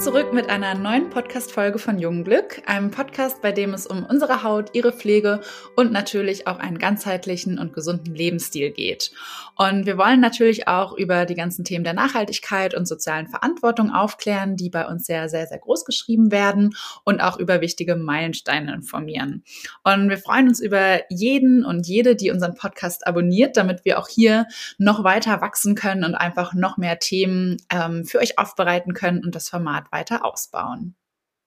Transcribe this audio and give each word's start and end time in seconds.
zurück 0.00 0.32
mit 0.32 0.48
einer 0.48 0.74
neuen 0.74 1.10
Podcast-Folge 1.10 1.78
von 1.78 1.98
Jungenglück, 1.98 2.62
einem 2.64 2.90
Podcast, 2.90 3.42
bei 3.42 3.52
dem 3.52 3.74
es 3.74 3.86
um 3.86 4.06
unsere 4.06 4.42
Haut, 4.42 4.70
ihre 4.72 4.92
Pflege 4.92 5.42
und 5.76 5.92
natürlich 5.92 6.46
auch 6.46 6.58
einen 6.58 6.78
ganzheitlichen 6.78 7.58
und 7.58 7.74
gesunden 7.74 8.14
Lebensstil 8.14 8.70
geht. 8.70 9.12
Und 9.58 9.84
wir 9.84 9.98
wollen 9.98 10.20
natürlich 10.20 10.66
auch 10.68 10.96
über 10.96 11.26
die 11.26 11.34
ganzen 11.34 11.66
Themen 11.66 11.84
der 11.84 11.92
Nachhaltigkeit 11.92 12.74
und 12.74 12.88
sozialen 12.88 13.28
Verantwortung 13.28 13.90
aufklären, 13.90 14.56
die 14.56 14.70
bei 14.70 14.86
uns 14.86 15.04
sehr, 15.04 15.28
sehr, 15.28 15.46
sehr 15.46 15.58
groß 15.58 15.84
geschrieben 15.84 16.32
werden 16.32 16.74
und 17.04 17.20
auch 17.20 17.38
über 17.38 17.60
wichtige 17.60 17.94
Meilensteine 17.94 18.72
informieren. 18.72 19.44
Und 19.84 20.08
wir 20.08 20.16
freuen 20.16 20.48
uns 20.48 20.60
über 20.60 21.00
jeden 21.10 21.62
und 21.62 21.86
jede, 21.86 22.16
die 22.16 22.30
unseren 22.30 22.54
Podcast 22.54 23.06
abonniert, 23.06 23.58
damit 23.58 23.84
wir 23.84 23.98
auch 23.98 24.08
hier 24.08 24.46
noch 24.78 25.04
weiter 25.04 25.42
wachsen 25.42 25.74
können 25.74 26.04
und 26.04 26.14
einfach 26.14 26.54
noch 26.54 26.78
mehr 26.78 26.98
Themen 26.98 27.58
ähm, 27.70 28.06
für 28.06 28.18
euch 28.20 28.38
aufbereiten 28.38 28.94
können 28.94 29.22
und 29.22 29.34
das 29.34 29.50
Format 29.50 29.89
weiter 29.90 30.24
ausbauen. 30.24 30.96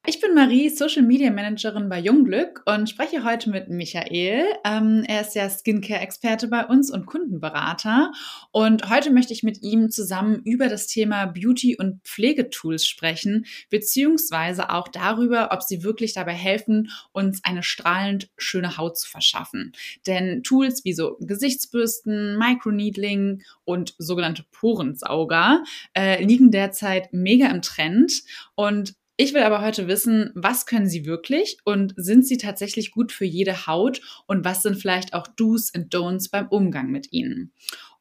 Ich 0.06 0.20
bin 0.20 0.34
Marie, 0.34 0.68
Social 0.68 1.02
Media 1.04 1.32
Managerin 1.32 1.88
bei 1.88 1.98
Jungglück 1.98 2.62
und 2.66 2.90
spreche 2.90 3.24
heute 3.24 3.50
mit 3.50 3.70
Michael. 3.70 4.44
Ähm, 4.66 5.06
er 5.08 5.22
ist 5.22 5.34
ja 5.34 5.50
Skincare-Experte 5.50 6.50
bei 6.50 6.66
uns 6.66 6.92
und 6.92 7.06
Kundenberater. 7.06 8.12
Und 8.52 8.90
heute 8.90 9.12
möchte 9.12 9.32
ich 9.32 9.44
mit 9.44 9.64
ihm 9.64 9.90
zusammen 9.92 10.42
über 10.44 10.68
das 10.68 10.88
Thema 10.88 11.28
Beauty- 11.28 11.78
und 11.78 12.04
Pflegetools 12.04 12.86
sprechen, 12.86 13.46
beziehungsweise 13.70 14.72
auch 14.72 14.90
darüber, 14.90 15.54
ob 15.54 15.64
sie 15.64 15.84
wirklich 15.84 16.12
dabei 16.12 16.34
helfen, 16.34 16.90
uns 17.14 17.42
eine 17.46 17.64
strahlend 17.64 18.30
schöne 18.38 18.76
Haut 18.76 18.98
zu 18.98 19.10
verschaffen. 19.10 19.72
Denn 20.06 20.44
Tools 20.44 20.84
wie 20.84 20.92
so 20.92 21.16
Gesichtsbürsten, 21.22 22.38
Microneedling 22.38 23.42
und 23.64 23.96
sogenannte 24.00 24.44
Porensauger 24.52 25.64
äh, 25.94 26.22
liegen 26.22 26.52
derzeit 26.52 27.14
mega 27.14 27.48
im 27.48 27.62
Trend. 27.62 28.24
Und 28.56 28.96
ich 29.16 29.34
will 29.34 29.44
aber 29.44 29.62
heute 29.62 29.88
wissen, 29.88 30.32
was 30.34 30.66
können 30.66 30.88
sie 30.88 31.06
wirklich 31.06 31.58
und 31.66 31.94
sind 31.98 32.26
sie 32.26 32.38
tatsächlich 32.38 32.92
gut 32.92 33.12
für 33.12 33.26
jede 33.26 33.68
Haut 33.68 34.02
und 34.26 34.44
was 34.44 34.64
sind 34.64 34.76
vielleicht 34.76 35.14
auch 35.14 35.28
Do's 35.28 35.72
und 35.76 35.94
Don'ts 35.94 36.32
beim 36.32 36.48
Umgang 36.48 36.90
mit 36.90 37.14
ihnen? 37.14 37.52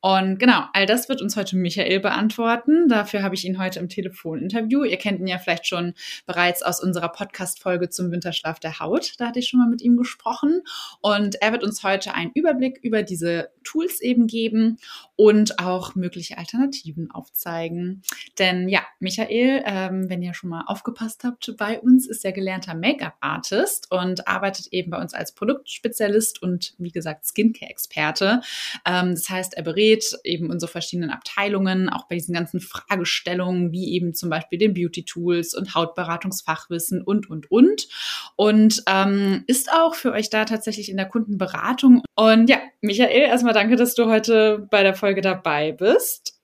Und 0.04 0.40
genau, 0.40 0.64
all 0.72 0.84
das 0.84 1.08
wird 1.08 1.22
uns 1.22 1.36
heute 1.36 1.56
Michael 1.56 2.00
beantworten. 2.00 2.88
Dafür 2.88 3.22
habe 3.22 3.36
ich 3.36 3.44
ihn 3.44 3.60
heute 3.60 3.78
im 3.78 3.88
Telefoninterview. 3.88 4.82
Ihr 4.82 4.96
kennt 4.96 5.20
ihn 5.20 5.28
ja 5.28 5.38
vielleicht 5.38 5.68
schon 5.68 5.94
bereits 6.26 6.60
aus 6.64 6.82
unserer 6.82 7.08
Podcast-Folge 7.08 7.88
zum 7.88 8.10
Winterschlaf 8.10 8.58
der 8.58 8.80
Haut. 8.80 9.12
Da 9.18 9.28
hatte 9.28 9.38
ich 9.38 9.48
schon 9.48 9.60
mal 9.60 9.68
mit 9.68 9.80
ihm 9.80 9.96
gesprochen. 9.96 10.62
Und 11.02 11.40
er 11.40 11.52
wird 11.52 11.62
uns 11.62 11.84
heute 11.84 12.14
einen 12.14 12.32
Überblick 12.34 12.80
über 12.82 13.04
diese 13.04 13.50
Tools 13.62 14.00
eben 14.00 14.26
geben 14.26 14.78
und 15.22 15.60
auch 15.60 15.94
mögliche 15.94 16.36
Alternativen 16.36 17.12
aufzeigen. 17.12 18.02
Denn 18.40 18.68
ja, 18.68 18.80
Michael, 18.98 19.62
ähm, 19.64 20.10
wenn 20.10 20.20
ihr 20.20 20.34
schon 20.34 20.50
mal 20.50 20.64
aufgepasst 20.66 21.22
habt, 21.22 21.54
bei 21.56 21.78
uns 21.78 22.08
ist 22.08 22.24
er 22.24 22.32
gelernter 22.32 22.74
Make-up-Artist 22.74 23.92
und 23.92 24.26
arbeitet 24.26 24.72
eben 24.72 24.90
bei 24.90 25.00
uns 25.00 25.14
als 25.14 25.32
Produktspezialist 25.32 26.42
und 26.42 26.74
wie 26.78 26.90
gesagt 26.90 27.24
Skincare-Experte. 27.24 28.40
Ähm, 28.84 29.14
das 29.14 29.30
heißt, 29.30 29.54
er 29.54 29.62
berät 29.62 30.18
eben 30.24 30.50
unsere 30.50 30.72
verschiedenen 30.72 31.10
Abteilungen, 31.10 31.88
auch 31.88 32.08
bei 32.08 32.16
diesen 32.16 32.34
ganzen 32.34 32.58
Fragestellungen, 32.58 33.70
wie 33.70 33.92
eben 33.92 34.14
zum 34.14 34.28
Beispiel 34.28 34.58
den 34.58 34.74
Beauty-Tools 34.74 35.54
und 35.54 35.76
Hautberatungsfachwissen 35.76 37.00
und, 37.00 37.30
und, 37.30 37.48
und. 37.48 37.86
Und 38.34 38.82
ähm, 38.88 39.44
ist 39.46 39.72
auch 39.72 39.94
für 39.94 40.10
euch 40.10 40.30
da 40.30 40.46
tatsächlich 40.46 40.90
in 40.90 40.96
der 40.96 41.06
Kundenberatung. 41.06 42.02
Und 42.16 42.50
ja, 42.50 42.58
Michael, 42.80 43.28
erstmal 43.28 43.54
danke, 43.54 43.76
dass 43.76 43.94
du 43.94 44.06
heute 44.06 44.66
bei 44.68 44.82
der 44.82 44.94
Folge 44.94 45.11
dabei 45.20 45.72
bist. 45.72 46.40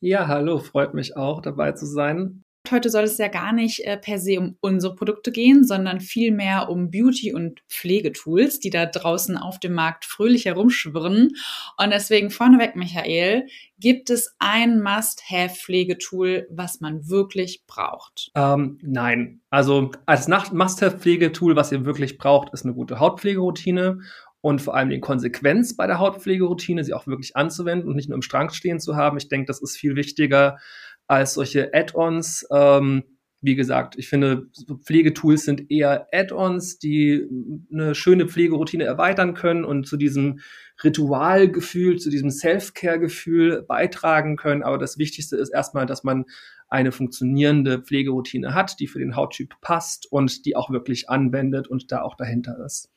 Ja, 0.00 0.26
hallo, 0.28 0.58
freut 0.58 0.94
mich 0.94 1.16
auch 1.16 1.40
dabei 1.40 1.72
zu 1.72 1.86
sein. 1.86 2.44
Heute 2.70 2.90
soll 2.90 3.04
es 3.04 3.18
ja 3.18 3.26
gar 3.28 3.52
nicht 3.52 3.80
äh, 3.80 3.96
per 3.96 4.18
se 4.18 4.38
um 4.38 4.56
unsere 4.60 4.94
Produkte 4.94 5.32
gehen, 5.32 5.64
sondern 5.64 6.00
vielmehr 6.00 6.68
um 6.70 6.90
Beauty- 6.90 7.34
und 7.34 7.60
Pflegetools, 7.68 8.60
die 8.60 8.70
da 8.70 8.86
draußen 8.86 9.36
auf 9.36 9.58
dem 9.58 9.74
Markt 9.74 10.04
fröhlich 10.04 10.44
herumschwirren. 10.44 11.32
Und 11.76 11.90
deswegen 11.90 12.30
vorneweg, 12.30 12.76
Michael, 12.76 13.46
gibt 13.78 14.10
es 14.10 14.34
ein 14.38 14.80
Must-Have-Pflegetool, 14.80 16.46
was 16.50 16.80
man 16.80 17.08
wirklich 17.08 17.64
braucht? 17.66 18.30
Ähm, 18.36 18.78
nein. 18.80 19.40
Also 19.50 19.90
als 20.06 20.28
Must-Have-Pflegetool, 20.28 21.56
was 21.56 21.72
ihr 21.72 21.84
wirklich 21.84 22.16
braucht, 22.16 22.54
ist 22.54 22.64
eine 22.64 22.74
gute 22.74 23.00
Hautpflegeroutine 23.00 23.98
und 24.42 24.60
vor 24.60 24.76
allem 24.76 24.90
die 24.90 25.00
Konsequenz 25.00 25.74
bei 25.74 25.86
der 25.86 25.98
Hautpflegeroutine, 25.98 26.84
sie 26.84 26.92
auch 26.92 27.06
wirklich 27.06 27.36
anzuwenden 27.36 27.88
und 27.88 27.96
nicht 27.96 28.08
nur 28.08 28.16
im 28.16 28.22
Strang 28.22 28.50
stehen 28.50 28.80
zu 28.80 28.96
haben. 28.96 29.16
Ich 29.16 29.28
denke, 29.28 29.46
das 29.46 29.62
ist 29.62 29.76
viel 29.76 29.96
wichtiger 29.96 30.58
als 31.06 31.34
solche 31.34 31.72
Add-ons. 31.72 32.46
Ähm, 32.52 33.04
wie 33.40 33.54
gesagt, 33.54 33.96
ich 33.98 34.08
finde, 34.08 34.46
Pflegetools 34.84 35.44
sind 35.44 35.70
eher 35.70 36.08
Add-ons, 36.12 36.78
die 36.78 37.26
eine 37.72 37.94
schöne 37.94 38.28
Pflegeroutine 38.28 38.84
erweitern 38.84 39.34
können 39.34 39.64
und 39.64 39.86
zu 39.86 39.96
diesem 39.96 40.40
Ritualgefühl, 40.82 41.98
zu 41.98 42.10
diesem 42.10 42.30
Self-Care-Gefühl 42.30 43.62
beitragen 43.62 44.36
können. 44.36 44.62
Aber 44.62 44.78
das 44.78 44.98
Wichtigste 44.98 45.36
ist 45.36 45.50
erstmal, 45.50 45.86
dass 45.86 46.04
man 46.04 46.24
eine 46.68 46.92
funktionierende 46.92 47.80
Pflegeroutine 47.80 48.54
hat, 48.54 48.80
die 48.80 48.86
für 48.86 48.98
den 48.98 49.14
Hauttyp 49.14 49.54
passt 49.60 50.10
und 50.10 50.46
die 50.46 50.56
auch 50.56 50.70
wirklich 50.70 51.10
anwendet 51.10 51.68
und 51.68 51.92
da 51.92 52.02
auch 52.02 52.16
dahinter 52.16 52.64
ist. 52.64 52.91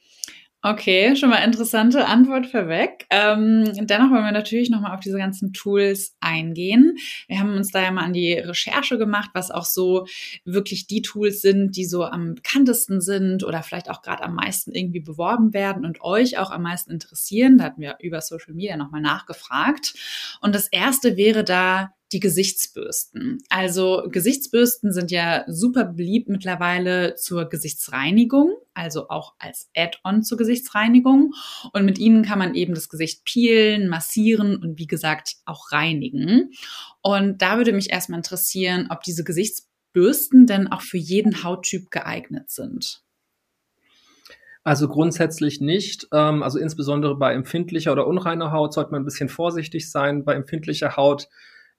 Okay, 0.68 1.16
schon 1.16 1.30
mal 1.30 1.44
interessante 1.44 2.08
Antwort 2.08 2.48
vorweg. 2.48 3.06
Ähm, 3.12 3.66
dennoch 3.86 4.10
wollen 4.10 4.24
wir 4.24 4.32
natürlich 4.32 4.72
nochmal 4.72 4.96
auf 4.96 5.00
diese 5.00 5.20
ganzen 5.20 5.54
Tools 5.54 6.16
eingehen. 6.22 6.98
Wir 7.28 7.38
haben 7.38 7.54
uns 7.54 7.70
da 7.70 7.84
ja 7.84 7.92
mal 7.92 8.04
an 8.04 8.14
die 8.14 8.34
Recherche 8.34 8.98
gemacht, 8.98 9.30
was 9.36 9.52
auch 9.52 9.66
so 9.66 10.08
wirklich 10.44 10.88
die 10.88 11.04
Tools 11.04 11.42
sind, 11.42 11.78
die 11.78 11.86
so 11.86 12.04
am 12.04 12.34
bekanntesten 12.34 13.00
sind 13.00 13.44
oder 13.44 13.62
vielleicht 13.62 13.92
auch 13.92 14.02
gerade 14.02 14.24
am 14.24 14.34
meisten 14.34 14.72
irgendwie 14.72 15.02
beworben 15.02 15.54
werden 15.54 15.86
und 15.86 16.02
euch 16.02 16.40
auch 16.40 16.50
am 16.50 16.64
meisten 16.64 16.90
interessieren. 16.90 17.60
Da 17.60 17.66
hatten 17.66 17.82
wir 17.82 17.98
über 18.00 18.20
Social 18.22 18.56
Media 18.56 18.76
nochmal 18.76 19.02
nachgefragt. 19.02 19.94
Und 20.42 20.56
das 20.56 20.68
erste 20.70 21.16
wäre 21.16 21.44
da 21.44 21.92
die 22.16 22.22
Gesichtsbürsten. 22.22 23.40
Also 23.50 24.08
Gesichtsbürsten 24.10 24.94
sind 24.94 25.12
ja 25.12 25.44
super 25.48 25.84
beliebt 25.84 26.30
mittlerweile 26.30 27.16
zur 27.16 27.50
Gesichtsreinigung, 27.50 28.56
also 28.74 29.10
auch 29.10 29.34
als 29.38 29.70
Add-on 29.76 30.24
zur 30.24 30.38
Gesichtsreinigung. 30.38 31.34
Und 31.74 31.84
mit 31.84 32.00
ihnen 32.00 32.24
kann 32.24 32.40
man 32.40 32.56
eben 32.56 32.74
das 32.74 32.88
Gesicht 32.88 33.26
peelen, 33.26 33.90
massieren 33.90 34.56
und 34.56 34.80
wie 34.80 34.88
gesagt 34.88 35.36
auch 35.44 35.74
reinigen. 35.74 36.54
Und 37.02 37.42
da 37.42 37.58
würde 37.58 37.74
mich 37.74 37.92
erstmal 37.92 38.20
interessieren, 38.20 38.88
ob 38.90 39.04
diese 39.04 39.26
Gesichtsbürsten 39.26 40.48
denn 40.48 40.72
auch 40.72 40.84
für 40.84 40.98
jeden 40.98 41.44
Hauttyp 41.44 41.92
geeignet 41.92 42.50
sind. 42.50 43.02
Also 44.64 44.88
grundsätzlich 44.88 45.60
nicht. 45.60 46.08
Ähm, 46.14 46.44
also 46.44 46.60
insbesondere 46.60 47.18
bei 47.18 47.34
empfindlicher 47.34 47.92
oder 47.92 48.08
unreiner 48.08 48.54
Haut 48.54 48.74
sollte 48.74 48.92
man 48.92 49.02
ein 49.02 49.06
bisschen 49.06 49.28
vorsichtig 49.28 49.92
sein. 49.92 50.24
Bei 50.24 50.34
empfindlicher 50.34 50.96
Haut 50.96 51.28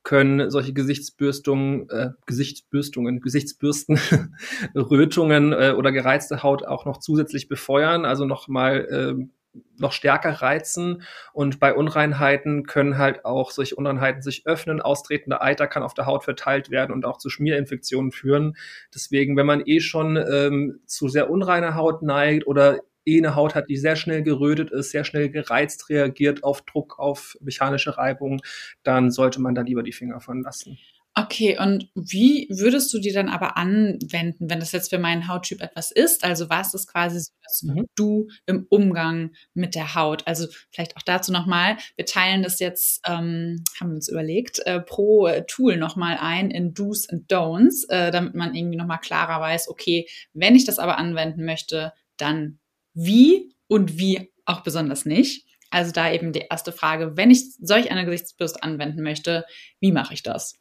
können 0.06 0.50
solche 0.52 0.72
Gesichtsbürstungen, 0.72 1.90
äh, 1.90 2.10
Gesichtsbürstungen, 2.26 3.20
Gesichtsbürsten, 3.20 3.98
Rötungen 4.76 5.52
äh, 5.52 5.74
oder 5.76 5.90
gereizte 5.90 6.44
Haut 6.44 6.64
auch 6.64 6.84
noch 6.84 6.98
zusätzlich 6.98 7.48
befeuern, 7.48 8.04
also 8.04 8.24
nochmal 8.24 8.84
äh, 9.18 9.60
noch 9.78 9.90
stärker 9.90 10.30
reizen. 10.30 11.02
Und 11.32 11.58
bei 11.58 11.74
Unreinheiten 11.74 12.66
können 12.66 12.98
halt 12.98 13.24
auch 13.24 13.50
solche 13.50 13.74
Unreinheiten 13.74 14.22
sich 14.22 14.46
öffnen. 14.46 14.80
Austretender 14.80 15.42
Eiter 15.42 15.66
kann 15.66 15.82
auf 15.82 15.94
der 15.94 16.06
Haut 16.06 16.22
verteilt 16.22 16.70
werden 16.70 16.92
und 16.92 17.04
auch 17.04 17.18
zu 17.18 17.28
Schmierinfektionen 17.28 18.12
führen. 18.12 18.56
Deswegen, 18.94 19.36
wenn 19.36 19.46
man 19.46 19.64
eh 19.66 19.80
schon 19.80 20.16
ähm, 20.16 20.78
zu 20.86 21.08
sehr 21.08 21.30
unreiner 21.30 21.74
Haut 21.74 22.02
neigt 22.02 22.46
oder 22.46 22.78
eh 23.06 23.18
eine 23.18 23.34
Haut 23.34 23.54
hat, 23.54 23.68
die 23.68 23.76
sehr 23.76 23.96
schnell 23.96 24.22
gerötet 24.22 24.70
ist, 24.70 24.90
sehr 24.90 25.04
schnell 25.04 25.30
gereizt 25.30 25.88
reagiert 25.88 26.44
auf 26.44 26.62
Druck, 26.62 26.98
auf 26.98 27.36
mechanische 27.40 27.96
Reibung, 27.96 28.40
dann 28.82 29.10
sollte 29.10 29.40
man 29.40 29.54
da 29.54 29.62
lieber 29.62 29.82
die 29.82 29.92
Finger 29.92 30.20
von 30.20 30.42
lassen. 30.42 30.78
Okay, 31.18 31.58
und 31.58 31.88
wie 31.94 32.46
würdest 32.50 32.92
du 32.92 32.98
die 32.98 33.10
dann 33.10 33.30
aber 33.30 33.56
anwenden, 33.56 34.50
wenn 34.50 34.60
das 34.60 34.72
jetzt 34.72 34.90
für 34.90 34.98
meinen 34.98 35.28
Hauttyp 35.28 35.62
etwas 35.62 35.90
ist? 35.90 36.24
Also 36.24 36.50
was 36.50 36.74
ist 36.74 36.92
quasi 36.92 37.20
so, 37.20 37.32
dass 37.42 37.62
mhm. 37.62 37.86
du 37.94 38.28
im 38.44 38.66
Umgang 38.68 39.30
mit 39.54 39.74
der 39.74 39.94
Haut? 39.94 40.26
Also 40.26 40.46
vielleicht 40.70 40.94
auch 40.98 41.02
dazu 41.02 41.32
nochmal, 41.32 41.78
wir 41.96 42.04
teilen 42.04 42.42
das 42.42 42.60
jetzt, 42.60 43.00
ähm, 43.06 43.64
haben 43.80 43.88
wir 43.88 43.94
uns 43.94 44.10
überlegt, 44.10 44.58
äh, 44.66 44.78
pro 44.78 45.30
Tool 45.48 45.78
nochmal 45.78 46.18
ein 46.20 46.50
in 46.50 46.74
Do's 46.74 47.08
und 47.10 47.32
Don'ts, 47.32 47.88
äh, 47.88 48.10
damit 48.10 48.34
man 48.34 48.54
irgendwie 48.54 48.76
nochmal 48.76 49.00
klarer 49.00 49.40
weiß, 49.40 49.70
okay, 49.70 50.06
wenn 50.34 50.54
ich 50.54 50.66
das 50.66 50.78
aber 50.78 50.98
anwenden 50.98 51.46
möchte, 51.46 51.94
dann 52.18 52.58
wie 52.96 53.54
und 53.68 53.98
wie 53.98 54.32
auch 54.44 54.62
besonders 54.62 55.06
nicht. 55.06 55.46
Also 55.70 55.92
da 55.92 56.10
eben 56.10 56.32
die 56.32 56.46
erste 56.50 56.72
Frage, 56.72 57.16
wenn 57.16 57.30
ich 57.30 57.54
solch 57.60 57.90
eine 57.90 58.04
Gesichtsbürste 58.04 58.62
anwenden 58.62 59.02
möchte, 59.02 59.44
wie 59.80 59.92
mache 59.92 60.14
ich 60.14 60.22
das? 60.22 60.54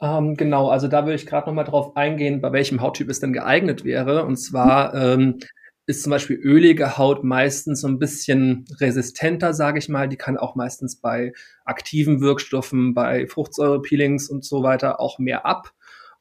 Ähm, 0.00 0.36
genau, 0.36 0.68
also 0.68 0.88
da 0.88 1.04
würde 1.04 1.14
ich 1.14 1.26
gerade 1.26 1.46
noch 1.46 1.54
mal 1.54 1.64
drauf 1.64 1.96
eingehen, 1.96 2.40
bei 2.40 2.52
welchem 2.52 2.80
Hauttyp 2.80 3.08
es 3.08 3.20
denn 3.20 3.32
geeignet 3.32 3.84
wäre. 3.84 4.24
Und 4.24 4.36
zwar 4.36 4.94
ähm, 4.94 5.38
ist 5.86 6.02
zum 6.02 6.10
Beispiel 6.10 6.36
ölige 6.36 6.98
Haut 6.98 7.22
meistens 7.22 7.80
so 7.80 7.88
ein 7.88 8.00
bisschen 8.00 8.64
resistenter, 8.80 9.54
sage 9.54 9.78
ich 9.78 9.88
mal. 9.88 10.08
Die 10.08 10.16
kann 10.16 10.36
auch 10.36 10.56
meistens 10.56 11.00
bei 11.00 11.32
aktiven 11.64 12.20
Wirkstoffen, 12.20 12.94
bei 12.94 13.26
Fruchtsäurepeelings 13.28 14.28
und 14.28 14.44
so 14.44 14.64
weiter 14.64 15.00
auch 15.00 15.18
mehr 15.18 15.46
ab. 15.46 15.72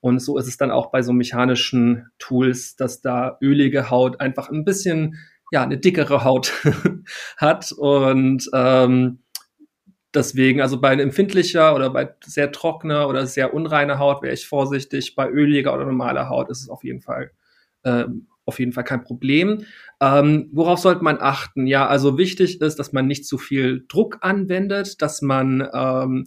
Und 0.01 0.19
so 0.19 0.37
ist 0.37 0.47
es 0.47 0.57
dann 0.57 0.71
auch 0.71 0.91
bei 0.91 1.01
so 1.01 1.13
mechanischen 1.13 2.07
Tools, 2.19 2.75
dass 2.75 3.01
da 3.01 3.37
ölige 3.41 3.89
Haut 3.89 4.19
einfach 4.19 4.49
ein 4.49 4.65
bisschen, 4.65 5.17
ja, 5.51 5.63
eine 5.63 5.77
dickere 5.77 6.23
Haut 6.23 6.53
hat. 7.37 7.71
Und 7.71 8.49
ähm, 8.53 9.19
deswegen, 10.13 10.61
also 10.61 10.81
bei 10.81 10.93
empfindlicher 10.93 11.75
oder 11.75 11.91
bei 11.91 12.13
sehr 12.25 12.51
trockener 12.51 13.07
oder 13.07 13.27
sehr 13.27 13.53
unreiner 13.53 13.99
Haut 13.99 14.21
wäre 14.23 14.33
ich 14.33 14.47
vorsichtig. 14.47 15.15
Bei 15.15 15.29
öliger 15.29 15.73
oder 15.73 15.85
normaler 15.85 16.29
Haut 16.29 16.49
ist 16.49 16.61
es 16.61 16.69
auf 16.69 16.83
jeden 16.83 17.01
Fall 17.01 17.31
ähm, 17.83 18.27
auf 18.45 18.59
jeden 18.59 18.73
Fall 18.73 18.83
kein 18.83 19.03
Problem. 19.03 19.65
Ähm, 19.99 20.49
worauf 20.51 20.79
sollte 20.79 21.03
man 21.03 21.17
achten? 21.19 21.67
Ja, 21.67 21.87
also 21.87 22.17
wichtig 22.17 22.59
ist, 22.59 22.79
dass 22.79 22.91
man 22.91 23.07
nicht 23.07 23.25
zu 23.25 23.37
viel 23.37 23.85
Druck 23.87 24.17
anwendet, 24.21 25.01
dass 25.01 25.21
man 25.21 25.67
ähm, 25.73 26.25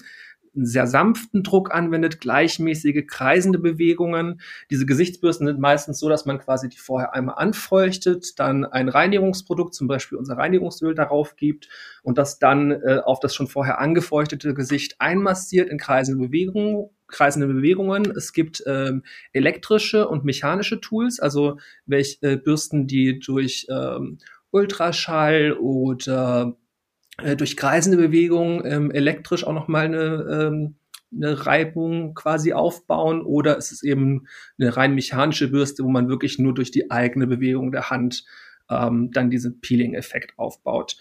einen 0.56 0.66
sehr 0.66 0.86
sanften 0.86 1.42
Druck 1.42 1.74
anwendet, 1.74 2.20
gleichmäßige 2.20 3.06
kreisende 3.06 3.58
Bewegungen. 3.58 4.40
Diese 4.70 4.86
Gesichtsbürsten 4.86 5.46
sind 5.46 5.60
meistens 5.60 5.98
so, 5.98 6.08
dass 6.08 6.26
man 6.26 6.38
quasi 6.38 6.68
die 6.68 6.78
vorher 6.78 7.14
einmal 7.14 7.36
anfeuchtet, 7.38 8.38
dann 8.38 8.64
ein 8.64 8.88
Reinigungsprodukt, 8.88 9.74
zum 9.74 9.88
Beispiel 9.88 10.18
unser 10.18 10.36
Reinigungsöl, 10.36 10.94
darauf 10.94 11.36
gibt 11.36 11.68
und 12.02 12.18
das 12.18 12.38
dann 12.38 12.70
äh, 12.70 13.00
auf 13.04 13.20
das 13.20 13.34
schon 13.34 13.46
vorher 13.46 13.78
angefeuchtete 13.80 14.54
Gesicht 14.54 15.00
einmassiert 15.00 15.68
in 15.68 15.78
kreisende 15.78 16.26
Bewegungen 16.26 16.90
kreisende 17.06 17.46
Bewegungen. 17.46 18.10
Es 18.16 18.32
gibt 18.32 18.62
ähm, 18.66 19.04
elektrische 19.32 20.08
und 20.08 20.24
mechanische 20.24 20.80
Tools, 20.80 21.20
also 21.20 21.58
welche 21.86 22.18
äh, 22.22 22.36
Bürsten, 22.36 22.86
die 22.86 23.18
durch 23.18 23.66
ähm, 23.70 24.18
Ultraschall 24.50 25.52
oder 25.52 26.56
äh, 27.22 27.36
durch 27.36 27.56
kreisende 27.56 27.98
Bewegungen 27.98 28.62
ähm, 28.64 28.90
elektrisch 28.90 29.46
auch 29.46 29.52
nochmal 29.52 29.86
eine, 29.86 30.48
ähm, 30.48 30.76
eine 31.14 31.46
Reibung 31.46 32.14
quasi 32.14 32.52
aufbauen 32.52 33.22
oder 33.22 33.56
es 33.56 33.70
ist 33.70 33.84
eben 33.84 34.26
eine 34.58 34.76
rein 34.76 34.94
mechanische 34.94 35.48
Bürste, 35.48 35.84
wo 35.84 35.88
man 35.88 36.08
wirklich 36.08 36.38
nur 36.38 36.54
durch 36.54 36.70
die 36.70 36.90
eigene 36.90 37.26
Bewegung 37.26 37.70
der 37.70 37.90
Hand 37.90 38.24
ähm, 38.68 39.10
dann 39.12 39.30
diesen 39.30 39.60
Peeling-Effekt 39.60 40.38
aufbaut. 40.38 40.96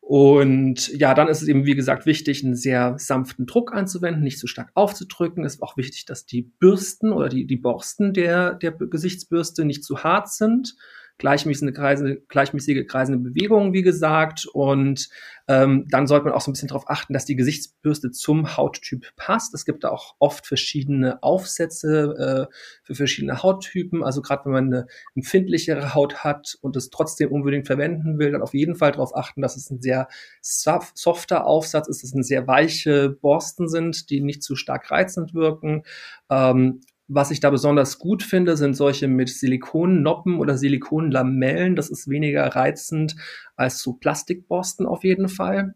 Und 0.00 0.88
ja, 0.88 1.14
dann 1.14 1.26
ist 1.26 1.42
es 1.42 1.48
eben, 1.48 1.66
wie 1.66 1.74
gesagt, 1.74 2.06
wichtig, 2.06 2.44
einen 2.44 2.54
sehr 2.54 2.94
sanften 2.96 3.44
Druck 3.44 3.74
anzuwenden, 3.74 4.22
nicht 4.22 4.38
zu 4.38 4.46
stark 4.46 4.70
aufzudrücken. 4.74 5.44
Es 5.44 5.54
ist 5.54 5.62
auch 5.62 5.76
wichtig, 5.76 6.04
dass 6.04 6.26
die 6.26 6.42
Bürsten 6.42 7.12
oder 7.12 7.28
die, 7.28 7.44
die 7.44 7.56
Borsten 7.56 8.12
der, 8.12 8.54
der 8.54 8.70
Gesichtsbürste 8.70 9.64
nicht 9.64 9.82
zu 9.82 10.04
hart 10.04 10.30
sind 10.30 10.76
gleichmäßige 11.18 11.72
kreisende, 11.72 12.22
gleichmäßige 12.28 12.86
kreisende 12.86 13.18
Bewegungen, 13.18 13.72
wie 13.72 13.82
gesagt. 13.82 14.46
Und 14.52 15.08
ähm, 15.48 15.86
dann 15.88 16.06
sollte 16.06 16.24
man 16.26 16.34
auch 16.34 16.40
so 16.40 16.50
ein 16.50 16.54
bisschen 16.54 16.68
darauf 16.68 16.90
achten, 16.90 17.12
dass 17.12 17.24
die 17.24 17.36
Gesichtsbürste 17.36 18.10
zum 18.10 18.56
Hauttyp 18.56 19.12
passt. 19.16 19.54
Es 19.54 19.64
gibt 19.64 19.84
da 19.84 19.90
auch 19.90 20.14
oft 20.18 20.46
verschiedene 20.46 21.22
Aufsätze 21.22 22.48
äh, 22.50 22.54
für 22.82 22.94
verschiedene 22.94 23.42
Hauttypen. 23.42 24.02
Also 24.02 24.22
gerade 24.22 24.44
wenn 24.46 24.52
man 24.52 24.66
eine 24.66 24.86
empfindlichere 25.14 25.94
Haut 25.94 26.24
hat 26.24 26.56
und 26.60 26.76
es 26.76 26.90
trotzdem 26.90 27.32
unbedingt 27.32 27.66
verwenden 27.66 28.18
will, 28.18 28.32
dann 28.32 28.42
auf 28.42 28.54
jeden 28.54 28.74
Fall 28.74 28.92
darauf 28.92 29.14
achten, 29.16 29.40
dass 29.40 29.56
es 29.56 29.70
ein 29.70 29.80
sehr 29.80 30.08
softer 30.40 31.46
Aufsatz 31.46 31.88
ist, 31.88 32.02
dass 32.02 32.14
es 32.14 32.26
sehr 32.26 32.46
weiche 32.46 33.08
Borsten 33.10 33.68
sind, 33.68 34.10
die 34.10 34.20
nicht 34.20 34.42
zu 34.42 34.56
stark 34.56 34.90
reizend 34.90 35.34
wirken. 35.34 35.84
Ähm, 36.30 36.80
was 37.08 37.30
ich 37.30 37.40
da 37.40 37.50
besonders 37.50 37.98
gut 37.98 38.22
finde, 38.22 38.56
sind 38.56 38.74
solche 38.74 39.08
mit 39.08 39.28
Silikonnoppen 39.28 40.38
oder 40.38 40.58
Silikonlamellen. 40.58 41.76
Das 41.76 41.88
ist 41.88 42.08
weniger 42.08 42.44
reizend 42.46 43.16
als 43.54 43.80
so 43.80 43.94
Plastikborsten 43.94 44.86
auf 44.86 45.04
jeden 45.04 45.28
Fall. 45.28 45.74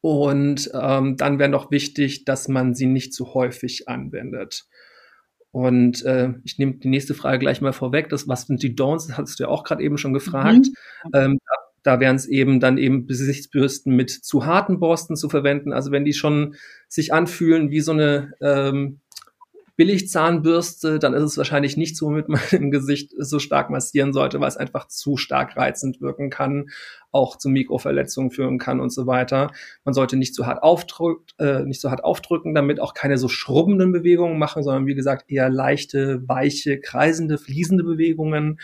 Und 0.00 0.70
ähm, 0.72 1.16
dann 1.16 1.38
wäre 1.38 1.48
noch 1.48 1.70
wichtig, 1.70 2.24
dass 2.24 2.48
man 2.48 2.74
sie 2.74 2.86
nicht 2.86 3.12
zu 3.12 3.34
häufig 3.34 3.88
anwendet. 3.88 4.66
Und 5.50 6.04
äh, 6.04 6.34
ich 6.44 6.58
nehme 6.58 6.74
die 6.74 6.88
nächste 6.88 7.14
Frage 7.14 7.38
gleich 7.38 7.60
mal 7.60 7.72
vorweg. 7.72 8.08
Das, 8.08 8.28
was 8.28 8.42
sind 8.42 8.62
die 8.62 8.76
Don'ts? 8.76 9.08
Das 9.08 9.18
hast 9.18 9.38
du 9.38 9.44
ja 9.44 9.48
auch 9.48 9.64
gerade 9.64 9.82
eben 9.82 9.98
schon 9.98 10.12
gefragt. 10.12 10.66
Mhm. 11.04 11.10
Ähm, 11.14 11.38
da, 11.44 11.92
da 11.94 12.00
wären 12.00 12.16
es 12.16 12.26
eben 12.26 12.60
dann 12.60 12.78
eben 12.78 13.06
Gesichtsbürsten 13.06 13.94
mit 13.94 14.10
zu 14.10 14.44
harten 14.44 14.80
Borsten 14.80 15.16
zu 15.16 15.28
verwenden. 15.28 15.72
Also 15.72 15.92
wenn 15.92 16.04
die 16.04 16.12
schon 16.12 16.56
sich 16.88 17.12
anfühlen 17.12 17.70
wie 17.70 17.80
so 17.80 17.92
eine 17.92 18.32
ähm, 18.40 19.00
Billigzahnbürste, 19.76 20.98
dann 20.98 21.14
ist 21.14 21.22
es 21.22 21.36
wahrscheinlich 21.36 21.76
nicht 21.76 21.96
so, 21.96 22.06
womit 22.06 22.28
man 22.28 22.40
im 22.50 22.70
Gesicht 22.70 23.12
so 23.18 23.38
stark 23.38 23.70
massieren 23.70 24.12
sollte, 24.12 24.40
weil 24.40 24.48
es 24.48 24.56
einfach 24.56 24.88
zu 24.88 25.16
stark 25.16 25.56
reizend 25.56 26.00
wirken 26.00 26.30
kann, 26.30 26.70
auch 27.12 27.36
zu 27.36 27.48
Mikroverletzungen 27.48 28.30
führen 28.30 28.58
kann 28.58 28.80
und 28.80 28.90
so 28.90 29.06
weiter. 29.06 29.52
Man 29.84 29.94
sollte 29.94 30.16
nicht 30.16 30.34
zu 30.34 30.46
hart 30.46 30.62
aufdrückt, 30.62 31.34
äh, 31.38 31.64
nicht 31.64 31.80
so 31.80 31.90
hart 31.90 32.04
aufdrücken, 32.04 32.54
damit 32.54 32.80
auch 32.80 32.94
keine 32.94 33.18
so 33.18 33.28
schrubbenden 33.28 33.92
Bewegungen 33.92 34.38
machen, 34.38 34.62
sondern 34.62 34.86
wie 34.86 34.94
gesagt 34.94 35.30
eher 35.30 35.50
leichte, 35.50 36.26
weiche, 36.26 36.80
kreisende, 36.80 37.38
fließende 37.38 37.84
Bewegungen. 37.84 38.58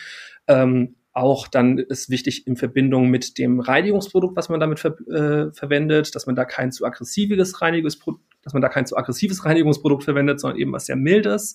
Ähm, 0.48 0.96
auch 1.12 1.46
dann 1.46 1.78
ist 1.78 2.08
wichtig 2.08 2.46
in 2.46 2.56
Verbindung 2.56 3.08
mit 3.08 3.36
dem 3.36 3.60
Reinigungsprodukt, 3.60 4.36
was 4.36 4.48
man 4.48 4.60
damit 4.60 4.80
ver 4.80 4.96
äh, 5.08 5.52
verwendet, 5.52 6.14
dass 6.14 6.26
man 6.26 6.36
da 6.36 6.44
kein 6.44 6.72
zu 6.72 6.86
aggressives 6.86 7.60
Reinigungsprodukt, 7.60 8.24
dass 8.42 8.54
man 8.54 8.62
da 8.62 8.68
kein 8.68 8.86
zu 8.86 8.96
aggressives 8.96 9.44
Reinigungsprodukt 9.44 10.04
verwendet, 10.04 10.40
sondern 10.40 10.58
eben 10.58 10.72
was 10.72 10.86
sehr 10.86 10.96
mildes. 10.96 11.54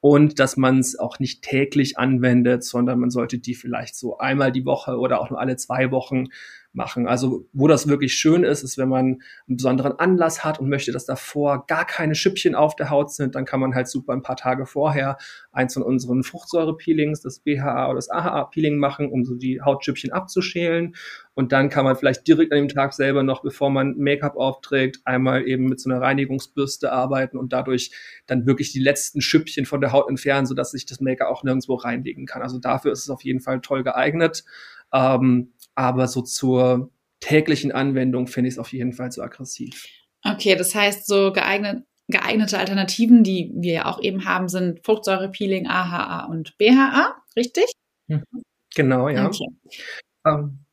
Und 0.00 0.38
dass 0.38 0.56
man 0.56 0.78
es 0.78 0.98
auch 0.98 1.18
nicht 1.18 1.42
täglich 1.42 1.98
anwendet, 1.98 2.64
sondern 2.64 2.98
man 2.98 3.10
sollte 3.10 3.38
die 3.38 3.54
vielleicht 3.54 3.94
so 3.94 4.18
einmal 4.18 4.52
die 4.52 4.64
Woche 4.64 4.98
oder 4.98 5.20
auch 5.20 5.30
nur 5.30 5.40
alle 5.40 5.56
zwei 5.56 5.90
Wochen 5.90 6.28
machen. 6.74 7.06
Also 7.06 7.46
wo 7.52 7.68
das 7.68 7.88
wirklich 7.88 8.14
schön 8.14 8.44
ist, 8.44 8.62
ist, 8.62 8.78
wenn 8.78 8.88
man 8.88 9.04
einen 9.48 9.56
besonderen 9.56 9.98
Anlass 9.98 10.44
hat 10.44 10.58
und 10.58 10.68
möchte, 10.68 10.92
dass 10.92 11.06
davor 11.06 11.66
gar 11.66 11.86
keine 11.86 12.14
Schüppchen 12.14 12.54
auf 12.54 12.76
der 12.76 12.90
Haut 12.90 13.12
sind, 13.12 13.34
dann 13.34 13.44
kann 13.44 13.60
man 13.60 13.74
halt 13.74 13.88
super 13.88 14.12
ein 14.12 14.22
paar 14.22 14.36
Tage 14.36 14.66
vorher 14.66 15.16
eins 15.52 15.74
von 15.74 15.82
unseren 15.82 16.24
Fruchtsäure-Peelings, 16.24 17.20
das 17.20 17.40
BHA 17.40 17.86
oder 17.86 17.96
das 17.96 18.10
AHA-Peeling 18.10 18.78
machen, 18.78 19.10
um 19.10 19.24
so 19.24 19.34
die 19.34 19.60
Hautschüppchen 19.60 20.12
abzuschälen. 20.12 20.94
Und 21.34 21.52
dann 21.52 21.68
kann 21.68 21.84
man 21.84 21.96
vielleicht 21.96 22.26
direkt 22.28 22.52
an 22.52 22.58
dem 22.58 22.68
Tag 22.68 22.92
selber 22.92 23.22
noch, 23.22 23.42
bevor 23.42 23.70
man 23.70 23.96
Make-up 23.96 24.36
aufträgt, 24.36 25.00
einmal 25.04 25.46
eben 25.46 25.64
mit 25.68 25.80
so 25.80 25.90
einer 25.90 26.00
Reinigungsbürste 26.00 26.92
arbeiten 26.92 27.36
und 27.36 27.52
dadurch 27.52 27.90
dann 28.26 28.46
wirklich 28.46 28.72
die 28.72 28.80
letzten 28.80 29.20
Schüppchen 29.20 29.66
von 29.66 29.80
der 29.80 29.92
Haut 29.92 30.08
entfernen, 30.08 30.46
sodass 30.46 30.70
sich 30.70 30.86
das 30.86 31.00
Make-up 31.00 31.28
auch 31.28 31.42
nirgendwo 31.42 31.74
reinlegen 31.74 32.26
kann. 32.26 32.42
Also 32.42 32.58
dafür 32.58 32.92
ist 32.92 33.02
es 33.02 33.10
auf 33.10 33.22
jeden 33.22 33.40
Fall 33.40 33.60
toll 33.60 33.82
geeignet. 33.82 34.44
Ähm, 34.92 35.52
aber 35.74 36.08
so 36.08 36.22
zur 36.22 36.90
täglichen 37.20 37.72
Anwendung 37.72 38.26
finde 38.26 38.48
ich 38.48 38.54
es 38.54 38.58
auf 38.58 38.72
jeden 38.72 38.92
Fall 38.92 39.10
zu 39.10 39.22
aggressiv. 39.22 39.86
Okay, 40.24 40.56
das 40.56 40.74
heißt, 40.74 41.06
so 41.06 41.32
geeignet, 41.32 41.84
geeignete 42.08 42.58
Alternativen, 42.58 43.24
die 43.24 43.50
wir 43.54 43.72
ja 43.72 43.86
auch 43.86 44.00
eben 44.00 44.24
haben, 44.24 44.48
sind 44.48 44.84
Fruchtsäurepeeling, 44.84 45.66
AHA 45.66 46.26
und 46.26 46.56
BHA, 46.58 47.14
richtig? 47.36 47.70
Mhm. 48.08 48.24
Genau, 48.74 49.08
ja. 49.08 49.26
Okay. 49.26 49.46
Ähm, 50.26 50.64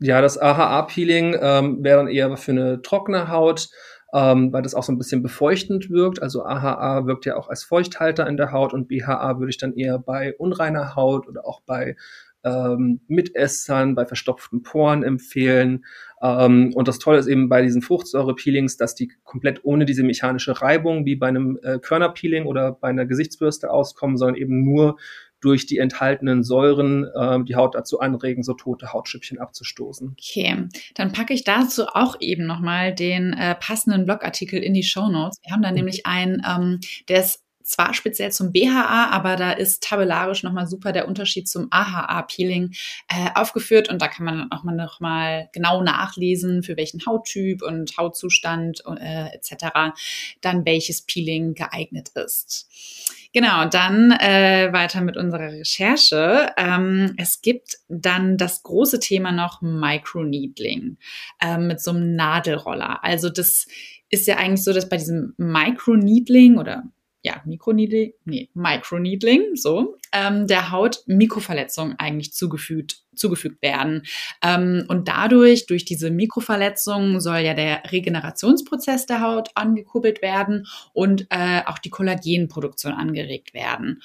ja, 0.00 0.20
das 0.20 0.38
AHA-Peeling 0.38 1.36
ähm, 1.40 1.84
wäre 1.84 1.98
dann 1.98 2.08
eher 2.08 2.36
für 2.36 2.52
eine 2.52 2.82
trockene 2.82 3.28
Haut, 3.28 3.68
ähm, 4.12 4.52
weil 4.52 4.62
das 4.62 4.74
auch 4.74 4.82
so 4.82 4.92
ein 4.92 4.98
bisschen 4.98 5.22
befeuchtend 5.22 5.88
wirkt. 5.90 6.20
Also 6.20 6.44
AHA 6.44 7.06
wirkt 7.06 7.26
ja 7.26 7.36
auch 7.36 7.48
als 7.48 7.64
Feuchthalter 7.64 8.26
in 8.26 8.36
der 8.36 8.52
Haut 8.52 8.72
und 8.72 8.88
BHA 8.88 9.38
würde 9.38 9.50
ich 9.50 9.58
dann 9.58 9.74
eher 9.74 9.98
bei 9.98 10.34
unreiner 10.36 10.96
Haut 10.96 11.28
oder 11.28 11.46
auch 11.46 11.62
bei 11.64 11.96
ähm, 12.44 13.00
Mitessern, 13.08 13.94
bei 13.94 14.06
verstopften 14.06 14.62
Poren 14.62 15.02
empfehlen. 15.02 15.84
Ähm, 16.22 16.72
und 16.74 16.88
das 16.88 16.98
Tolle 16.98 17.18
ist 17.18 17.26
eben 17.26 17.48
bei 17.48 17.62
diesen 17.62 17.82
Fruchtsäure-Peelings, 17.82 18.76
dass 18.76 18.94
die 18.94 19.10
komplett 19.24 19.64
ohne 19.64 19.84
diese 19.84 20.02
mechanische 20.02 20.60
Reibung 20.60 21.04
wie 21.06 21.16
bei 21.16 21.28
einem 21.28 21.58
äh, 21.62 21.78
Körnerpeeling 21.78 22.46
oder 22.46 22.72
bei 22.72 22.88
einer 22.88 23.06
Gesichtsbürste 23.06 23.70
auskommen, 23.70 24.16
sondern 24.16 24.36
eben 24.36 24.64
nur 24.64 24.96
durch 25.44 25.66
die 25.66 25.76
enthaltenen 25.76 26.42
Säuren 26.42 27.04
äh, 27.14 27.44
die 27.44 27.54
Haut 27.54 27.74
dazu 27.74 28.00
anregen, 28.00 28.42
so 28.42 28.54
tote 28.54 28.94
Hautschüppchen 28.94 29.38
abzustoßen. 29.38 30.16
Okay, 30.18 30.68
dann 30.94 31.12
packe 31.12 31.34
ich 31.34 31.44
dazu 31.44 31.86
auch 31.86 32.16
eben 32.20 32.46
nochmal 32.46 32.94
den 32.94 33.34
äh, 33.34 33.54
passenden 33.54 34.06
Blogartikel 34.06 34.62
in 34.62 34.72
die 34.72 34.82
Show 34.82 35.08
Notes. 35.08 35.38
Wir 35.44 35.52
haben 35.52 35.62
da 35.62 35.68
mhm. 35.68 35.76
nämlich 35.76 36.06
einen, 36.06 36.42
ähm, 36.48 36.80
der 37.10 37.20
ist 37.20 37.43
zwar 37.64 37.94
speziell 37.94 38.30
zum 38.30 38.52
BHA, 38.52 39.10
aber 39.10 39.36
da 39.36 39.52
ist 39.52 39.82
tabellarisch 39.82 40.42
nochmal 40.42 40.66
super 40.66 40.92
der 40.92 41.08
Unterschied 41.08 41.48
zum 41.48 41.68
AHA-Peeling 41.70 42.74
äh, 43.08 43.30
aufgeführt 43.34 43.88
und 43.88 44.00
da 44.00 44.08
kann 44.08 44.26
man 44.26 44.52
auch 44.52 44.62
mal 44.62 44.76
nochmal 44.76 45.48
genau 45.52 45.82
nachlesen, 45.82 46.62
für 46.62 46.76
welchen 46.76 47.04
Hauttyp 47.06 47.62
und 47.62 47.96
Hautzustand 47.96 48.82
äh, 48.86 49.34
etc. 49.34 49.96
dann 50.40 50.64
welches 50.66 51.02
Peeling 51.02 51.54
geeignet 51.54 52.10
ist. 52.14 52.68
Genau, 53.32 53.64
dann 53.64 54.12
äh, 54.12 54.72
weiter 54.72 55.00
mit 55.00 55.16
unserer 55.16 55.50
Recherche. 55.50 56.52
Ähm, 56.56 57.14
es 57.16 57.42
gibt 57.42 57.78
dann 57.88 58.36
das 58.36 58.62
große 58.62 59.00
Thema 59.00 59.32
noch 59.32 59.60
Microneedling 59.60 60.98
äh, 61.40 61.58
mit 61.58 61.80
so 61.80 61.90
einem 61.90 62.14
Nadelroller. 62.14 63.02
Also 63.02 63.30
das 63.30 63.66
ist 64.08 64.28
ja 64.28 64.36
eigentlich 64.36 64.62
so, 64.62 64.72
dass 64.72 64.88
bei 64.88 64.98
diesem 64.98 65.34
Microneedling 65.36 66.58
oder 66.58 66.84
ja, 67.24 67.40
Mikroneedling, 67.46 68.12
nee, 68.26 68.50
Microneedling, 68.52 69.56
so, 69.56 69.96
ähm, 70.12 70.46
der 70.46 70.70
Haut 70.70 71.02
Mikroverletzungen 71.06 71.98
eigentlich 71.98 72.34
zugefügt, 72.34 72.98
zugefügt 73.14 73.62
werden. 73.62 74.02
Ähm, 74.42 74.84
und 74.88 75.08
dadurch, 75.08 75.64
durch 75.64 75.86
diese 75.86 76.10
Mikroverletzungen, 76.10 77.20
soll 77.20 77.38
ja 77.38 77.54
der 77.54 77.82
Regenerationsprozess 77.90 79.06
der 79.06 79.22
Haut 79.22 79.48
angekurbelt 79.54 80.20
werden 80.20 80.66
und 80.92 81.26
äh, 81.30 81.62
auch 81.64 81.78
die 81.78 81.88
Kollagenproduktion 81.88 82.92
angeregt 82.92 83.54
werden. 83.54 84.02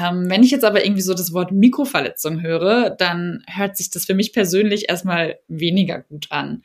Ähm, 0.00 0.30
wenn 0.30 0.44
ich 0.44 0.52
jetzt 0.52 0.64
aber 0.64 0.84
irgendwie 0.84 1.02
so 1.02 1.12
das 1.14 1.32
Wort 1.32 1.50
Mikroverletzung 1.50 2.40
höre, 2.40 2.90
dann 2.90 3.42
hört 3.48 3.76
sich 3.76 3.90
das 3.90 4.04
für 4.04 4.14
mich 4.14 4.32
persönlich 4.32 4.88
erstmal 4.88 5.40
weniger 5.48 6.02
gut 6.02 6.28
an. 6.30 6.62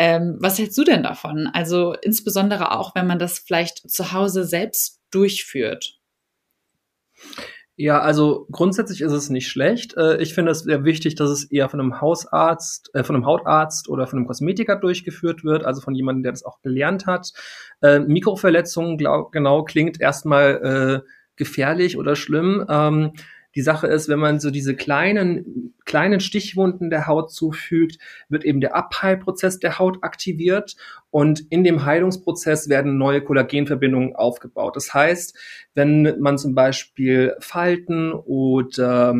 Ähm, 0.00 0.36
was 0.40 0.58
hältst 0.58 0.76
du 0.76 0.82
denn 0.82 1.04
davon? 1.04 1.46
Also 1.46 1.94
insbesondere 2.02 2.72
auch, 2.72 2.96
wenn 2.96 3.06
man 3.06 3.20
das 3.20 3.38
vielleicht 3.38 3.88
zu 3.88 4.12
Hause 4.12 4.44
selbst 4.44 5.00
durchführt? 5.14 6.00
Ja, 7.76 8.00
also 8.00 8.46
grundsätzlich 8.52 9.00
ist 9.00 9.12
es 9.12 9.30
nicht 9.30 9.48
schlecht. 9.48 9.96
Äh, 9.96 10.22
ich 10.22 10.32
finde 10.32 10.52
es 10.52 10.60
sehr 10.60 10.84
wichtig, 10.84 11.16
dass 11.16 11.28
es 11.30 11.50
eher 11.50 11.68
von 11.68 11.80
einem 11.80 12.00
Hausarzt, 12.00 12.90
äh, 12.94 13.02
von 13.02 13.16
einem 13.16 13.26
Hautarzt 13.26 13.88
oder 13.88 14.06
von 14.06 14.20
einem 14.20 14.28
Kosmetiker 14.28 14.76
durchgeführt 14.76 15.42
wird, 15.42 15.64
also 15.64 15.80
von 15.80 15.94
jemandem, 15.94 16.22
der 16.22 16.32
das 16.32 16.44
auch 16.44 16.60
gelernt 16.62 17.06
hat. 17.06 17.32
Äh, 17.82 17.98
Mikroverletzungen, 17.98 18.96
glaub, 18.96 19.32
genau, 19.32 19.64
klingt 19.64 20.00
erstmal 20.00 21.02
äh, 21.04 21.10
gefährlich 21.34 21.98
oder 21.98 22.14
schlimm. 22.14 22.64
Ähm, 22.68 23.12
die 23.54 23.62
Sache 23.62 23.86
ist, 23.86 24.08
wenn 24.08 24.18
man 24.18 24.40
so 24.40 24.50
diese 24.50 24.74
kleinen, 24.74 25.74
kleinen 25.84 26.20
Stichwunden 26.20 26.90
der 26.90 27.06
Haut 27.06 27.32
zufügt, 27.32 27.98
wird 28.28 28.44
eben 28.44 28.60
der 28.60 28.74
Abheilprozess 28.74 29.58
der 29.58 29.78
Haut 29.78 29.98
aktiviert 30.02 30.76
und 31.10 31.40
in 31.50 31.62
dem 31.62 31.84
Heilungsprozess 31.84 32.68
werden 32.68 32.98
neue 32.98 33.22
Kollagenverbindungen 33.22 34.16
aufgebaut. 34.16 34.76
Das 34.76 34.92
heißt, 34.92 35.36
wenn 35.74 36.18
man 36.20 36.38
zum 36.38 36.54
Beispiel 36.54 37.36
Falten 37.38 38.12
oder 38.12 39.14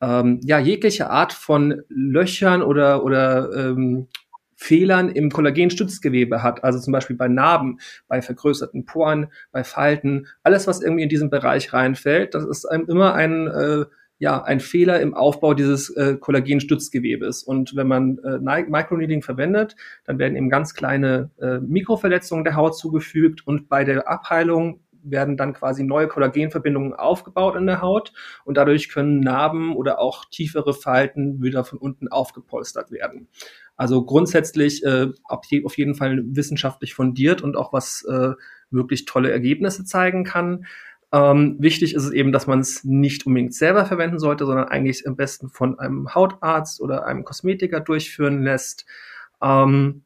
ähm, 0.00 0.40
ja, 0.42 0.58
jegliche 0.58 1.10
Art 1.10 1.32
von 1.32 1.82
Löchern 1.88 2.62
oder, 2.62 3.04
oder 3.04 3.50
ähm, 3.54 4.08
Fehlern 4.56 5.08
im 5.08 5.30
Kollagenstützgewebe 5.30 6.42
hat, 6.42 6.64
also 6.64 6.78
zum 6.78 6.92
Beispiel 6.92 7.16
bei 7.16 7.28
Narben, 7.28 7.78
bei 8.08 8.22
vergrößerten 8.22 8.84
Poren, 8.84 9.28
bei 9.52 9.64
Falten, 9.64 10.26
alles, 10.42 10.66
was 10.66 10.82
irgendwie 10.82 11.04
in 11.04 11.08
diesen 11.08 11.30
Bereich 11.30 11.72
reinfällt, 11.72 12.34
das 12.34 12.44
ist 12.44 12.64
einem 12.66 12.86
immer 12.88 13.14
ein, 13.14 13.46
äh, 13.48 13.84
ja, 14.18 14.42
ein 14.42 14.60
Fehler 14.60 15.00
im 15.00 15.14
Aufbau 15.14 15.54
dieses 15.54 15.90
äh, 15.90 16.16
Kollagenstützgewebes. 16.16 17.42
Und 17.42 17.74
wenn 17.74 17.88
man 17.88 18.18
äh, 18.18 18.38
Microneedling 18.38 19.22
verwendet, 19.22 19.76
dann 20.04 20.18
werden 20.18 20.36
eben 20.36 20.48
ganz 20.48 20.74
kleine 20.74 21.30
äh, 21.40 21.58
Mikroverletzungen 21.58 22.44
der 22.44 22.56
Haut 22.56 22.76
zugefügt 22.76 23.46
und 23.46 23.68
bei 23.68 23.84
der 23.84 24.08
Abheilung 24.08 24.80
werden 25.04 25.36
dann 25.36 25.52
quasi 25.52 25.84
neue 25.84 26.08
Kollagenverbindungen 26.08 26.94
aufgebaut 26.94 27.56
in 27.56 27.66
der 27.66 27.82
Haut 27.82 28.12
und 28.44 28.56
dadurch 28.56 28.88
können 28.88 29.20
Narben 29.20 29.76
oder 29.76 29.98
auch 29.98 30.24
tiefere 30.24 30.74
Falten 30.74 31.42
wieder 31.42 31.64
von 31.64 31.78
unten 31.78 32.08
aufgepolstert 32.08 32.90
werden. 32.90 33.28
Also 33.76 34.04
grundsätzlich 34.04 34.84
äh, 34.84 35.08
auf 35.24 35.76
jeden 35.76 35.94
Fall 35.94 36.22
wissenschaftlich 36.24 36.94
fundiert 36.94 37.42
und 37.42 37.56
auch 37.56 37.72
was 37.72 38.04
äh, 38.08 38.32
wirklich 38.70 39.04
tolle 39.04 39.30
Ergebnisse 39.30 39.84
zeigen 39.84 40.24
kann. 40.24 40.66
Ähm, 41.12 41.56
wichtig 41.60 41.94
ist 41.94 42.04
es 42.04 42.12
eben, 42.12 42.32
dass 42.32 42.46
man 42.46 42.60
es 42.60 42.82
nicht 42.84 43.26
unbedingt 43.26 43.54
selber 43.54 43.86
verwenden 43.86 44.18
sollte, 44.18 44.46
sondern 44.46 44.66
eigentlich 44.66 45.06
am 45.06 45.16
besten 45.16 45.48
von 45.48 45.78
einem 45.78 46.14
Hautarzt 46.14 46.80
oder 46.80 47.06
einem 47.06 47.24
Kosmetiker 47.24 47.80
durchführen 47.80 48.42
lässt. 48.42 48.84
Ähm, 49.40 50.02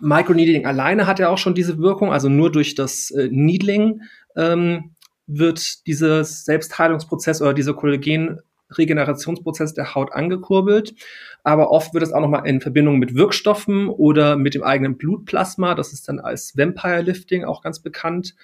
Microneedling 0.00 0.66
alleine 0.66 1.06
hat 1.06 1.18
ja 1.18 1.28
auch 1.28 1.38
schon 1.38 1.54
diese 1.54 1.78
Wirkung, 1.78 2.12
also 2.12 2.28
nur 2.28 2.50
durch 2.50 2.74
das 2.74 3.10
äh, 3.10 3.28
Needling 3.30 4.02
ähm, 4.36 4.96
wird 5.26 5.86
dieses 5.86 6.44
Selbstheilungsprozess 6.44 7.42
oder 7.42 7.54
diese 7.54 7.74
Kollagen 7.74 8.40
Regenerationsprozess 8.78 9.74
der 9.74 9.94
Haut 9.94 10.12
angekurbelt. 10.12 10.94
Aber 11.42 11.70
oft 11.70 11.94
wird 11.94 12.02
es 12.04 12.12
auch 12.12 12.20
nochmal 12.20 12.46
in 12.46 12.60
Verbindung 12.60 12.98
mit 12.98 13.14
Wirkstoffen 13.14 13.88
oder 13.88 14.36
mit 14.36 14.54
dem 14.54 14.62
eigenen 14.62 14.96
Blutplasma, 14.96 15.74
das 15.74 15.92
ist 15.92 16.08
dann 16.08 16.20
als 16.20 16.56
Vampire 16.56 17.02
Lifting 17.02 17.44
auch 17.44 17.62
ganz 17.62 17.80
bekannt, 17.80 18.34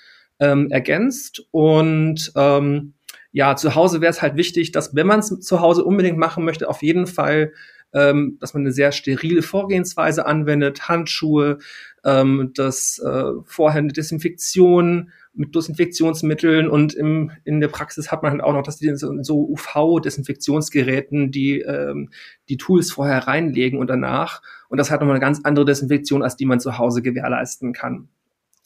ähm, 0.41 0.71
ergänzt. 0.71 1.47
Und 1.51 2.33
ähm, 2.37 2.95
ja, 3.33 3.57
zu 3.57 3.75
Hause 3.75 4.01
wäre 4.01 4.11
es 4.11 4.23
halt 4.23 4.37
wichtig, 4.37 4.73
dass 4.73 4.95
wenn 4.95 5.07
man 5.07 5.21
es 5.21 5.41
zu 5.41 5.61
Hause 5.61 5.85
unbedingt 5.85 6.19
machen 6.19 6.45
möchte, 6.45 6.69
auf 6.69 6.83
jeden 6.83 7.07
Fall 7.07 7.53
ähm, 7.93 8.37
dass 8.41 8.55
man 8.55 8.63
eine 8.63 8.73
sehr 8.73 8.93
sterile 8.93 9.43
Vorgehensweise 9.43 10.27
anwendet, 10.27 10.89
Handschuhe, 10.89 11.59
ähm, 12.05 12.53
dass 12.55 12.99
äh, 12.99 13.33
vorher 13.45 13.81
eine 13.81 13.93
Desinfektion 13.93 15.11
mit 15.35 15.55
Desinfektionsmitteln 15.55 16.69
und 16.69 16.95
im, 16.95 17.31
in 17.45 17.61
der 17.61 17.69
Praxis 17.69 18.11
hat 18.11 18.23
man 18.23 18.33
halt 18.33 18.43
auch 18.43 18.53
noch, 18.53 18.63
dass 18.63 18.79
die 18.79 18.95
so, 18.97 19.23
so 19.23 19.49
UV-Desinfektionsgeräten, 19.49 21.31
die 21.31 21.61
ähm, 21.61 22.11
die 22.49 22.57
Tools 22.57 22.91
vorher 22.91 23.27
reinlegen 23.29 23.79
und 23.79 23.89
danach. 23.89 24.43
Und 24.69 24.79
das 24.79 24.91
hat 24.91 25.01
nochmal 25.01 25.15
eine 25.15 25.25
ganz 25.25 25.41
andere 25.45 25.65
Desinfektion, 25.65 26.23
als 26.23 26.37
die 26.37 26.47
man 26.47 26.61
zu 26.61 26.77
Hause 26.77 27.03
gewährleisten 27.03 27.73
kann. 27.73 28.09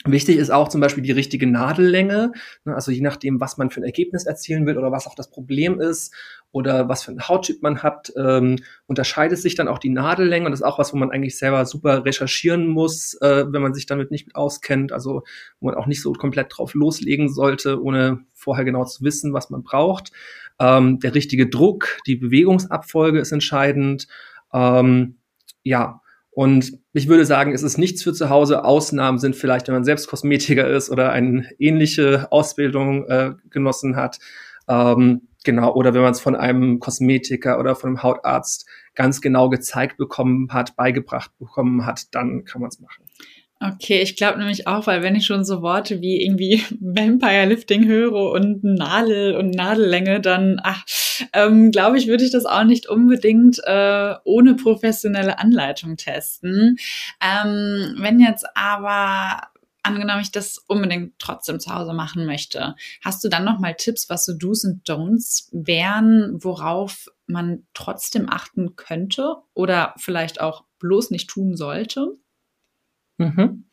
Wichtig 0.05 0.37
ist 0.37 0.51
auch 0.51 0.69
zum 0.69 0.81
Beispiel 0.81 1.03
die 1.03 1.13
richtige 1.13 1.47
Nadellänge, 1.47 2.33
ne, 2.65 2.75
also 2.75 2.91
je 2.91 3.03
nachdem, 3.03 3.41
was 3.41 3.57
man 3.57 3.71
für 3.71 3.81
ein 3.81 3.85
Ergebnis 3.85 4.27
erzielen 4.27 4.67
will 4.67 4.77
oder 4.77 4.91
was 4.91 5.07
auch 5.07 5.15
das 5.15 5.31
Problem 5.31 5.81
ist 5.81 6.13
oder 6.51 6.89
was 6.89 7.05
für 7.05 7.13
einen 7.13 7.29
Hauttyp 7.29 7.63
man 7.63 7.83
hat, 7.83 8.13
ähm, 8.17 8.57
unterscheidet 8.87 9.39
sich 9.39 9.55
dann 9.55 9.69
auch 9.69 9.79
die 9.79 9.91
Nadellänge 9.91 10.47
und 10.47 10.53
das 10.53 10.61
ist 10.61 10.67
auch 10.67 10.79
was, 10.79 10.93
wo 10.93 10.97
man 10.97 11.11
eigentlich 11.11 11.39
selber 11.39 11.65
super 11.67 12.05
recherchieren 12.05 12.67
muss, 12.67 13.15
äh, 13.21 13.45
wenn 13.49 13.63
man 13.63 13.75
sich 13.75 13.87
damit 13.87 14.11
nicht 14.11 14.35
auskennt, 14.35 14.93
also 14.93 15.23
wo 15.61 15.67
man 15.67 15.77
auch 15.77 15.87
nicht 15.87 16.03
so 16.03 16.13
komplett 16.13 16.49
drauf 16.51 16.75
loslegen 16.75 17.29
sollte, 17.29 17.81
ohne 17.81 18.25
vorher 18.33 18.65
genau 18.65 18.85
zu 18.85 19.05
wissen, 19.05 19.33
was 19.33 19.51
man 19.51 19.63
braucht. 19.63 20.11
Ähm, 20.59 20.99
der 20.99 21.15
richtige 21.15 21.49
Druck, 21.49 21.99
die 22.07 22.17
Bewegungsabfolge 22.17 23.21
ist 23.21 23.33
entscheidend. 23.33 24.09
Ähm, 24.53 25.17
ja, 25.63 26.02
und 26.35 26.79
ich 26.95 27.09
würde 27.09 27.27
sagen, 27.27 27.53
es 27.53 27.63
ist 27.63 27.77
nichts 27.77 28.03
für 28.03 28.15
zu 28.15 28.31
Hause. 28.31 28.65
Ausnahmen 28.65 29.19
sind 29.19 29.37
vielleicht, 29.37 29.69
wenn 29.69 29.75
man 29.75 29.85
selbst 29.85 30.09
Kosmetiker 30.09 30.67
ist 30.67 30.89
oder 30.89 31.13
eine 31.13 31.47
ähnliche 31.59 32.27
Ausbildung 32.33 33.07
äh, 33.07 33.33
genossen 33.51 33.97
hat. 33.97 34.19
Ähm, 34.67 35.29
genau, 35.45 35.75
oder 35.75 35.93
wenn 35.93 36.01
man 36.01 36.13
es 36.13 36.21
von 36.21 36.35
einem 36.35 36.81
Kosmetiker 36.81 37.59
oder 37.59 37.75
von 37.75 37.91
einem 37.91 38.03
Hautarzt 38.03 38.67
ganz 38.95 39.21
genau 39.21 39.51
gezeigt 39.51 39.99
bekommen 39.99 40.49
hat, 40.53 40.75
beigebracht 40.75 41.31
bekommen 41.39 41.85
hat, 41.85 42.15
dann 42.15 42.45
kann 42.45 42.63
man 42.63 42.71
es 42.71 42.81
machen. 42.81 43.05
Okay, 43.61 44.01
ich 44.01 44.17
glaube 44.17 44.39
nämlich 44.39 44.67
auch, 44.67 44.87
weil 44.87 45.03
wenn 45.03 45.15
ich 45.15 45.25
schon 45.27 45.45
so 45.45 45.63
Worte 45.63 46.01
wie 46.01 46.25
irgendwie 46.25 46.63
Vampire 46.81 47.45
Lifting 47.45 47.87
höre 47.87 48.33
und 48.33 48.65
Nadel 48.65 49.37
und 49.37 49.51
Nadellänge, 49.51 50.21
dann 50.21 50.61
ach, 50.65 50.83
ähm, 51.33 51.71
glaube 51.71 51.99
ich, 51.99 52.07
würde 52.07 52.25
ich 52.25 52.31
das 52.31 52.45
auch 52.45 52.65
nicht 52.65 52.89
unbedingt 52.89 53.61
äh, 53.65 54.15
ohne 54.25 54.55
professionelle 54.55 55.39
Anleitung 55.39 55.97
testen. 55.97 56.79
Ähm, 57.21 57.97
wenn 57.99 58.21
jetzt 58.21 58.47
aber 58.55 59.49
angenommen 59.83 60.23
ich 60.23 60.31
das 60.31 60.59
unbedingt 60.59 61.19
trotzdem 61.19 61.61
zu 61.61 61.75
Hause 61.75 61.93
machen 61.93 62.25
möchte, 62.25 62.77
hast 63.03 63.23
du 63.25 63.29
dann 63.29 63.45
noch 63.45 63.59
mal 63.59 63.75
Tipps, 63.75 64.09
was 64.09 64.25
so 64.25 64.33
Do's 64.33 64.65
und 64.65 64.89
Don'ts 64.89 65.49
wären, 65.53 66.43
worauf 66.43 67.09
man 67.27 67.67
trotzdem 67.75 68.29
achten 68.29 68.77
könnte 68.77 69.37
oder 69.55 69.95
vielleicht 69.97 70.41
auch 70.41 70.65
bloß 70.79 71.11
nicht 71.11 71.29
tun 71.29 71.57
sollte? 71.57 72.17
Mhm. 73.19 73.65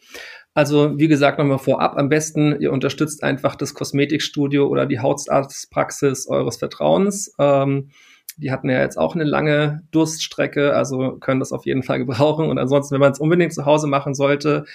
Also 0.60 1.00
wie 1.00 1.08
gesagt, 1.08 1.40
nochmal 1.40 1.58
vorab, 1.58 1.98
am 1.98 2.10
besten 2.10 2.60
ihr 2.60 2.74
unterstützt 2.74 3.24
einfach 3.24 3.56
das 3.56 3.74
Kosmetikstudio 3.74 4.68
oder 4.68 4.86
die 4.86 5.00
Hautarztpraxis 5.00 6.28
eures 6.28 6.58
Vertrauens. 6.58 7.34
Ähm, 7.40 7.92
die 8.36 8.52
hatten 8.52 8.70
ja 8.70 8.82
jetzt 8.82 8.98
auch 8.98 9.16
eine 9.16 9.24
lange 9.24 9.84
Durststrecke, 9.92 10.76
also 10.76 11.16
können 11.22 11.40
das 11.40 11.54
auf 11.54 11.66
jeden 11.66 11.82
Fall 11.82 12.00
gebrauchen. 12.06 12.50
Und 12.50 12.58
ansonsten, 12.58 12.94
wenn 12.94 13.00
man 13.00 13.14
es 13.14 13.20
unbedingt 13.20 13.54
zu 13.54 13.64
Hause 13.64 13.88
machen 13.88 14.14
sollte, 14.14 14.66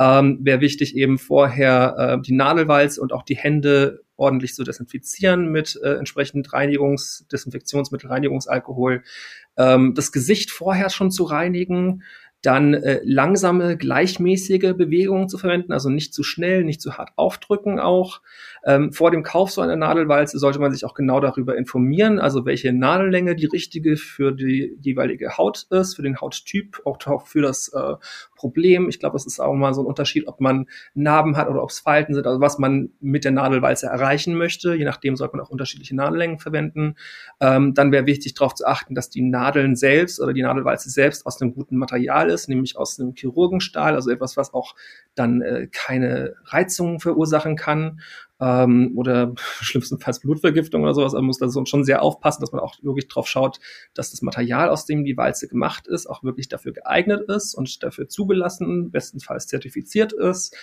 ähm, 0.00 0.40
wäre 0.42 0.60
wichtig 0.60 0.96
eben 0.96 1.18
vorher 1.18 1.94
äh, 1.96 2.20
die 2.20 2.34
Nadelwalze 2.34 3.00
und 3.00 3.12
auch 3.12 3.22
die 3.22 3.36
Hände 3.36 4.00
ordentlich 4.16 4.56
zu 4.56 4.64
desinfizieren 4.64 5.52
mit 5.52 5.78
äh, 5.84 5.94
entsprechend 5.94 6.48
Reinigungs-, 6.48 7.28
Desinfektionsmittel, 7.30 8.10
Reinigungsalkohol. 8.10 9.04
Ähm, 9.56 9.94
das 9.94 10.10
Gesicht 10.10 10.50
vorher 10.50 10.90
schon 10.90 11.12
zu 11.12 11.22
reinigen, 11.22 12.02
dann 12.42 12.74
äh, 12.74 13.00
langsame, 13.04 13.76
gleichmäßige 13.76 14.74
Bewegungen 14.76 15.28
zu 15.28 15.38
verwenden, 15.38 15.72
also 15.72 15.90
nicht 15.90 16.14
zu 16.14 16.22
schnell, 16.22 16.64
nicht 16.64 16.80
zu 16.80 16.96
hart 16.96 17.10
aufdrücken 17.16 17.80
auch. 17.80 18.20
Ähm, 18.64 18.92
vor 18.92 19.10
dem 19.10 19.22
Kauf 19.22 19.50
so 19.50 19.60
einer 19.60 19.76
Nadelwalze 19.76 20.38
sollte 20.38 20.58
man 20.58 20.72
sich 20.72 20.84
auch 20.84 20.94
genau 20.94 21.20
darüber 21.20 21.56
informieren, 21.56 22.18
also 22.18 22.44
welche 22.44 22.72
Nadellänge 22.72 23.36
die 23.36 23.46
richtige 23.46 23.96
für 23.96 24.32
die 24.32 24.76
jeweilige 24.80 25.36
Haut 25.36 25.66
ist, 25.70 25.94
für 25.94 26.02
den 26.02 26.20
Hauttyp, 26.20 26.82
auch 26.84 27.26
für 27.26 27.42
das 27.42 27.68
äh, 27.68 27.94
Problem. 28.38 28.88
Ich 28.88 29.00
glaube, 29.00 29.16
es 29.16 29.26
ist 29.26 29.40
auch 29.40 29.54
mal 29.54 29.74
so 29.74 29.82
ein 29.82 29.86
Unterschied, 29.86 30.26
ob 30.28 30.40
man 30.40 30.66
Narben 30.94 31.36
hat 31.36 31.48
oder 31.48 31.62
ob 31.62 31.70
es 31.70 31.80
Falten 31.80 32.14
sind, 32.14 32.26
also 32.26 32.40
was 32.40 32.58
man 32.58 32.90
mit 33.00 33.24
der 33.24 33.32
Nadelwalze 33.32 33.86
erreichen 33.86 34.34
möchte. 34.36 34.74
Je 34.74 34.84
nachdem 34.84 35.16
sollte 35.16 35.36
man 35.36 35.44
auch 35.44 35.50
unterschiedliche 35.50 35.94
Nadellängen 35.94 36.38
verwenden. 36.38 36.94
Ähm, 37.40 37.74
dann 37.74 37.92
wäre 37.92 38.06
wichtig 38.06 38.34
darauf 38.34 38.54
zu 38.54 38.66
achten, 38.66 38.94
dass 38.94 39.10
die 39.10 39.22
Nadeln 39.22 39.76
selbst 39.76 40.20
oder 40.20 40.32
die 40.32 40.42
Nadelwalze 40.42 40.88
selbst 40.88 41.26
aus 41.26 41.42
einem 41.42 41.54
guten 41.54 41.76
Material 41.76 42.30
ist, 42.30 42.48
nämlich 42.48 42.76
aus 42.76 42.98
einem 42.98 43.14
Chirurgenstahl, 43.14 43.94
also 43.94 44.10
etwas, 44.10 44.36
was 44.36 44.54
auch 44.54 44.74
dann 45.14 45.42
äh, 45.42 45.68
keine 45.70 46.34
Reizungen 46.44 47.00
verursachen 47.00 47.56
kann. 47.56 48.00
Ähm, 48.40 48.92
oder 48.96 49.34
schlimmstenfalls 49.60 50.20
Blutvergiftung 50.20 50.82
oder 50.82 50.94
sowas. 50.94 51.12
Man 51.12 51.24
muss 51.24 51.38
da 51.38 51.48
schon 51.66 51.84
sehr 51.84 52.02
aufpassen, 52.02 52.40
dass 52.40 52.52
man 52.52 52.60
auch 52.60 52.74
wirklich 52.82 53.08
drauf 53.08 53.28
schaut, 53.28 53.58
dass 53.94 54.10
das 54.10 54.22
Material, 54.22 54.68
aus 54.70 54.86
dem 54.86 55.04
die 55.04 55.16
Walze 55.16 55.48
gemacht 55.48 55.86
ist, 55.86 56.06
auch 56.06 56.22
wirklich 56.22 56.48
dafür 56.48 56.72
geeignet 56.72 57.28
ist 57.28 57.54
und 57.54 57.82
dafür 57.82 58.08
zugelassen, 58.08 58.90
bestenfalls 58.90 59.46
zertifiziert 59.46 60.12
ist. 60.12 60.56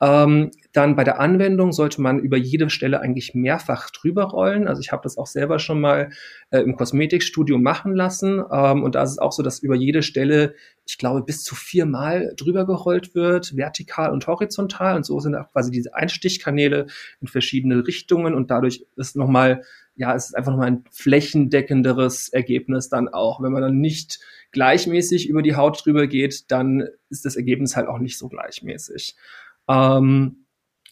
Ähm, 0.00 0.52
dann 0.72 0.94
bei 0.94 1.02
der 1.02 1.18
Anwendung 1.18 1.72
sollte 1.72 2.00
man 2.00 2.20
über 2.20 2.36
jede 2.36 2.70
Stelle 2.70 3.00
eigentlich 3.00 3.34
mehrfach 3.34 3.90
drüber 3.90 4.24
rollen. 4.24 4.68
Also 4.68 4.80
ich 4.80 4.92
habe 4.92 5.02
das 5.02 5.18
auch 5.18 5.26
selber 5.26 5.58
schon 5.58 5.80
mal 5.80 6.10
äh, 6.50 6.60
im 6.60 6.76
Kosmetikstudio 6.76 7.58
machen 7.58 7.94
lassen. 7.94 8.42
Ähm, 8.50 8.84
und 8.84 8.94
da 8.94 9.02
ist 9.02 9.12
es 9.12 9.18
auch 9.18 9.32
so, 9.32 9.42
dass 9.42 9.58
über 9.58 9.74
jede 9.74 10.02
Stelle, 10.02 10.54
ich 10.86 10.98
glaube, 10.98 11.22
bis 11.22 11.42
zu 11.42 11.56
viermal 11.56 12.32
drüber 12.36 12.64
gerollt 12.64 13.16
wird, 13.16 13.56
vertikal 13.56 14.12
und 14.12 14.26
horizontal. 14.28 14.96
Und 14.96 15.04
so 15.04 15.18
sind 15.18 15.34
auch 15.34 15.50
quasi 15.50 15.72
diese 15.72 15.94
Einstichkanäle 15.94 16.86
in 17.20 17.26
verschiedene 17.26 17.84
Richtungen. 17.84 18.34
Und 18.34 18.52
dadurch 18.52 18.86
ist 18.94 19.16
nochmal, 19.16 19.62
ja, 19.96 20.14
es 20.14 20.26
ist 20.26 20.34
einfach 20.34 20.52
nochmal 20.52 20.68
ein 20.68 20.84
flächendeckenderes 20.92 22.28
Ergebnis 22.28 22.88
dann 22.88 23.08
auch. 23.08 23.42
Wenn 23.42 23.50
man 23.50 23.62
dann 23.62 23.80
nicht 23.80 24.20
gleichmäßig 24.52 25.28
über 25.28 25.42
die 25.42 25.56
Haut 25.56 25.84
drüber 25.84 26.06
geht, 26.06 26.52
dann 26.52 26.86
ist 27.10 27.24
das 27.24 27.34
Ergebnis 27.34 27.74
halt 27.74 27.88
auch 27.88 27.98
nicht 27.98 28.16
so 28.16 28.28
gleichmäßig. 28.28 29.16
Ähm, 29.68 30.38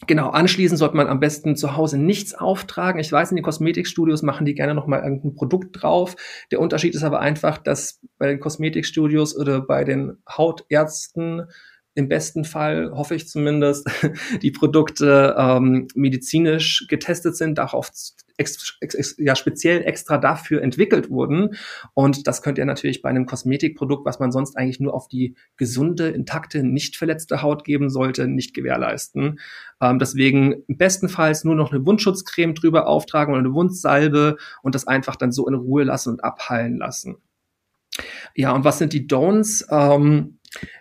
Genau, 0.06 0.28
anschließend 0.28 0.78
sollte 0.78 0.96
man 0.96 1.06
am 1.06 1.20
besten 1.20 1.56
zu 1.56 1.74
Hause 1.74 1.96
nichts 1.96 2.34
auftragen. 2.34 3.00
Ich 3.00 3.10
weiß, 3.10 3.30
in 3.30 3.36
den 3.36 3.42
Kosmetikstudios 3.42 4.22
machen 4.22 4.44
die 4.44 4.54
gerne 4.54 4.74
nochmal 4.74 5.02
irgendein 5.02 5.34
Produkt 5.34 5.82
drauf. 5.82 6.16
Der 6.50 6.60
Unterschied 6.60 6.94
ist 6.94 7.02
aber 7.02 7.20
einfach, 7.20 7.56
dass 7.56 8.00
bei 8.18 8.26
den 8.26 8.38
Kosmetikstudios 8.38 9.34
oder 9.34 9.62
bei 9.62 9.84
den 9.84 10.18
Hautärzten 10.28 11.46
im 11.94 12.08
besten 12.08 12.44
Fall, 12.44 12.92
hoffe 12.92 13.14
ich 13.14 13.26
zumindest, 13.26 13.88
die 14.42 14.50
Produkte 14.50 15.34
ähm, 15.38 15.88
medizinisch 15.94 16.86
getestet 16.88 17.36
sind, 17.36 17.56
darauf 17.56 17.90
ex, 18.36 18.76
ex, 18.80 19.16
ja, 19.18 19.34
speziell 19.36 19.82
extra 19.82 20.18
dafür 20.18 20.62
entwickelt 20.62 21.10
wurden. 21.10 21.56
Und 21.94 22.26
das 22.26 22.42
könnt 22.42 22.58
ihr 22.58 22.64
natürlich 22.64 23.02
bei 23.02 23.08
einem 23.08 23.26
Kosmetikprodukt, 23.26 24.04
was 24.04 24.18
man 24.18 24.32
sonst 24.32 24.56
eigentlich 24.56 24.80
nur 24.80 24.94
auf 24.94 25.08
die 25.08 25.36
gesunde, 25.56 26.08
intakte, 26.08 26.62
nicht 26.62 26.96
verletzte 26.96 27.42
Haut 27.42 27.64
geben 27.64 27.90
sollte, 27.90 28.28
nicht 28.28 28.54
gewährleisten. 28.54 29.40
Ähm, 29.80 29.98
deswegen 29.98 30.64
bestenfalls 30.68 31.44
nur 31.44 31.54
noch 31.54 31.72
eine 31.72 31.84
Wundschutzcreme 31.84 32.54
drüber 32.54 32.86
auftragen 32.86 33.32
oder 33.32 33.40
eine 33.40 33.54
Wundsalbe 33.54 34.36
und 34.62 34.74
das 34.74 34.86
einfach 34.86 35.16
dann 35.16 35.32
so 35.32 35.46
in 35.48 35.54
Ruhe 35.54 35.84
lassen 35.84 36.10
und 36.10 36.24
abheilen 36.24 36.78
lassen. 36.78 37.16
Ja, 38.34 38.52
und 38.52 38.64
was 38.64 38.78
sind 38.78 38.92
die 38.92 39.06
Don'ts? 39.06 39.64
Ähm, 39.70 40.38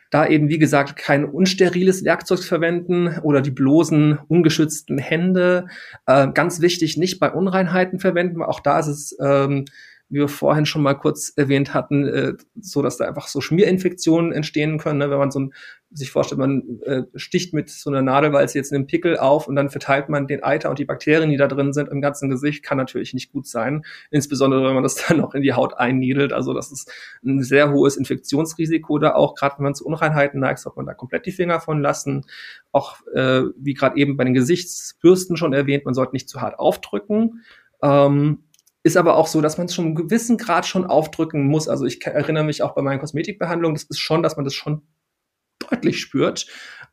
da 0.10 0.27
eben, 0.27 0.50
wie 0.50 0.60
gesagt, 0.60 0.96
kein 0.96 1.25
unsteriles 1.25 2.05
Werkzeug 2.05 2.44
verwenden 2.44 3.20
oder 3.24 3.41
die 3.41 3.51
bloßen, 3.51 4.20
ungeschützten 4.27 4.98
Hände. 4.98 5.67
Äh, 6.05 6.29
ganz 6.34 6.62
wichtig, 6.62 6.98
nicht 6.98 7.20
bei 7.20 7.32
Unreinheiten 7.32 8.00
verwenden, 8.00 8.41
auch 8.41 8.60
da 8.60 8.79
ist 8.79 8.88
es 8.88 9.17
ähm, 9.20 9.65
wie 10.10 10.20
wir 10.20 10.28
vorhin 10.28 10.66
schon 10.66 10.84
mal 10.84 10.94
kurz 10.94 11.34
erwähnt 11.36 11.74
hatten, 11.74 12.08
äh, 12.08 12.34
so 12.60 12.82
dass 12.82 12.98
da 12.98 13.06
einfach 13.06 13.28
so 13.28 13.42
Schmierinfektionen 13.42 14.32
entstehen 14.32 14.78
können, 14.78 15.00
ne? 15.00 15.10
wenn 15.10 15.18
man 15.18 15.32
so 15.32 15.40
ein, 15.40 15.54
sich 15.90 16.12
vorstellt, 16.12 16.40
man 16.40 16.80
äh, 16.84 17.04
sticht 17.16 17.54
mit 17.54 17.70
so 17.70 17.90
einer 17.90 18.02
Nadelwalze 18.02 18.58
jetzt 18.58 18.72
einen 18.72 18.86
Pickel 18.86 19.18
auf 19.18 19.48
und 19.48 19.56
dann 19.56 19.70
verteilt 19.70 20.10
man 20.10 20.28
den 20.28 20.44
Eiter 20.44 20.70
und 20.70 20.78
die 20.78 20.86
Bakterien, 20.86 21.30
die 21.30 21.38
da 21.38 21.48
drin 21.48 21.74
sind, 21.74 21.90
im 21.90 22.02
ganzen 22.02 22.30
Gesicht, 22.30 22.64
kann 22.64 22.78
natürlich 22.78 23.14
nicht 23.14 23.32
gut 23.32 23.48
sein. 23.48 23.84
Insbesondere, 24.12 24.66
wenn 24.66 24.74
man 24.74 24.84
das 24.84 24.96
dann 25.08 25.18
noch 25.18 25.34
in 25.34 25.42
die 25.42 25.54
Haut 25.54 25.76
einniedelt. 25.78 26.34
Also 26.34 26.54
das 26.54 26.72
ist 26.72 26.92
ein 27.24 27.42
sehr 27.42 27.72
hohes 27.72 27.98
Infektionsrisiko 27.98 29.00
da 29.00 29.16
auch, 29.16 29.36
gerade 29.36 29.58
wenn 29.58 29.64
man 29.64 29.76
zu 29.76 29.86
Unreinheiten 29.86 30.40
neigt, 30.40 30.60
sollte 30.60 30.78
man 30.78 30.86
da 30.86 30.94
komplett 30.94 31.26
die 31.26 31.32
Finger 31.32 31.60
von 31.60 31.82
lassen. 31.82 32.26
Auch 32.72 32.98
äh, 33.14 33.44
wie 33.58 33.74
gerade 33.74 33.98
eben 33.98 34.18
bei 34.18 34.24
den 34.24 34.34
Gesichtsbürsten 34.34 35.38
schon 35.38 35.54
erwähnt, 35.54 35.86
man 35.86 35.94
sollte 35.94 36.14
nicht 36.14 36.30
zu 36.30 36.42
hart 36.42 36.60
aufdrücken. 36.60 37.44
Ähm, 37.82 38.44
ist 38.86 38.98
aber 38.98 39.18
auch 39.18 39.25
so, 39.25 39.42
dass 39.42 39.58
man 39.58 39.65
es 39.65 39.74
schon 39.74 39.86
einen 39.86 39.96
gewissen 39.96 40.38
Grad 40.38 40.68
schon 40.68 40.86
aufdrücken 40.86 41.48
muss. 41.48 41.68
Also 41.68 41.86
ich 41.86 42.06
erinnere 42.06 42.44
mich 42.44 42.62
auch 42.62 42.75
bei 42.75 42.84
meinen 42.84 43.00
Kosmetikbehandlungen, 43.00 43.74
das 43.74 43.86
ist 43.86 43.98
schon, 43.98 44.22
dass 44.22 44.36
man 44.36 44.46
das 44.46 44.54
schon 44.54 44.84
deutlich 45.58 46.00
spürt. 46.00 46.46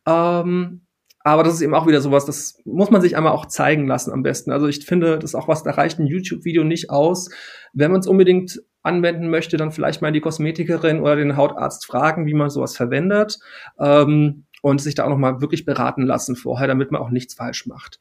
Ähm, 0.07 0.87
aber 1.19 1.43
das 1.43 1.53
ist 1.53 1.61
eben 1.61 1.75
auch 1.75 1.85
wieder 1.85 2.01
sowas, 2.01 2.25
das 2.25 2.57
muss 2.65 2.89
man 2.89 3.03
sich 3.03 3.15
einmal 3.15 3.31
auch 3.31 3.45
zeigen 3.45 3.85
lassen 3.85 4.11
am 4.11 4.23
besten. 4.23 4.51
Also 4.51 4.67
ich 4.67 4.83
finde, 4.83 5.19
das 5.19 5.31
ist 5.31 5.35
auch 5.35 5.47
was, 5.47 5.61
da 5.61 5.69
reicht 5.69 5.99
ein 5.99 6.07
YouTube-Video 6.07 6.63
nicht 6.63 6.89
aus. 6.89 7.29
Wenn 7.73 7.91
man 7.91 7.99
es 7.99 8.07
unbedingt 8.07 8.59
anwenden 8.81 9.29
möchte, 9.29 9.57
dann 9.57 9.71
vielleicht 9.71 10.01
mal 10.01 10.11
die 10.11 10.19
Kosmetikerin 10.19 10.99
oder 10.99 11.15
den 11.15 11.37
Hautarzt 11.37 11.85
fragen, 11.85 12.25
wie 12.25 12.33
man 12.33 12.49
sowas 12.49 12.75
verwendet. 12.75 13.37
Ähm, 13.79 14.45
und 14.63 14.81
sich 14.81 14.95
da 14.95 15.03
auch 15.03 15.09
nochmal 15.09 15.41
wirklich 15.41 15.63
beraten 15.63 16.01
lassen 16.01 16.35
vorher, 16.35 16.67
damit 16.67 16.89
man 16.89 17.01
auch 17.01 17.11
nichts 17.11 17.35
falsch 17.35 17.67
macht. 17.67 17.99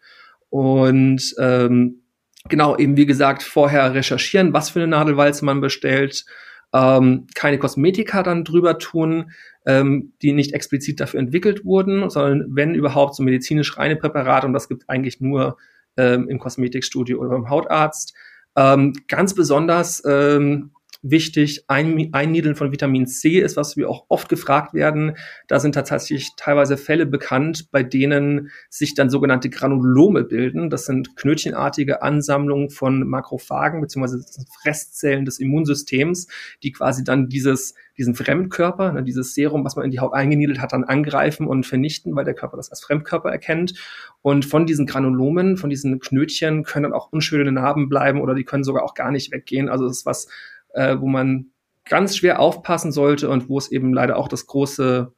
Und 0.48 1.34
ähm, 1.38 2.01
genau, 2.48 2.76
eben 2.76 2.96
wie 2.96 3.06
gesagt, 3.06 3.42
vorher 3.42 3.94
recherchieren, 3.94 4.52
was 4.52 4.70
für 4.70 4.80
eine 4.80 4.88
Nadelwalze 4.88 5.44
man 5.44 5.60
bestellt, 5.60 6.24
ähm, 6.72 7.26
keine 7.34 7.58
Kosmetika 7.58 8.22
dann 8.22 8.44
drüber 8.44 8.78
tun, 8.78 9.30
ähm, 9.66 10.12
die 10.22 10.32
nicht 10.32 10.54
explizit 10.54 11.00
dafür 11.00 11.20
entwickelt 11.20 11.64
wurden, 11.64 12.08
sondern 12.10 12.46
wenn 12.50 12.74
überhaupt 12.74 13.14
so 13.14 13.22
medizinisch 13.22 13.76
reine 13.76 13.96
Präparate 13.96 14.46
und 14.46 14.52
das 14.52 14.68
gibt 14.68 14.88
eigentlich 14.88 15.20
nur 15.20 15.58
ähm, 15.96 16.28
im 16.28 16.38
Kosmetikstudio 16.38 17.18
oder 17.18 17.30
beim 17.30 17.50
Hautarzt. 17.50 18.14
Ähm, 18.56 18.94
ganz 19.08 19.34
besonders 19.34 20.02
ähm, 20.06 20.70
wichtig. 21.02 21.64
Ein, 21.68 22.08
Einniedeln 22.12 22.54
von 22.54 22.72
Vitamin 22.72 23.06
C 23.06 23.40
ist, 23.40 23.56
was 23.56 23.76
wir 23.76 23.90
auch 23.90 24.06
oft 24.08 24.28
gefragt 24.28 24.72
werden. 24.72 25.16
Da 25.48 25.60
sind 25.60 25.74
tatsächlich 25.74 26.30
teilweise 26.36 26.76
Fälle 26.76 27.06
bekannt, 27.06 27.70
bei 27.70 27.82
denen 27.82 28.50
sich 28.70 28.94
dann 28.94 29.10
sogenannte 29.10 29.50
Granulome 29.50 30.24
bilden. 30.24 30.70
Das 30.70 30.86
sind 30.86 31.16
knötchenartige 31.16 32.02
Ansammlungen 32.02 32.70
von 32.70 33.06
Makrophagen 33.08 33.80
bzw. 33.80 34.22
Fresszellen 34.62 35.24
des 35.24 35.38
Immunsystems, 35.38 36.28
die 36.62 36.72
quasi 36.72 37.04
dann 37.04 37.28
dieses 37.28 37.74
diesen 37.98 38.14
Fremdkörper, 38.14 38.92
ne, 38.92 39.02
dieses 39.02 39.34
Serum, 39.34 39.64
was 39.64 39.76
man 39.76 39.84
in 39.84 39.90
die 39.90 40.00
Haut 40.00 40.14
eingeniedelt 40.14 40.60
hat, 40.60 40.72
dann 40.72 40.84
angreifen 40.84 41.46
und 41.46 41.66
vernichten, 41.66 42.16
weil 42.16 42.24
der 42.24 42.34
Körper 42.34 42.56
das 42.56 42.70
als 42.70 42.82
Fremdkörper 42.82 43.30
erkennt. 43.30 43.74
Und 44.22 44.44
von 44.44 44.66
diesen 44.66 44.86
Granulomen, 44.86 45.56
von 45.56 45.68
diesen 45.68 46.00
Knötchen 46.00 46.64
können 46.64 46.84
dann 46.84 46.92
auch 46.94 47.12
unschöne 47.12 47.52
Narben 47.52 47.88
bleiben 47.88 48.20
oder 48.20 48.34
die 48.34 48.44
können 48.44 48.64
sogar 48.64 48.84
auch 48.84 48.94
gar 48.94 49.10
nicht 49.10 49.32
weggehen. 49.32 49.68
Also 49.68 49.86
das 49.86 49.98
ist 49.98 50.06
was, 50.06 50.28
äh, 50.74 50.96
wo 50.98 51.06
man 51.06 51.52
ganz 51.84 52.16
schwer 52.16 52.40
aufpassen 52.40 52.92
sollte 52.92 53.28
und 53.28 53.48
wo 53.48 53.58
es 53.58 53.70
eben 53.70 53.92
leider 53.92 54.16
auch 54.16 54.28
das 54.28 54.46
große 54.46 55.12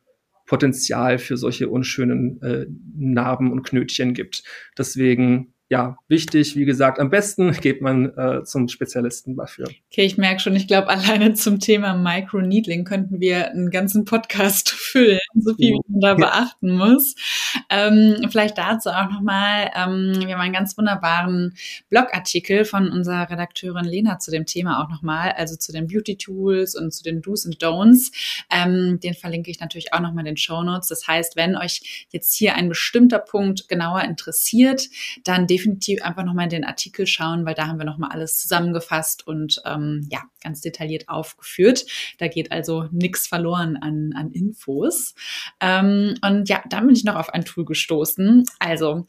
Potenzial 0.47 1.19
für 1.19 1.37
solche 1.37 1.69
unschönen 1.69 2.41
äh, 2.43 2.67
Narben 2.97 3.51
und 3.51 3.63
Knötchen 3.63 4.15
gibt. 4.15 4.45
Deswegen 4.77 5.54
ja, 5.71 5.97
wichtig, 6.09 6.57
wie 6.57 6.67
gesagt, 6.67 7.01
am 7.01 7.09
besten 7.09 7.53
geht 7.61 7.81
man 7.81 8.17
äh, 8.17 8.45
zum 8.45 8.69
Spezialisten 8.69 9.37
dafür. 9.37 9.67
Okay, 9.91 10.05
ich 10.05 10.19
merke 10.19 10.41
schon, 10.41 10.55
ich 10.55 10.69
glaube, 10.69 10.89
alleine 10.89 11.35
zum 11.35 11.59
Thema 11.59 11.95
Microneedling 11.95 12.85
könnten 12.85 13.21
wir 13.21 13.51
einen 13.51 13.71
ganzen 13.71 14.05
Podcast 14.05 14.71
füllen, 14.71 15.19
so 15.35 15.55
viel, 15.55 15.73
wie 15.73 15.81
man 15.89 16.01
da 16.01 16.15
beachten 16.15 16.77
muss. 16.77 17.15
Ähm, 17.71 18.29
vielleicht 18.31 18.59
dazu 18.59 18.91
auch 18.91 19.11
nochmal, 19.11 19.71
ähm, 19.75 20.13
wir 20.27 20.35
haben 20.35 20.41
einen 20.41 20.53
ganz 20.53 20.77
wunderbaren 20.77 21.55
Blogartikel 21.89 22.65
von 22.65 22.91
unserer 22.91 23.31
Redakteurin 23.31 23.85
Lena 23.85 24.19
zu 24.19 24.31
dem 24.31 24.45
Thema 24.45 24.85
auch 24.85 24.91
nochmal, 24.91 25.33
also 25.33 25.57
zu 25.57 25.73
den 25.73 25.87
Beauty 25.87 26.17
Tools 26.17 26.77
und 26.77 26.93
zu 26.93 27.03
den 27.03 27.23
Do's 27.23 27.47
und 27.47 27.63
Don'ts. 27.63 28.13
Ähm, 28.51 29.01
den 29.01 29.15
verlinke 29.15 29.51
ich 29.51 29.61
natürlich 29.61 29.95
auch 29.95 30.01
nochmal 30.01 30.21
in 30.21 30.35
den 30.35 30.37
Show 30.37 30.63
Notes. 30.63 30.89
Das 30.89 31.09
heißt, 31.09 31.37
wenn 31.37 31.57
euch 31.57 32.07
jetzt 32.11 32.35
hier 32.35 32.55
ein 32.55 32.69
bestimmter 32.69 33.19
Punkt 33.19 33.69
genauer 33.69 34.03
interessiert, 34.03 34.89
dann 35.25 35.47
definitiv 35.55 36.03
einfach 36.03 36.25
nochmal 36.25 36.45
in 36.45 36.51
den 36.51 36.65
Artikel 36.65 37.07
schauen, 37.07 37.47
weil 37.47 37.55
da 37.55 37.69
haben 37.69 37.79
wir 37.79 37.85
nochmal 37.85 38.11
alles 38.11 38.37
zusammengefasst 38.37 39.25
und 39.25 39.63
ähm, 39.65 40.09
ja, 40.11 40.23
ganz 40.43 40.61
detailliert 40.61 41.09
aufgeführt. 41.09 41.87
Da 42.19 42.27
geht 42.27 42.51
also 42.51 42.89
nichts 42.91 43.29
verloren 43.29 43.77
an, 43.77 44.13
an 44.17 44.33
Infos. 44.33 45.15
Ähm, 45.61 46.15
und 46.23 46.49
ja, 46.49 46.63
dann 46.69 46.87
bin 46.87 46.97
ich 46.97 47.05
noch 47.05 47.15
auf 47.15 47.33
ein 47.33 47.45
Tool 47.45 47.65
gestoßen. 47.65 48.45
Also, 48.59 49.07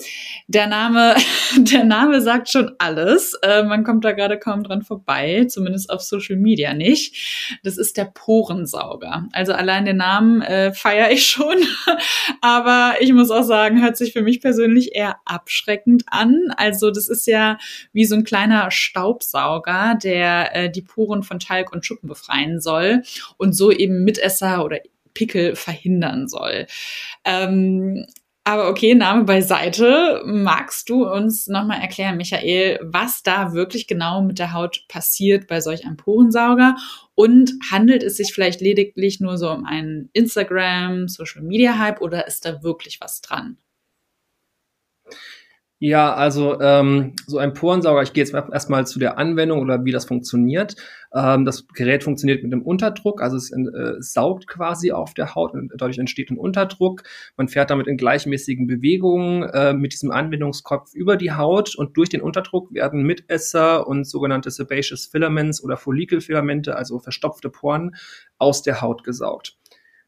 der 0.48 0.68
Name, 0.68 1.16
der 1.58 1.84
Name 1.84 2.22
sagt 2.22 2.50
schon 2.50 2.72
alles. 2.78 3.34
Äh, 3.42 3.64
man 3.64 3.84
kommt 3.84 4.06
da 4.06 4.12
gerade 4.12 4.38
kaum 4.38 4.64
dran 4.64 4.84
vorbei, 4.84 5.46
zumindest 5.50 5.90
auf 5.90 6.02
Social 6.02 6.36
Media 6.38 6.76
nicht. 6.76 7.60
Das 7.64 7.78
ist 7.78 7.98
der 7.98 8.06
Porensauger. 8.06 9.28
Also 9.32 9.54
allein 9.54 9.86
den 9.86 9.98
Namen 9.98 10.42
äh, 10.44 10.74
feiere 10.74 11.12
ich 11.12 11.26
schon. 11.26 11.58
Aber 12.42 12.96
ich 13.00 13.12
muss 13.14 13.32
auch 13.32 13.44
sagen, 13.44 13.82
hört 13.82 13.98
sich 13.98 14.14
für 14.14 14.22
mich 14.22 14.42
persönlich 14.42 14.96
eher 14.96 15.18
abschreckend 15.26 16.04
an 16.06 16.35
also 16.58 16.92
das 16.92 17.08
ist 17.08 17.28
ja 17.28 17.58
wie 17.94 18.06
so 18.06 18.16
ein 18.16 18.24
kleiner 18.24 18.72
Staubsauger, 18.72 19.98
der 20.02 20.56
äh, 20.56 20.70
die 20.70 20.82
Poren 20.82 21.24
von 21.24 21.40
Talg 21.40 21.72
und 21.72 21.86
Schuppen 21.86 22.08
befreien 22.08 22.60
soll 22.62 23.04
und 23.38 23.54
so 23.54 23.72
eben 23.72 24.04
Mitesser 24.04 24.64
oder 24.64 24.80
Pickel 25.14 25.56
verhindern 25.56 26.28
soll. 26.28 26.68
Ähm, 27.24 28.06
aber 28.48 28.70
okay, 28.70 28.94
Name 28.94 29.24
beiseite. 29.24 30.22
Magst 30.24 30.90
du 30.90 31.10
uns 31.10 31.48
nochmal 31.48 31.82
erklären, 31.82 32.18
Michael, 32.18 32.80
was 32.84 33.24
da 33.24 33.54
wirklich 33.54 33.88
genau 33.88 34.22
mit 34.22 34.38
der 34.38 34.54
Haut 34.54 34.86
passiert 34.88 35.48
bei 35.48 35.62
solch 35.62 35.84
einem 35.84 35.98
Porensauger? 35.98 36.76
Und 37.16 37.54
handelt 37.72 38.04
es 38.04 38.18
sich 38.18 38.34
vielleicht 38.34 38.62
lediglich 38.62 39.20
nur 39.20 39.40
so 39.40 39.50
um 39.50 39.66
einen 39.66 40.12
Instagram, 40.14 41.08
Social 41.08 41.42
Media 41.42 41.80
Hype 41.80 42.02
oder 42.02 42.28
ist 42.28 42.46
da 42.46 42.62
wirklich 42.62 43.02
was 43.02 43.22
dran? 43.22 43.58
Ja, 45.88 46.16
also 46.16 46.60
ähm, 46.62 47.14
so 47.28 47.38
ein 47.38 47.54
Porensauger, 47.54 48.02
ich 48.02 48.12
gehe 48.12 48.24
jetzt 48.24 48.34
erstmal 48.34 48.88
zu 48.88 48.98
der 48.98 49.20
Anwendung 49.20 49.62
oder 49.62 49.86
wie 49.86 49.92
das 49.92 50.06
funktioniert. 50.06 50.76
Ähm, 51.14 51.46
das 51.46 51.68
Gerät 51.68 52.04
funktioniert 52.04 52.42
mit 52.42 52.52
einem 52.52 52.64
Unterdruck, 52.64 53.22
also 53.22 53.38
es 53.38 53.52
äh, 53.52 53.94
saugt 54.00 54.48
quasi 54.48 54.92
auf 54.92 55.14
der 55.14 55.36
Haut 55.36 55.54
und 55.54 55.72
dadurch 55.78 56.00
entsteht 56.00 56.32
ein 56.32 56.40
Unterdruck. 56.40 57.04
Man 57.38 57.50
fährt 57.50 57.70
damit 57.70 57.86
in 57.86 57.98
gleichmäßigen 57.98 58.66
Bewegungen 58.66 59.44
äh, 59.44 59.74
mit 59.74 59.94
diesem 59.94 60.10
Anwendungskopf 60.10 60.96
über 60.96 61.18
die 61.18 61.34
Haut 61.34 61.76
und 61.76 61.96
durch 61.98 62.10
den 62.10 62.24
Unterdruck 62.24 62.74
werden 62.74 63.04
Mitesser 63.04 63.88
und 63.88 64.08
sogenannte 64.08 64.50
sebaceous 64.50 65.06
Filaments 65.06 65.64
oder 65.64 65.78
Follikelfilamente, 65.78 66.76
also 66.76 66.98
verstopfte 66.98 67.52
Poren, 67.52 67.96
aus 68.40 68.64
der 68.64 68.82
Haut 68.82 69.04
gesaugt. 69.04 69.56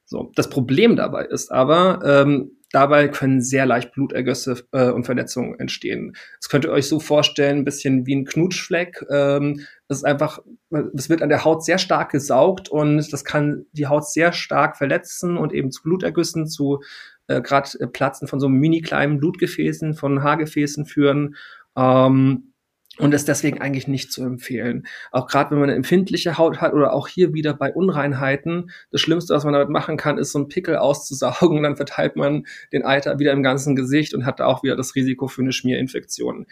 So, 0.05 0.31
das 0.33 0.49
Problem 0.49 0.95
dabei 0.95 1.25
ist 1.25 1.51
aber, 1.51 1.99
ähm, 2.03 2.56
Dabei 2.71 3.07
können 3.07 3.41
sehr 3.41 3.65
leicht 3.65 3.93
Blutergüsse 3.93 4.63
äh, 4.71 4.89
und 4.89 5.05
Verletzungen 5.05 5.59
entstehen. 5.59 6.13
Das 6.39 6.49
könnt 6.49 6.65
ihr 6.65 6.71
euch 6.71 6.87
so 6.87 6.99
vorstellen, 6.99 7.59
ein 7.59 7.65
bisschen 7.65 8.05
wie 8.05 8.15
ein 8.15 8.25
Knutschfleck. 8.25 9.05
Ähm, 9.09 9.61
das 9.87 9.99
ist 9.99 10.03
einfach, 10.03 10.39
es 10.93 11.09
wird 11.09 11.21
an 11.21 11.29
der 11.29 11.45
Haut 11.45 11.63
sehr 11.63 11.77
stark 11.77 12.11
gesaugt 12.11 12.67
und 12.67 13.11
das 13.13 13.23
kann 13.23 13.65
die 13.71 13.87
Haut 13.87 14.07
sehr 14.07 14.33
stark 14.33 14.77
verletzen 14.77 15.37
und 15.37 15.53
eben 15.53 15.71
zu 15.71 15.81
Blutergüssen, 15.83 16.47
zu 16.47 16.81
äh, 17.27 17.41
gerade 17.41 17.87
Platzen 17.87 18.27
von 18.27 18.39
so 18.39 18.49
mini 18.49 18.81
kleinen 18.81 19.17
Blutgefäßen, 19.19 19.93
von 19.93 20.23
Haargefäßen 20.23 20.85
führen. 20.85 21.35
Ähm, 21.77 22.53
und 22.99 23.13
ist 23.13 23.27
deswegen 23.27 23.61
eigentlich 23.61 23.87
nicht 23.87 24.11
zu 24.11 24.23
empfehlen. 24.23 24.87
Auch 25.11 25.27
gerade 25.27 25.51
wenn 25.51 25.59
man 25.59 25.69
eine 25.69 25.77
empfindliche 25.77 26.37
Haut 26.37 26.61
hat 26.61 26.73
oder 26.73 26.93
auch 26.93 27.07
hier 27.07 27.33
wieder 27.33 27.53
bei 27.53 27.73
Unreinheiten. 27.73 28.71
Das 28.91 29.01
Schlimmste, 29.01 29.33
was 29.33 29.43
man 29.43 29.53
damit 29.53 29.69
machen 29.69 29.97
kann, 29.97 30.17
ist 30.17 30.31
so 30.31 30.39
einen 30.39 30.47
Pickel 30.47 30.77
auszusaugen 30.77 31.57
und 31.57 31.63
dann 31.67 31.75
verteilt 31.75 32.15
man 32.15 32.45
den 32.73 32.83
Eiter 32.83 33.19
wieder 33.19 33.31
im 33.33 33.43
ganzen 33.43 33.75
Gesicht 33.75 34.13
und 34.13 34.25
hat 34.25 34.39
da 34.39 34.45
auch 34.45 34.63
wieder 34.63 34.75
das 34.75 34.95
Risiko 34.95 35.27
für 35.27 35.41
eine 35.41 35.51
Schmierinfektion. 35.51 36.47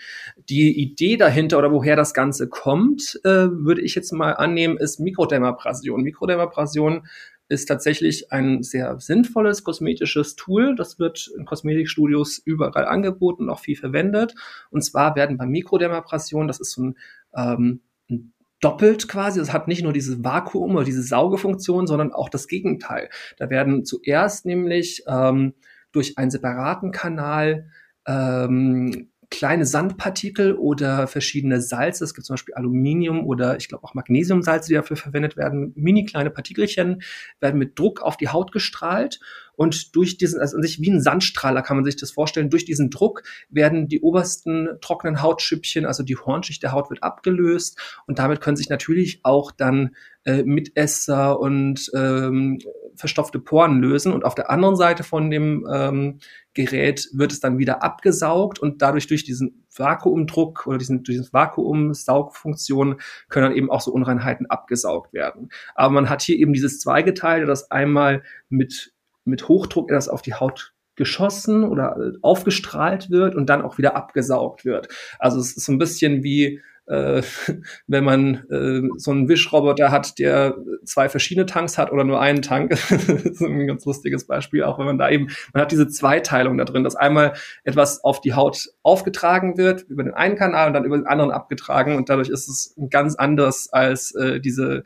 Die 0.49 0.79
Idee 0.79 1.17
dahinter 1.17 1.58
oder 1.58 1.71
woher 1.71 1.95
das 1.95 2.13
Ganze 2.13 2.47
kommt, 2.47 3.19
äh, 3.23 3.47
würde 3.49 3.81
ich 3.81 3.95
jetzt 3.95 4.12
mal 4.12 4.34
annehmen, 4.34 4.77
ist 4.77 4.99
Mikrodermabrasion. 4.99 6.01
Mikrodermabrasion 6.01 7.08
ist 7.47 7.65
tatsächlich 7.67 8.31
ein 8.31 8.63
sehr 8.63 8.99
sinnvolles 8.99 9.63
kosmetisches 9.63 10.36
Tool. 10.36 10.75
Das 10.75 10.99
wird 10.99 11.29
in 11.38 11.45
Kosmetikstudios 11.45 12.39
überall 12.39 12.86
angeboten 12.86 13.43
und 13.43 13.49
auch 13.49 13.60
viel 13.60 13.75
verwendet. 13.75 14.36
Und 14.71 14.84
zwar 14.84 15.15
werden 15.15 15.38
bei 15.38 15.45
Mikrodermabrasion, 15.45 16.47
das 16.47 16.60
ist 16.60 16.71
so 16.71 16.84
ein, 16.84 16.97
ähm, 17.36 17.81
ein 18.10 18.34
doppelt 18.62 19.08
quasi. 19.08 19.39
Das 19.39 19.53
hat 19.53 19.67
nicht 19.67 19.84
nur 19.84 19.93
dieses 19.93 20.23
Vakuum 20.23 20.75
oder 20.75 20.86
diese 20.86 21.03
Saugefunktion, 21.03 21.86
sondern 21.88 22.12
auch 22.12 22.29
das 22.29 22.47
Gegenteil. 22.47 23.10
Da 23.38 23.49
werden 23.49 23.86
zuerst 23.86 24.45
nämlich 24.45 25.03
ähm, 25.08 25.53
durch 25.91 26.17
einen 26.17 26.31
separaten 26.31 26.91
Kanal 26.91 27.69
ähm, 28.08 29.10
kleine 29.29 29.65
Sandpartikel 29.65 30.55
oder 30.55 31.07
verschiedene 31.07 31.61
Salze. 31.61 32.03
Es 32.03 32.13
gibt 32.13 32.25
zum 32.25 32.35
Beispiel 32.35 32.53
Aluminium 32.55 33.25
oder 33.25 33.57
ich 33.57 33.67
glaube 33.67 33.83
auch 33.83 33.93
Magnesiumsalze, 33.93 34.69
die 34.69 34.75
dafür 34.75 34.97
verwendet 34.97 35.38
werden. 35.38 35.73
Mini 35.75 36.05
kleine 36.05 36.29
Partikelchen 36.29 37.01
werden 37.39 37.57
mit 37.57 37.77
Druck 37.77 38.01
auf 38.01 38.17
die 38.17 38.29
Haut 38.29 38.51
gestrahlt 38.51 39.19
und 39.55 39.95
durch 39.95 40.17
diesen, 40.17 40.39
also 40.39 40.57
an 40.57 40.63
sich 40.63 40.81
wie 40.81 40.89
ein 40.89 41.01
Sandstrahler 41.01 41.61
kann 41.61 41.77
man 41.77 41.85
sich 41.85 41.95
das 41.95 42.11
vorstellen, 42.11 42.49
durch 42.49 42.65
diesen 42.65 42.89
Druck 42.89 43.23
werden 43.49 43.88
die 43.88 44.01
obersten 44.01 44.69
trockenen 44.81 45.21
Hautschüppchen, 45.21 45.85
also 45.85 46.03
die 46.03 46.17
Hornschicht 46.17 46.63
der 46.63 46.71
Haut 46.71 46.89
wird 46.89 47.03
abgelöst 47.03 47.79
und 48.07 48.19
damit 48.19 48.41
können 48.41 48.57
sich 48.57 48.69
natürlich 48.69 49.19
auch 49.23 49.51
dann 49.51 49.95
äh, 50.25 50.43
Mitesser 50.43 51.39
und 51.39 51.91
ähm, 51.93 52.59
verstopfte 52.95 53.39
Poren 53.39 53.79
lösen. 53.79 54.11
Und 54.11 54.25
auf 54.25 54.35
der 54.35 54.49
anderen 54.49 54.75
Seite 54.75 55.03
von 55.03 55.29
dem 55.29 55.67
ähm, 55.71 56.19
Gerät 56.56 57.10
wird 57.13 57.32
es 57.32 57.39
dann 57.39 57.60
wieder 57.60 57.84
abgesaugt 57.84 58.58
und 58.58 58.82
dadurch 58.82 59.06
durch 59.06 59.24
diesen 59.24 59.68
Vakuumdruck 59.76 60.65
oder 60.65 60.80
diesen, 60.80 61.04
durch 61.04 61.18
diese 61.20 61.32
Vakuumsaugfunktion 61.34 63.00
können 63.30 63.50
dann 63.50 63.56
eben 63.56 63.70
auch 63.70 63.82
so 63.82 63.91
Unreinheiten 63.91 64.50
abgesaugt 64.50 65.13
werden. 65.13 65.50
Aber 65.76 65.94
man 65.94 66.10
hat 66.10 66.24
hier 66.24 66.38
eben 66.38 66.54
dieses 66.54 66.80
Zweigeteilte, 66.80 67.46
das 67.46 67.70
einmal 67.70 68.24
mit 68.50 68.94
mit 69.26 69.48
Hochdruck 69.48 69.89
das 69.89 70.08
auf 70.08 70.22
die 70.22 70.36
Haut 70.36 70.74
geschossen 70.96 71.63
oder 71.63 71.98
äh, 71.98 72.18
aufgestrahlt 72.22 73.10
wird 73.10 73.36
und 73.36 73.50
dann 73.50 73.62
auch 73.62 73.78
wieder 73.78 73.96
abgesaugt 73.96 74.63
wird. 74.63 74.88
Also 75.20 75.39
es 75.39 75.58
ist 75.58 75.65
so 75.65 75.72
ein 75.74 75.78
bisschen 75.78 76.24
wie 76.24 76.62
äh, 76.88 77.21
wenn 77.88 78.04
man 78.04 78.45
äh, 78.50 78.82
so 78.98 79.12
einen 79.12 79.28
Wischroboter 79.28 79.91
hat, 79.91 80.19
der 80.19 80.58
zwei 80.84 81.10
verschiedene 81.10 81.45
Tanks 81.45 81.78
hat 81.78 81.91
oder 81.91 82.04
nur 82.04 82.19
einen 82.21 82.41
Tank. 82.41 82.69
das 82.89 83.08
ist 83.10 83.41
ein 83.41 83.67
ganz 83.67 83.86
lustiges 83.86 84.28
Beispiel, 84.28 84.63
auch 84.63 84.78
wenn 84.80 84.86
man 84.86 84.98
da 84.98 85.10
eben, 85.10 85.28
man 85.54 85.62
hat 85.62 85.71
diese 85.71 85.88
Zweiteilung 85.88 86.58
da 86.58 86.65
drin, 86.65 86.84
dass 86.84 86.95
einmal 86.95 87.34
etwas 87.63 88.04
auf 88.04 88.21
die 88.21 88.34
Haut 88.34 88.69
aufgetragen 88.84 89.58
wird 89.58 89.84
über 89.84 90.04
den 90.04 90.13
einen 90.13 90.36
Kanal 90.36 90.67
und 90.67 90.74
dann 90.74 90.86
über 90.86 90.98
den 90.98 91.08
anderen 91.08 91.32
abgetragen 91.32 91.95
und 91.95 92.10
dadurch 92.10 92.30
ist 92.30 92.48
es 92.48 92.76
ganz 92.89 93.15
anders 93.15 93.69
als 93.71 94.13
äh, 94.15 94.39
diese 94.39 94.84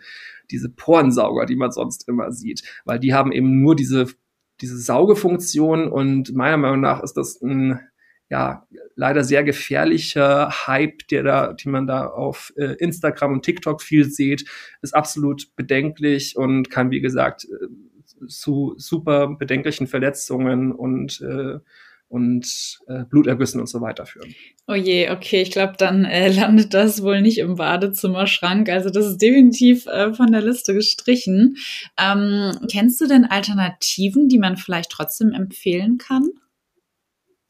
diese 0.52 0.70
Porensauger, 0.70 1.46
die 1.46 1.56
man 1.56 1.72
sonst 1.72 2.08
immer 2.08 2.32
sieht, 2.32 2.64
weil 2.84 2.98
die 2.98 3.14
haben 3.14 3.32
eben 3.32 3.62
nur 3.62 3.76
diese 3.76 4.08
diese 4.62 4.78
Saugefunktion 4.78 5.88
und 5.88 6.34
meiner 6.34 6.58
Meinung 6.58 6.82
nach 6.82 7.02
ist 7.02 7.14
das 7.14 7.42
ein 7.42 7.80
ja 8.30 8.68
leider 8.96 9.24
sehr 9.24 9.44
gefährlicher 9.44 10.68
Hype, 10.68 11.08
der 11.10 11.24
da, 11.24 11.54
die 11.54 11.70
man 11.70 11.88
da 11.88 12.08
auf 12.08 12.54
äh, 12.58 12.76
Instagram 12.76 13.34
und 13.34 13.44
TikTok 13.44 13.82
viel 13.82 14.06
sieht, 14.06 14.46
ist 14.82 14.96
absolut 14.96 15.56
bedenklich 15.56 16.36
und 16.38 16.70
kann 16.70 16.92
wie 16.92 17.02
gesagt 17.02 17.46
äh, 17.46 18.28
zu 18.28 18.76
super 18.78 19.36
bedenklichen 19.36 19.88
Verletzungen 19.88 20.72
und 20.72 21.22
äh, 21.22 21.60
und 22.10 22.80
äh, 22.88 23.06
Blutergüssen 23.06 23.62
und 23.62 23.68
so 23.68 23.82
weiter 23.82 24.06
führen. 24.06 24.34
Oh 24.68 24.74
je, 24.74 25.12
okay, 25.12 25.44
ich 25.44 25.52
glaube, 25.52 25.76
dann 25.78 26.06
äh, 26.06 26.30
landet 26.30 26.74
das 26.74 27.04
wohl 27.04 27.22
nicht 27.22 27.38
im 27.38 27.56
Badezimmerschrank. 27.56 28.68
Also 28.68 28.89
das 28.89 29.06
ist 29.06 29.22
definitiv 29.22 29.86
äh, 29.86 30.12
von 30.13 30.32
der 30.32 30.42
Liste 30.42 30.74
gestrichen. 30.74 31.58
Ähm, 32.00 32.52
kennst 32.70 33.00
du 33.00 33.06
denn 33.06 33.26
Alternativen, 33.26 34.28
die 34.28 34.39
man 34.39 34.58
vielleicht 34.58 34.89
trotzdem 34.89 35.34
empfehlen 35.34 36.00
kann? 36.00 36.30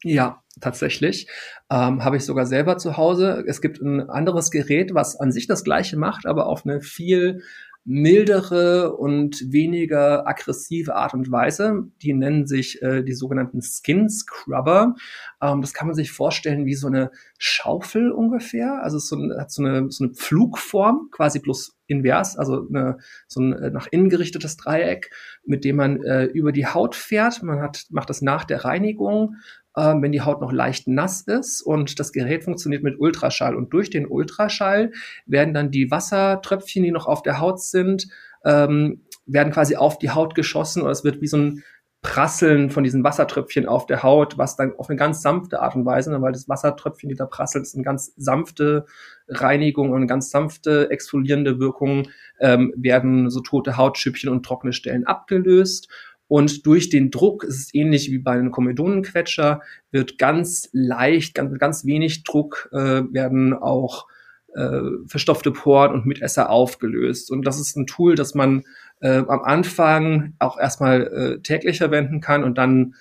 Ja, 0.02 0.42
tatsächlich. 0.60 1.28
Ähm, 1.70 2.04
Habe 2.04 2.16
ich 2.16 2.24
sogar 2.24 2.46
selber 2.46 2.78
zu 2.78 2.96
Hause. 2.96 3.44
Es 3.46 3.60
gibt 3.60 3.80
ein 3.80 4.08
anderes 4.08 4.50
Gerät, 4.50 4.94
was 4.94 5.16
an 5.16 5.32
sich 5.32 5.46
das 5.46 5.64
gleiche 5.64 5.96
macht, 5.96 6.26
aber 6.26 6.46
auf 6.46 6.64
eine 6.64 6.80
viel 6.80 7.42
mildere 7.84 8.94
und 8.94 9.52
weniger 9.52 10.26
aggressive 10.28 10.94
Art 10.94 11.14
und 11.14 11.32
Weise. 11.32 11.84
Die 12.02 12.12
nennen 12.12 12.46
sich 12.46 12.82
äh, 12.82 13.02
die 13.02 13.14
sogenannten 13.14 13.62
Skin 13.62 14.08
Scrubber. 14.10 14.96
Ähm, 15.40 15.62
das 15.62 15.72
kann 15.72 15.86
man 15.86 15.96
sich 15.96 16.12
vorstellen 16.12 16.66
wie 16.66 16.74
so 16.74 16.88
eine 16.88 17.10
Schaufel 17.38 18.12
ungefähr. 18.12 18.82
Also 18.82 18.98
es 18.98 19.08
so 19.08 19.16
eine, 19.16 19.40
hat 19.40 19.50
so 19.50 19.64
eine, 19.64 19.90
so 19.90 20.04
eine 20.04 20.12
Pflugform, 20.12 21.08
quasi 21.10 21.38
bloß 21.38 21.78
invers, 21.86 22.36
also 22.36 22.68
eine, 22.68 22.98
so 23.26 23.40
ein 23.40 23.54
äh, 23.54 23.70
nach 23.70 23.88
innen 23.90 24.10
gerichtetes 24.10 24.58
Dreieck, 24.58 25.10
mit 25.44 25.64
dem 25.64 25.76
man 25.76 26.02
äh, 26.02 26.24
über 26.24 26.52
die 26.52 26.66
Haut 26.66 26.94
fährt. 26.94 27.42
Man 27.42 27.60
hat, 27.60 27.86
macht 27.88 28.10
das 28.10 28.20
nach 28.20 28.44
der 28.44 28.64
Reinigung, 28.64 29.36
äh, 29.76 29.94
wenn 30.00 30.12
die 30.12 30.22
Haut 30.22 30.40
noch 30.40 30.52
leicht 30.52 30.88
nass 30.88 31.22
ist 31.22 31.62
und 31.62 31.98
das 31.98 32.12
Gerät 32.12 32.44
funktioniert 32.44 32.82
mit 32.82 32.98
Ultraschall. 32.98 33.54
Und 33.54 33.72
durch 33.72 33.90
den 33.90 34.06
Ultraschall 34.06 34.92
werden 35.26 35.54
dann 35.54 35.70
die 35.70 35.90
Wassertröpfchen, 35.90 36.82
die 36.82 36.90
noch 36.90 37.06
auf 37.06 37.22
der 37.22 37.40
Haut 37.40 37.60
sind, 37.60 38.08
ähm, 38.44 39.02
werden 39.26 39.52
quasi 39.52 39.76
auf 39.76 39.98
die 39.98 40.10
Haut 40.10 40.34
geschossen 40.34 40.82
oder 40.82 40.90
es 40.90 41.04
wird 41.04 41.20
wie 41.20 41.28
so 41.28 41.36
ein 41.36 41.62
Prasseln 42.02 42.70
von 42.70 42.82
diesen 42.82 43.04
Wassertröpfchen 43.04 43.66
auf 43.66 43.84
der 43.84 44.02
Haut, 44.02 44.38
was 44.38 44.56
dann 44.56 44.74
auf 44.78 44.88
eine 44.88 44.96
ganz 44.96 45.20
sanfte 45.20 45.60
Art 45.60 45.76
und 45.76 45.84
Weise, 45.84 46.18
weil 46.22 46.32
das 46.32 46.48
Wassertröpfchen, 46.48 47.10
die 47.10 47.14
da 47.14 47.26
prasselt, 47.26 47.64
ist 47.64 47.74
eine 47.74 47.84
ganz 47.84 48.14
sanfte 48.16 48.86
Reinigung 49.28 49.90
und 49.90 49.96
eine 49.96 50.06
ganz 50.06 50.30
sanfte 50.30 50.90
exfolierende 50.90 51.60
Wirkung, 51.60 52.08
ähm, 52.40 52.72
werden 52.74 53.28
so 53.28 53.40
tote 53.40 53.76
Hautschüppchen 53.76 54.30
und 54.30 54.46
trockene 54.46 54.72
Stellen 54.72 55.06
abgelöst. 55.06 55.90
Und 56.30 56.64
durch 56.64 56.90
den 56.90 57.10
Druck, 57.10 57.42
es 57.42 57.56
ist 57.56 57.74
ähnlich 57.74 58.08
wie 58.12 58.18
bei 58.18 58.30
einem 58.30 58.52
Komedonenquetscher, 58.52 59.62
wird 59.90 60.16
ganz 60.16 60.68
leicht, 60.72 61.34
ganz, 61.34 61.58
ganz 61.58 61.84
wenig 61.84 62.22
Druck, 62.22 62.68
äh, 62.70 63.02
werden 63.12 63.52
auch 63.52 64.06
äh, 64.54 64.80
verstopfte 65.08 65.50
Poren 65.50 65.92
und 65.92 66.06
Mitesser 66.06 66.48
aufgelöst. 66.48 67.32
Und 67.32 67.42
das 67.42 67.58
ist 67.58 67.76
ein 67.76 67.88
Tool, 67.88 68.14
das 68.14 68.36
man 68.36 68.62
äh, 69.00 69.24
am 69.26 69.42
Anfang 69.42 70.34
auch 70.38 70.56
erstmal 70.56 71.02
äh, 71.08 71.42
täglich 71.42 71.78
verwenden 71.78 72.20
kann 72.20 72.44
und 72.44 72.58
dann 72.58 72.94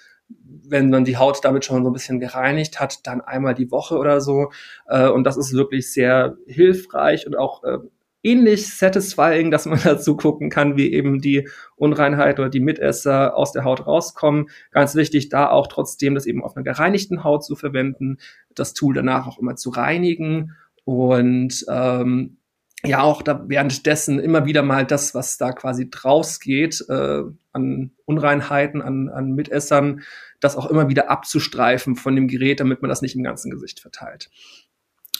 wenn 0.71 0.89
man 0.89 1.05
die 1.05 1.17
Haut 1.17 1.43
damit 1.43 1.65
schon 1.65 1.83
so 1.83 1.89
ein 1.89 1.93
bisschen 1.93 2.19
gereinigt 2.19 2.79
hat, 2.79 3.05
dann 3.07 3.21
einmal 3.21 3.55
die 3.55 3.71
Woche 3.71 3.97
oder 3.97 4.21
so. 4.21 4.51
Äh, 4.87 5.07
und 5.07 5.23
das 5.23 5.37
ist 5.37 5.53
wirklich 5.53 5.91
sehr 5.91 6.37
hilfreich 6.45 7.25
und 7.25 7.35
auch 7.35 7.63
äh, 7.63 7.79
ähnlich 8.23 8.75
satisfying, 8.75 9.51
dass 9.51 9.65
man 9.65 9.79
dazu 9.83 10.15
gucken 10.15 10.49
kann, 10.49 10.77
wie 10.77 10.91
eben 10.91 11.21
die 11.21 11.47
Unreinheit 11.75 12.39
oder 12.39 12.49
die 12.49 12.59
Mitesser 12.59 13.35
aus 13.35 13.51
der 13.51 13.63
Haut 13.63 13.85
rauskommen. 13.85 14.49
Ganz 14.71 14.95
wichtig, 14.95 15.29
da 15.29 15.49
auch 15.49 15.67
trotzdem 15.67 16.15
das 16.15 16.25
eben 16.25 16.43
auf 16.43 16.55
einer 16.55 16.63
gereinigten 16.63 17.23
Haut 17.23 17.43
zu 17.43 17.55
verwenden, 17.55 18.17
das 18.53 18.73
Tool 18.73 18.93
danach 18.93 19.27
auch 19.27 19.39
immer 19.39 19.55
zu 19.55 19.69
reinigen 19.69 20.55
und 20.83 21.65
ähm, 21.69 22.37
ja 22.83 23.01
auch 23.01 23.21
da 23.21 23.43
währenddessen 23.47 24.19
immer 24.19 24.45
wieder 24.45 24.63
mal 24.63 24.85
das, 24.85 25.13
was 25.13 25.37
da 25.37 25.51
quasi 25.51 25.89
draus 25.89 26.39
geht, 26.39 26.83
äh, 26.89 27.23
an 27.51 27.91
Unreinheiten, 28.05 28.81
an, 28.81 29.09
an 29.09 29.33
Mitessern, 29.33 30.01
das 30.39 30.55
auch 30.55 30.69
immer 30.69 30.87
wieder 30.87 31.09
abzustreifen 31.09 31.95
von 31.95 32.15
dem 32.15 32.27
Gerät, 32.27 32.59
damit 32.59 32.81
man 32.81 32.89
das 32.89 33.01
nicht 33.01 33.15
im 33.15 33.23
ganzen 33.23 33.51
Gesicht 33.51 33.81
verteilt. 33.81 34.29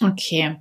Okay. 0.02 0.58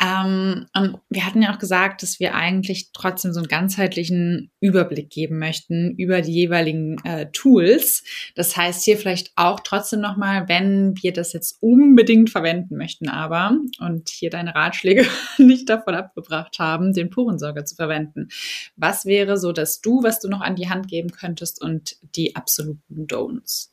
Ähm, 0.00 0.66
und 0.74 0.98
wir 1.10 1.26
hatten 1.26 1.42
ja 1.42 1.52
auch 1.52 1.58
gesagt, 1.58 2.02
dass 2.02 2.18
wir 2.18 2.34
eigentlich 2.34 2.90
trotzdem 2.92 3.34
so 3.34 3.40
einen 3.40 3.48
ganzheitlichen 3.48 4.50
Überblick 4.60 5.10
geben 5.10 5.38
möchten 5.38 5.94
über 5.96 6.22
die 6.22 6.32
jeweiligen 6.32 6.96
äh, 7.04 7.26
Tools. 7.32 8.02
Das 8.34 8.56
heißt 8.56 8.82
hier 8.84 8.96
vielleicht 8.96 9.32
auch 9.36 9.60
trotzdem 9.60 10.00
nochmal, 10.00 10.48
wenn 10.48 10.94
wir 11.02 11.12
das 11.12 11.34
jetzt 11.34 11.58
unbedingt 11.60 12.30
verwenden 12.30 12.76
möchten, 12.78 13.10
aber 13.10 13.58
und 13.80 14.08
hier 14.08 14.30
deine 14.30 14.54
Ratschläge 14.54 15.06
nicht 15.38 15.68
davon 15.68 15.94
abgebracht 15.94 16.58
haben, 16.58 16.94
den 16.94 17.10
Porensauger 17.10 17.66
zu 17.66 17.74
verwenden. 17.74 18.28
Was 18.76 19.04
wäre 19.04 19.36
so 19.36 19.52
das 19.52 19.82
Du, 19.82 20.02
was 20.02 20.20
du 20.20 20.28
noch 20.28 20.40
an 20.40 20.56
die 20.56 20.70
Hand 20.70 20.88
geben 20.88 21.10
könntest 21.10 21.60
und 21.60 21.96
die 22.16 22.36
absoluten 22.36 23.06
Don'ts? 23.06 23.70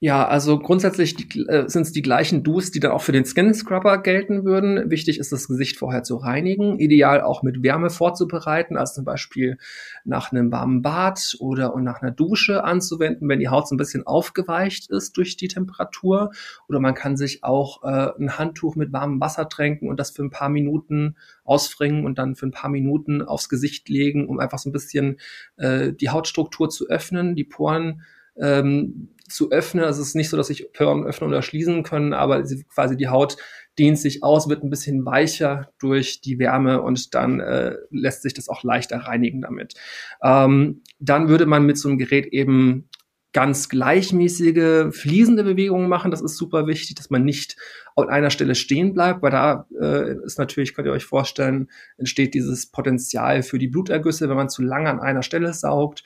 Ja, 0.00 0.28
also 0.28 0.60
grundsätzlich 0.60 1.16
äh, 1.48 1.68
sind 1.68 1.82
es 1.82 1.90
die 1.90 2.02
gleichen 2.02 2.44
Do's, 2.44 2.70
die 2.70 2.78
dann 2.78 2.92
auch 2.92 3.02
für 3.02 3.10
den 3.10 3.24
Skin 3.24 3.52
Scrubber 3.52 4.00
gelten 4.00 4.44
würden. 4.44 4.92
Wichtig 4.92 5.18
ist, 5.18 5.32
das 5.32 5.48
Gesicht 5.48 5.76
vorher 5.76 6.04
zu 6.04 6.14
reinigen, 6.18 6.78
ideal 6.78 7.20
auch 7.20 7.42
mit 7.42 7.64
Wärme 7.64 7.90
vorzubereiten, 7.90 8.76
also 8.76 8.94
zum 8.94 9.04
Beispiel 9.04 9.58
nach 10.04 10.30
einem 10.30 10.52
warmen 10.52 10.82
Bad 10.82 11.34
oder 11.40 11.76
nach 11.80 12.00
einer 12.00 12.12
Dusche 12.12 12.62
anzuwenden, 12.62 13.28
wenn 13.28 13.40
die 13.40 13.48
Haut 13.48 13.66
so 13.66 13.74
ein 13.74 13.78
bisschen 13.78 14.06
aufgeweicht 14.06 14.88
ist 14.88 15.16
durch 15.16 15.36
die 15.36 15.48
Temperatur. 15.48 16.30
Oder 16.68 16.78
man 16.78 16.94
kann 16.94 17.16
sich 17.16 17.42
auch 17.42 17.82
äh, 17.82 18.12
ein 18.20 18.38
Handtuch 18.38 18.76
mit 18.76 18.92
warmem 18.92 19.20
Wasser 19.20 19.48
tränken 19.48 19.88
und 19.88 19.98
das 19.98 20.12
für 20.12 20.22
ein 20.22 20.30
paar 20.30 20.48
Minuten 20.48 21.16
ausfringen 21.42 22.04
und 22.04 22.18
dann 22.18 22.36
für 22.36 22.46
ein 22.46 22.52
paar 22.52 22.70
Minuten 22.70 23.20
aufs 23.20 23.48
Gesicht 23.48 23.88
legen, 23.88 24.28
um 24.28 24.38
einfach 24.38 24.60
so 24.60 24.68
ein 24.68 24.72
bisschen 24.72 25.18
äh, 25.56 25.92
die 25.92 26.10
Hautstruktur 26.10 26.70
zu 26.70 26.88
öffnen, 26.88 27.34
die 27.34 27.42
Poren 27.42 28.02
ähm, 28.40 29.08
zu 29.28 29.50
öffnen. 29.50 29.84
Also 29.84 30.02
es 30.02 30.08
ist 30.08 30.14
nicht 30.14 30.30
so, 30.30 30.36
dass 30.36 30.48
sich 30.48 30.72
Poren 30.72 31.04
öffnen 31.04 31.30
oder 31.30 31.42
schließen 31.42 31.82
können, 31.82 32.12
aber 32.12 32.42
quasi 32.72 32.96
die 32.96 33.08
Haut 33.08 33.36
dehnt 33.78 33.98
sich 33.98 34.22
aus, 34.22 34.48
wird 34.48 34.64
ein 34.64 34.70
bisschen 34.70 35.04
weicher 35.04 35.70
durch 35.78 36.20
die 36.20 36.38
Wärme 36.38 36.82
und 36.82 37.14
dann 37.14 37.40
äh, 37.40 37.76
lässt 37.90 38.22
sich 38.22 38.34
das 38.34 38.48
auch 38.48 38.64
leichter 38.64 38.98
reinigen 38.98 39.42
damit. 39.42 39.74
Ähm, 40.22 40.82
dann 40.98 41.28
würde 41.28 41.46
man 41.46 41.64
mit 41.64 41.78
so 41.78 41.88
einem 41.88 41.98
Gerät 41.98 42.26
eben 42.26 42.88
ganz 43.32 43.68
gleichmäßige, 43.68 44.92
fließende 44.92 45.44
Bewegungen 45.44 45.88
machen. 45.88 46.10
Das 46.10 46.22
ist 46.22 46.36
super 46.36 46.66
wichtig, 46.66 46.96
dass 46.96 47.10
man 47.10 47.24
nicht 47.24 47.56
an 47.94 48.08
einer 48.08 48.30
Stelle 48.30 48.54
stehen 48.54 48.94
bleibt, 48.94 49.22
weil 49.22 49.30
da 49.30 49.66
äh, 49.80 50.14
ist 50.24 50.38
natürlich, 50.38 50.74
könnt 50.74 50.86
ihr 50.86 50.92
euch 50.92 51.04
vorstellen, 51.04 51.70
entsteht 51.98 52.34
dieses 52.34 52.70
Potenzial 52.70 53.42
für 53.42 53.58
die 53.58 53.68
Blutergüsse, 53.68 54.28
wenn 54.28 54.36
man 54.36 54.48
zu 54.48 54.62
lange 54.62 54.90
an 54.90 55.00
einer 55.00 55.22
Stelle 55.22 55.52
saugt. 55.52 56.04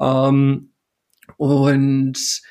Ähm, 0.00 0.72
und 1.36 2.42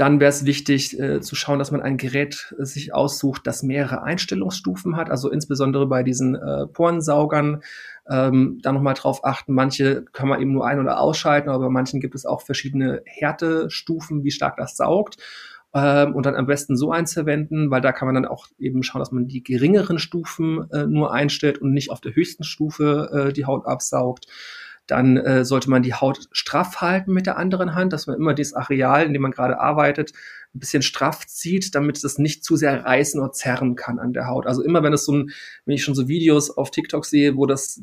dann 0.00 0.18
wäre 0.18 0.30
es 0.30 0.46
wichtig 0.46 0.98
äh, 0.98 1.20
zu 1.20 1.36
schauen, 1.36 1.58
dass 1.58 1.72
man 1.72 1.82
ein 1.82 1.98
Gerät 1.98 2.54
äh, 2.58 2.64
sich 2.64 2.94
aussucht, 2.94 3.46
das 3.46 3.62
mehrere 3.62 4.02
Einstellungsstufen 4.02 4.96
hat. 4.96 5.10
Also 5.10 5.30
insbesondere 5.30 5.86
bei 5.86 6.02
diesen 6.02 6.34
äh, 6.36 6.66
Porensaugern 6.66 7.62
ähm, 8.08 8.60
da 8.62 8.72
nochmal 8.72 8.94
drauf 8.94 9.26
achten. 9.26 9.52
Manche 9.52 10.06
kann 10.12 10.28
man 10.28 10.40
eben 10.40 10.52
nur 10.52 10.66
ein- 10.66 10.80
oder 10.80 11.00
ausschalten, 11.00 11.50
aber 11.50 11.66
bei 11.66 11.70
manchen 11.70 12.00
gibt 12.00 12.14
es 12.14 12.24
auch 12.24 12.40
verschiedene 12.40 13.02
Härtestufen, 13.04 14.24
wie 14.24 14.30
stark 14.30 14.56
das 14.56 14.74
saugt. 14.74 15.18
Ähm, 15.74 16.14
und 16.14 16.24
dann 16.24 16.34
am 16.34 16.46
besten 16.46 16.78
so 16.78 16.90
eins 16.90 17.12
verwenden, 17.12 17.70
weil 17.70 17.82
da 17.82 17.92
kann 17.92 18.08
man 18.08 18.14
dann 18.14 18.24
auch 18.24 18.46
eben 18.58 18.82
schauen, 18.82 19.00
dass 19.00 19.12
man 19.12 19.28
die 19.28 19.42
geringeren 19.42 19.98
Stufen 19.98 20.66
äh, 20.70 20.86
nur 20.86 21.12
einstellt 21.12 21.58
und 21.58 21.74
nicht 21.74 21.90
auf 21.90 22.00
der 22.00 22.14
höchsten 22.14 22.44
Stufe 22.44 23.28
äh, 23.28 23.32
die 23.34 23.44
Haut 23.44 23.66
absaugt. 23.66 24.26
Dann 24.90 25.16
äh, 25.16 25.44
sollte 25.44 25.70
man 25.70 25.82
die 25.82 25.94
Haut 25.94 26.28
straff 26.32 26.80
halten 26.80 27.12
mit 27.12 27.26
der 27.26 27.36
anderen 27.36 27.74
Hand, 27.74 27.92
dass 27.92 28.06
man 28.06 28.16
immer 28.16 28.34
das 28.34 28.54
Areal, 28.54 29.06
in 29.06 29.12
dem 29.12 29.22
man 29.22 29.30
gerade 29.30 29.60
arbeitet, 29.60 30.12
ein 30.52 30.58
bisschen 30.58 30.82
straff 30.82 31.26
zieht, 31.26 31.76
damit 31.76 32.02
es 32.02 32.18
nicht 32.18 32.44
zu 32.44 32.56
sehr 32.56 32.84
reißen 32.84 33.20
oder 33.20 33.30
zerren 33.30 33.76
kann 33.76 34.00
an 34.00 34.12
der 34.12 34.26
Haut. 34.26 34.48
Also 34.48 34.62
immer 34.64 34.82
wenn 34.82 34.92
es 34.92 35.04
so 35.04 35.12
ein, 35.12 35.30
wenn 35.64 35.76
ich 35.76 35.84
schon 35.84 35.94
so 35.94 36.08
Videos 36.08 36.50
auf 36.50 36.72
TikTok 36.72 37.06
sehe, 37.06 37.36
wo 37.36 37.46
das 37.46 37.82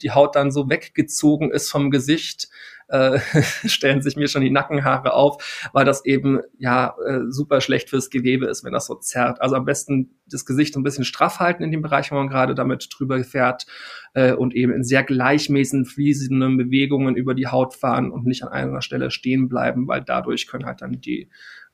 die 0.00 0.12
Haut 0.12 0.36
dann 0.36 0.52
so 0.52 0.70
weggezogen 0.70 1.50
ist 1.50 1.70
vom 1.70 1.90
Gesicht, 1.90 2.48
äh, 2.88 3.18
stellen 3.66 4.02
sich 4.02 4.16
mir 4.16 4.28
schon 4.28 4.42
die 4.42 4.50
Nackenhaare 4.50 5.12
auf, 5.12 5.70
weil 5.72 5.84
das 5.84 6.04
eben 6.04 6.40
ja 6.58 6.94
äh, 7.06 7.20
super 7.28 7.60
schlecht 7.60 7.90
fürs 7.90 8.10
Gewebe 8.10 8.46
ist, 8.46 8.64
wenn 8.64 8.72
das 8.72 8.86
so 8.86 8.94
zerrt. 8.96 9.40
Also 9.40 9.56
am 9.56 9.64
besten 9.64 10.18
das 10.26 10.44
Gesicht 10.44 10.74
so 10.74 10.80
ein 10.80 10.84
bisschen 10.84 11.04
straff 11.04 11.38
halten 11.38 11.62
in 11.62 11.70
dem 11.70 11.82
Bereich, 11.82 12.10
wo 12.10 12.16
man 12.16 12.28
gerade 12.28 12.54
damit 12.54 12.88
drüber 12.92 13.22
fährt 13.24 13.66
äh, 14.14 14.32
und 14.32 14.54
eben 14.54 14.72
in 14.72 14.84
sehr 14.84 15.04
gleichmäßigen, 15.04 15.86
fließenden 15.86 16.56
Bewegungen 16.56 17.16
über 17.16 17.34
die 17.34 17.46
Haut 17.46 17.74
fahren 17.74 18.10
und 18.10 18.26
nicht 18.26 18.42
an 18.42 18.50
einer 18.50 18.82
Stelle 18.82 19.10
stehen 19.10 19.48
bleiben, 19.48 19.88
weil 19.88 20.02
dadurch 20.02 20.46
können 20.46 20.66
halt 20.66 20.82
dann 20.82 21.00
die 21.00 21.30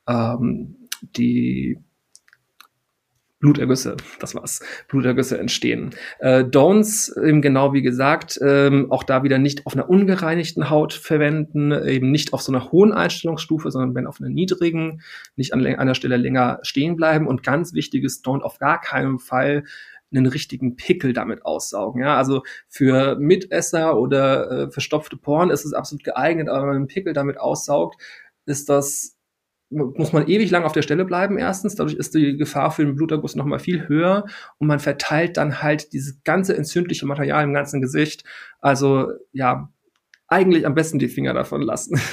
ähm, 0.07 0.77
die 1.03 1.79
Blutergüsse, 3.41 3.97
das 4.21 4.35
war's, 4.35 4.61
Blutergüsse 4.89 5.39
entstehen. 5.39 5.91
Äh, 6.19 6.45
Don'ts, 6.45 7.13
eben 7.23 7.43
genau 7.43 7.73
wie 7.75 7.83
gesagt, 7.83 8.39
ähm, 8.43 8.91
auch 8.91 9.03
da 9.03 9.23
wieder 9.23 9.39
nicht 9.39 9.67
auf 9.67 9.75
einer 9.75 9.91
ungereinigten 9.91 10.71
Haut 10.71 10.95
verwenden, 10.95 11.73
eben 11.73 12.11
nicht 12.11 12.33
auf 12.33 12.41
so 12.41 12.53
einer 12.53 12.73
hohen 12.73 12.93
Einstellungsstufe, 12.93 13.71
sondern 13.71 13.95
wenn 13.95 14.07
auf 14.07 14.21
einer 14.21 14.31
niedrigen, 14.31 15.03
nicht 15.37 15.53
an 15.53 15.67
einer 15.67 15.95
Stelle 15.95 16.17
länger 16.17 16.61
stehen 16.63 16.97
bleiben. 16.97 17.27
Und 17.27 17.43
ganz 17.43 17.75
wichtiges 17.75 18.25
Don't 18.25 18.41
auf 18.41 18.59
gar 18.59 18.81
keinen 18.81 19.19
Fall 19.19 19.65
einen 20.11 20.27
richtigen 20.27 20.77
Pickel 20.77 21.13
damit 21.13 21.45
aussaugen. 21.45 22.03
Ja, 22.03 22.17
also 22.17 22.43
für 22.69 23.17
Mitesser 23.17 23.99
oder 23.99 24.51
äh, 24.51 24.71
verstopfte 24.71 25.17
Poren 25.17 25.51
ist 25.51 25.65
es 25.65 25.73
absolut 25.73 26.05
geeignet, 26.05 26.49
aber 26.49 26.63
wenn 26.63 26.69
man 26.69 26.77
einen 26.77 26.87
Pickel 26.87 27.13
damit 27.13 27.39
aussaugt, 27.39 28.01
ist 28.47 28.69
das 28.69 29.14
muss 29.75 30.13
man 30.13 30.27
ewig 30.27 30.51
lang 30.51 30.65
auf 30.65 30.73
der 30.73 30.83
Stelle 30.83 31.05
bleiben 31.05 31.39
erstens. 31.39 31.75
Dadurch 31.75 31.97
ist 31.97 32.15
die 32.15 32.37
Gefahr 32.37 32.71
für 32.71 32.85
den 32.85 32.95
Bluterguss 32.95 33.35
noch 33.35 33.45
mal 33.45 33.59
viel 33.59 33.89
höher 33.89 34.25
und 34.59 34.69
man 34.69 34.79
verteilt 34.79 35.37
dann 35.37 35.63
halt 35.63 35.93
dieses 35.93 36.23
ganze 36.25 36.57
entzündliche 36.57 37.07
Material 37.07 37.45
im 37.45 37.55
ganzen 37.55 37.81
Gesicht. 37.81 38.25
Also 38.61 39.09
ja, 39.33 39.69
eigentlich 40.29 40.67
am 40.67 40.75
besten 40.75 40.99
die 40.99 41.09
Finger 41.09 41.35
davon 41.35 41.63
lassen. 41.63 42.01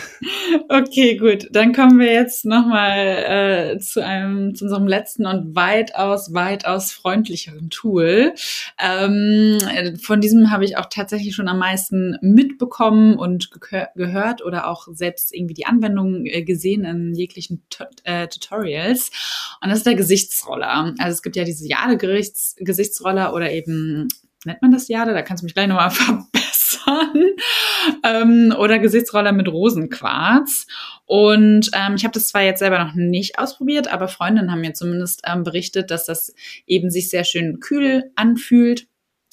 Okay, 0.68 1.18
gut. 1.18 1.48
Dann 1.52 1.74
kommen 1.74 2.00
wir 2.00 2.12
jetzt 2.12 2.46
nochmal 2.46 3.74
äh, 3.76 3.80
zu 3.80 4.04
einem, 4.04 4.54
zu 4.54 4.66
unserem 4.66 4.88
letzten 4.88 5.26
und 5.26 5.56
weitaus, 5.56 6.34
weitaus 6.34 6.92
freundlicheren 6.92 7.70
Tool. 7.70 8.34
Ähm, 8.78 9.60
von 10.02 10.20
diesem 10.20 10.52
habe 10.52 10.66
ich 10.66 10.78
auch 10.78 10.88
tatsächlich 10.90 11.36
schon 11.36 11.48
am 11.48 11.60
meisten 11.60 12.18
mitbekommen 12.22 13.18
und 13.18 13.50
ge 13.52 13.86
gehört 13.96 14.44
oder 14.44 14.68
auch 14.68 14.88
selbst 14.92 15.34
irgendwie 15.34 15.54
die 15.54 15.66
Anwendung 15.66 16.26
äh, 16.26 16.44
gesehen 16.44 16.84
in 16.84 17.14
jeglichen 17.14 17.64
T 17.70 17.86
äh, 18.04 18.28
Tutorials. 18.28 19.12
Und 19.62 19.70
das 19.70 19.80
ist 19.80 19.86
der 19.86 19.96
Gesichtsroller. 19.96 20.94
Also 21.00 21.14
es 21.14 21.22
gibt 21.22 21.36
ja 21.36 21.44
diese 21.44 21.68
Jade-Gesichtsroller 21.68 23.34
oder 23.34 23.52
eben 23.52 24.08
nennt 24.46 24.62
man 24.62 24.72
das 24.72 24.88
Jade? 24.88 25.14
Da 25.14 25.22
kannst 25.22 25.44
du 25.44 25.46
mich 25.46 25.54
gleich 25.54 25.68
nochmal 25.68 25.92
verbessern. 25.92 26.41
Ähm, 28.04 28.54
oder 28.58 28.80
Gesichtsroller 28.80 29.32
mit 29.32 29.48
Rosenquarz. 29.48 30.68
Und 31.06 31.72
ähm, 31.74 31.96
ich 31.96 32.04
habe 32.04 32.14
das 32.14 32.28
zwar 32.28 32.44
jetzt 32.44 32.60
selber 32.60 32.84
noch 32.84 32.94
nicht 32.94 33.40
ausprobiert, 33.40 33.92
aber 33.92 34.08
Freundinnen 34.08 34.52
haben 34.52 34.62
mir 34.62 34.74
zumindest 34.74 35.22
ähm, 35.26 35.44
berichtet, 35.44 35.92
dass 35.92 36.06
das 36.06 36.34
eben 36.66 36.90
sich 36.90 37.10
sehr 37.10 37.24
schön 37.24 37.60
kühl 37.60 38.12
anfühlt 38.16 38.88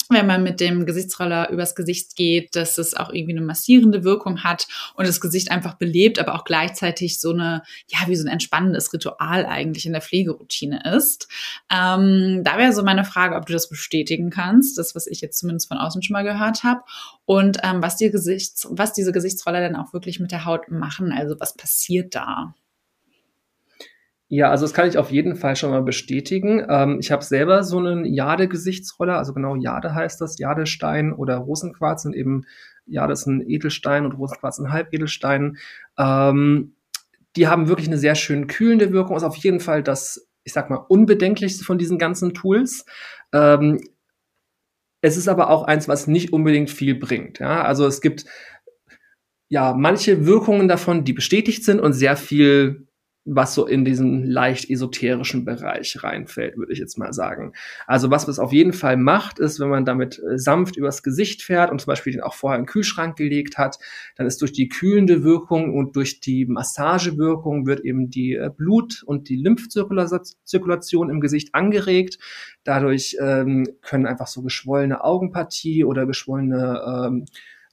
wenn 0.09 0.25
man 0.25 0.43
mit 0.43 0.59
dem 0.59 0.85
Gesichtsroller 0.85 1.49
übers 1.51 1.75
Gesicht 1.75 2.15
geht, 2.15 2.55
dass 2.55 2.77
es 2.77 2.95
auch 2.95 3.11
irgendwie 3.11 3.33
eine 3.33 3.45
massierende 3.45 4.03
Wirkung 4.03 4.43
hat 4.43 4.67
und 4.95 5.07
das 5.07 5.21
Gesicht 5.21 5.51
einfach 5.51 5.75
belebt, 5.75 6.19
aber 6.19 6.35
auch 6.35 6.43
gleichzeitig 6.43 7.19
so 7.19 7.31
eine, 7.31 7.61
ja, 7.87 7.99
wie 8.07 8.15
so 8.15 8.25
ein 8.25 8.31
entspannendes 8.31 8.91
Ritual 8.91 9.45
eigentlich 9.45 9.85
in 9.85 9.93
der 9.93 10.01
Pflegeroutine 10.01 10.81
ist. 10.95 11.27
Ähm, 11.71 12.41
da 12.43 12.57
wäre 12.57 12.73
so 12.73 12.83
meine 12.83 13.05
Frage, 13.05 13.35
ob 13.35 13.45
du 13.45 13.53
das 13.53 13.69
bestätigen 13.69 14.31
kannst, 14.31 14.77
das, 14.77 14.95
was 14.95 15.05
ich 15.05 15.21
jetzt 15.21 15.37
zumindest 15.37 15.67
von 15.67 15.77
außen 15.77 16.01
schon 16.01 16.13
mal 16.13 16.23
gehört 16.23 16.63
habe, 16.63 16.81
und 17.25 17.59
ähm, 17.61 17.83
was, 17.83 17.95
die 17.95 18.09
Gesichts-, 18.09 18.67
was 18.71 18.93
diese 18.93 19.11
Gesichtsroller 19.11 19.61
dann 19.61 19.75
auch 19.75 19.93
wirklich 19.93 20.19
mit 20.19 20.31
der 20.31 20.45
Haut 20.45 20.71
machen, 20.71 21.11
also 21.11 21.39
was 21.39 21.55
passiert 21.55 22.15
da? 22.15 22.55
Ja, 24.31 24.51
also 24.51 24.63
das 24.65 24.73
kann 24.75 24.87
ich 24.87 24.99
auf 24.99 25.09
jeden 25.09 25.35
Fall 25.35 25.55
schon 25.55 25.71
mal 25.71 25.81
bestätigen. 25.81 26.63
Ähm, 26.69 26.97
ich 26.99 27.11
habe 27.11 27.23
selber 27.23 27.63
so 27.63 27.79
einen 27.79 28.05
Jade-Gesichtsroller, 28.05 29.17
also 29.17 29.33
genau 29.33 29.55
Jade 29.55 29.95
heißt 29.95 30.21
das, 30.21 30.37
Jadestein 30.37 31.11
oder 31.11 31.37
Rosenquarz 31.37 32.05
und 32.05 32.13
eben 32.13 32.43
Jade 32.85 33.13
ist 33.13 33.25
ein 33.25 33.41
Edelstein 33.41 34.05
und 34.05 34.13
Rosenquarz 34.13 34.59
ein 34.59 34.71
Halbedelstein. 34.71 35.57
Ähm, 35.97 36.75
die 37.35 37.47
haben 37.47 37.67
wirklich 37.67 37.87
eine 37.87 37.97
sehr 37.97 38.13
schön 38.13 38.45
kühlende 38.45 38.91
Wirkung, 38.93 39.17
ist 39.17 39.23
auf 39.23 39.35
jeden 39.37 39.59
Fall 39.59 39.81
das, 39.81 40.27
ich 40.43 40.53
sag 40.53 40.69
mal, 40.69 40.85
unbedenklichste 40.87 41.63
von 41.63 41.79
diesen 41.79 41.97
ganzen 41.97 42.35
Tools. 42.35 42.85
Ähm, 43.33 43.81
es 45.01 45.17
ist 45.17 45.27
aber 45.27 45.49
auch 45.49 45.63
eins, 45.63 45.87
was 45.87 46.05
nicht 46.05 46.33
unbedingt 46.33 46.69
viel 46.69 46.93
bringt. 46.93 47.39
Ja? 47.39 47.63
Also 47.63 47.87
es 47.87 47.99
gibt 47.99 48.25
ja 49.47 49.73
manche 49.73 50.27
Wirkungen 50.27 50.67
davon, 50.67 51.03
die 51.03 51.13
bestätigt 51.13 51.63
sind 51.63 51.79
und 51.79 51.93
sehr 51.93 52.15
viel 52.15 52.88
was 53.25 53.53
so 53.53 53.67
in 53.67 53.85
diesen 53.85 54.25
leicht 54.25 54.69
esoterischen 54.69 55.45
Bereich 55.45 56.03
reinfällt, 56.03 56.57
würde 56.57 56.73
ich 56.73 56.79
jetzt 56.79 56.97
mal 56.97 57.13
sagen. 57.13 57.53
Also 57.85 58.09
was 58.09 58.27
es 58.27 58.39
auf 58.39 58.51
jeden 58.53 58.73
Fall 58.73 58.97
macht, 58.97 59.39
ist, 59.39 59.59
wenn 59.59 59.69
man 59.69 59.85
damit 59.85 60.19
äh, 60.19 60.37
sanft 60.37 60.77
übers 60.77 61.03
Gesicht 61.03 61.43
fährt 61.43 61.71
und 61.71 61.79
zum 61.79 61.87
Beispiel 61.91 62.13
den 62.13 62.21
auch 62.21 62.33
vorher 62.33 62.57
in 62.57 62.63
den 62.65 62.71
Kühlschrank 62.71 63.17
gelegt 63.17 63.57
hat, 63.57 63.77
dann 64.15 64.25
ist 64.25 64.41
durch 64.41 64.53
die 64.53 64.69
kühlende 64.69 65.23
Wirkung 65.23 65.75
und 65.75 65.95
durch 65.95 66.19
die 66.19 66.45
Massagewirkung 66.45 67.65
wird 67.65 67.81
eben 67.81 68.09
die 68.09 68.33
äh, 68.33 68.49
Blut- 68.55 69.03
und 69.03 69.29
die 69.29 69.37
Lymphzirkulation 69.37 71.09
im 71.09 71.19
Gesicht 71.19 71.53
angeregt. 71.53 72.17
Dadurch 72.63 73.17
ähm, 73.21 73.67
können 73.81 74.05
einfach 74.05 74.27
so 74.27 74.41
geschwollene 74.41 75.03
Augenpartie 75.03 75.83
oder 75.83 76.05
geschwollene 76.05 76.81
ähm, 77.07 77.25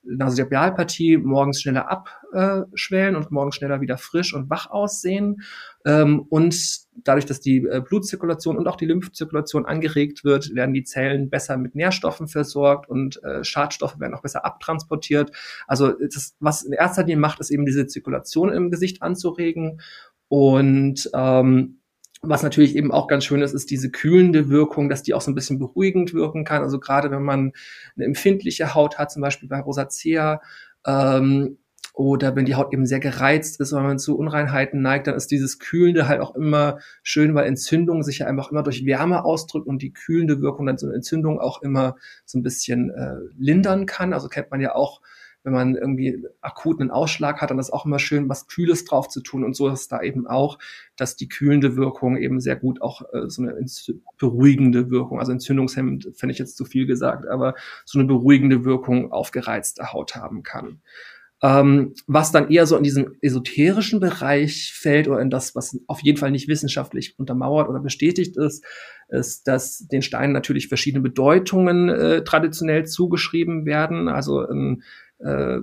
Nasolabialpartie 0.09 1.17
morgens 1.19 1.61
schneller 1.61 1.91
abschwellen 1.91 3.17
und 3.17 3.31
morgens 3.31 3.57
schneller 3.57 3.81
wieder 3.81 3.99
frisch 3.99 4.35
und 4.35 4.51
wach 4.51 4.71
aussehen. 4.71 5.43
Ähm, 5.85 6.21
und 6.29 6.57
dadurch, 7.05 7.27
dass 7.27 7.41
die 7.41 7.59
äh, 7.59 7.81
Blutzirkulation 7.81 8.57
und 8.57 8.69
auch 8.69 8.77
die 8.77 8.87
Lymphzirkulation 8.87 9.67
angeregt 9.67 10.25
wird, 10.25 10.55
werden 10.55 10.75
die 10.75 10.85
Zellen 10.85 11.31
besser 11.31 11.57
mit 11.57 11.75
Nährstoffen 11.75 12.29
versorgt 12.29 12.89
und 12.89 13.23
äh, 13.25 13.45
Schadstoffe 13.45 13.99
werden 13.99 14.15
auch 14.15 14.23
besser 14.23 14.45
abtransportiert. 14.45 15.31
Also 15.67 15.93
das, 15.93 16.37
was 16.41 16.63
in 16.63 16.73
erster 16.73 17.03
Linie 17.03 17.19
macht, 17.19 17.41
ist 17.41 17.51
eben 17.51 17.67
diese 17.67 17.87
Zirkulation 17.87 18.51
im 18.51 18.71
Gesicht 18.71 19.03
anzuregen 19.03 19.81
und 20.29 21.11
ähm, 21.15 21.81
was 22.23 22.43
natürlich 22.43 22.77
eben 22.77 22.93
auch 22.93 23.09
ganz 23.09 23.25
schön 23.25 23.43
ist, 23.43 23.53
ist 23.53 23.71
diese 23.71 23.91
kühlende 23.91 24.49
Wirkung, 24.49 24.89
dass 24.89 25.03
die 25.03 25.15
auch 25.15 25.21
so 25.21 25.31
ein 25.31 25.35
bisschen 25.35 25.59
beruhigend 25.59 26.15
wirken 26.15 26.45
kann. 26.45 26.63
Also 26.63 26.81
gerade 26.81 27.11
wenn 27.11 27.23
man 27.23 27.53
eine 27.95 28.05
empfindliche 28.05 28.75
Haut 28.75 28.99
hat, 28.99 29.11
zum 29.11 29.23
Beispiel 29.23 29.49
bei 29.49 29.61
Rosacea, 29.61 30.41
ähm, 30.87 31.59
oder 31.97 32.37
wenn 32.37 32.45
die 32.45 32.57
Haut 32.57 32.75
eben 32.75 32.85
sehr 32.85 33.01
gereizt 33.01 33.59
ist, 33.59 33.73
wenn 33.73 33.83
man 33.83 33.99
zu 33.99 34.19
Unreinheiten 34.19 34.83
neigt, 34.83 35.07
dann 35.07 35.15
ist 35.15 35.31
dieses 35.31 35.59
Kühlende 35.59 36.07
halt 36.07 36.21
auch 36.21 36.35
immer 36.35 36.79
schön, 37.03 37.35
weil 37.35 37.47
Entzündung 37.47 38.03
sich 38.03 38.19
ja 38.19 38.27
einfach 38.27 38.51
immer 38.51 38.63
durch 38.63 38.85
Wärme 38.85 39.25
ausdrückt 39.25 39.67
und 39.67 39.81
die 39.81 39.95
kühlende 39.95 40.43
Wirkung 40.43 40.67
dann 40.67 40.77
so 40.77 40.87
eine 40.87 40.95
Entzündung 40.95 41.41
auch 41.41 41.63
immer 41.63 41.97
so 42.27 42.39
ein 42.39 42.43
bisschen 42.43 42.91
äh, 42.91 43.17
lindern 43.39 43.87
kann. 43.87 44.13
Also 44.13 44.29
kennt 44.29 44.51
man 44.51 44.61
ja 44.61 44.75
auch 44.75 45.01
wenn 45.47 45.53
man 45.53 45.77
irgendwie 45.77 46.25
akut 46.41 46.81
einen 46.81 46.91
Ausschlag 46.91 47.41
hat, 47.41 47.51
dann 47.51 47.61
ist 47.61 47.73
auch 47.73 47.87
immer 47.87 48.01
schön, 48.01 48.29
was 48.29 48.49
Kühles 48.49 48.85
drauf 48.85 49.07
zu 49.07 49.21
tun. 49.21 49.45
Und 49.45 49.55
so 49.55 49.69
ist 49.69 49.93
da 49.93 50.03
eben 50.03 50.27
auch, 50.27 50.59
dass 50.97 51.15
die 51.15 51.29
kühlende 51.29 51.77
Wirkung 51.77 52.17
eben 52.17 52.41
sehr 52.41 52.57
gut 52.57 52.83
auch 52.83 53.03
äh, 53.13 53.31
so 53.31 53.43
eine 53.43 53.55
beruhigende 54.19 54.91
Wirkung, 54.91 55.21
also 55.21 55.31
entzündungshemmend, 55.31 56.11
finde 56.17 56.33
ich 56.33 56.41
jetzt 56.41 56.57
zu 56.57 56.65
viel 56.65 56.85
gesagt, 56.85 57.29
aber 57.29 57.55
so 57.85 58.01
eine 58.01 58.09
beruhigende 58.09 58.65
Wirkung 58.65 59.13
auf 59.13 59.31
gereizte 59.31 59.93
Haut 59.93 60.17
haben 60.17 60.43
kann. 60.43 60.81
Ähm, 61.43 61.95
was 62.07 62.33
dann 62.33 62.51
eher 62.51 62.67
so 62.67 62.77
in 62.77 62.83
diesem 62.83 63.15
esoterischen 63.21 64.01
Bereich 64.01 64.73
fällt 64.73 65.07
oder 65.07 65.21
in 65.21 65.31
das, 65.31 65.55
was 65.55 65.79
auf 65.87 66.01
jeden 66.03 66.19
Fall 66.19 66.31
nicht 66.33 66.49
wissenschaftlich 66.49 67.19
untermauert 67.19 67.69
oder 67.69 67.79
bestätigt 67.79 68.37
ist, 68.37 68.65
ist, 69.09 69.47
dass 69.47 69.87
den 69.87 70.03
Steinen 70.03 70.33
natürlich 70.33 70.69
verschiedene 70.69 71.03
Bedeutungen 71.03 71.89
äh, 71.91 72.25
traditionell 72.25 72.87
zugeschrieben 72.87 73.67
werden. 73.67 74.09
Also 74.09 74.43
in 74.43 74.83
äh, 75.19 75.59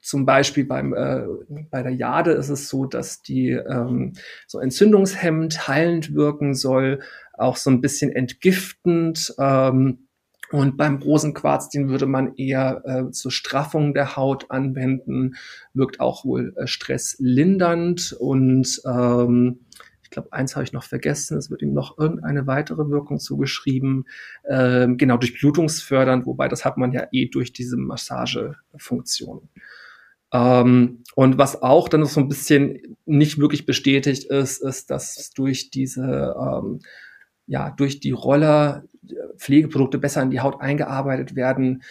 zum 0.00 0.26
Beispiel 0.26 0.64
beim, 0.66 0.92
äh, 0.92 1.24
bei 1.70 1.82
der 1.82 1.92
Jade 1.92 2.32
ist 2.32 2.50
es 2.50 2.68
so, 2.68 2.84
dass 2.84 3.22
die 3.22 3.50
ähm, 3.50 4.12
so 4.46 4.58
entzündungshemmend, 4.58 5.66
heilend 5.66 6.14
wirken 6.14 6.54
soll, 6.54 7.00
auch 7.32 7.56
so 7.56 7.70
ein 7.70 7.80
bisschen 7.80 8.12
entgiftend. 8.12 9.34
Ähm, 9.38 10.08
und 10.50 10.76
beim 10.76 10.96
Rosenquarz, 11.02 11.70
den 11.70 11.88
würde 11.88 12.06
man 12.06 12.34
eher 12.36 12.82
äh, 12.84 13.10
zur 13.10 13.32
Straffung 13.32 13.94
der 13.94 14.14
Haut 14.14 14.50
anwenden, 14.50 15.36
wirkt 15.72 16.00
auch 16.00 16.24
wohl 16.24 16.54
äh, 16.56 16.66
stresslindernd 16.66 18.12
und 18.12 18.82
ähm, 18.86 19.60
glaube, 20.14 20.32
eins 20.32 20.56
habe 20.56 20.64
ich 20.64 20.72
noch 20.72 20.84
vergessen, 20.84 21.36
es 21.36 21.50
wird 21.50 21.62
ihm 21.62 21.72
noch 21.72 21.98
irgendeine 21.98 22.46
weitere 22.46 22.88
Wirkung 22.88 23.18
zugeschrieben, 23.18 24.06
ähm, 24.48 24.96
genau, 24.96 25.16
durchblutungsfördernd, 25.16 26.26
wobei 26.26 26.48
das 26.48 26.64
hat 26.64 26.76
man 26.76 26.92
ja 26.92 27.06
eh 27.12 27.26
durch 27.26 27.52
diese 27.52 27.76
Massagefunktion. 27.76 29.48
Ähm, 30.32 31.04
und 31.14 31.38
was 31.38 31.62
auch 31.62 31.88
dann 31.88 32.00
noch 32.00 32.08
so 32.08 32.20
ein 32.20 32.28
bisschen 32.28 32.96
nicht 33.06 33.38
wirklich 33.38 33.66
bestätigt 33.66 34.24
ist, 34.24 34.62
ist, 34.62 34.90
dass 34.90 35.30
durch 35.30 35.70
diese, 35.70 36.34
ähm, 36.40 36.80
ja, 37.46 37.70
durch 37.70 38.00
die 38.00 38.12
Roller 38.12 38.84
Pflegeprodukte 39.36 39.98
besser 39.98 40.22
in 40.22 40.30
die 40.30 40.40
Haut 40.40 40.60
eingearbeitet 40.60 41.36
werden, 41.36 41.82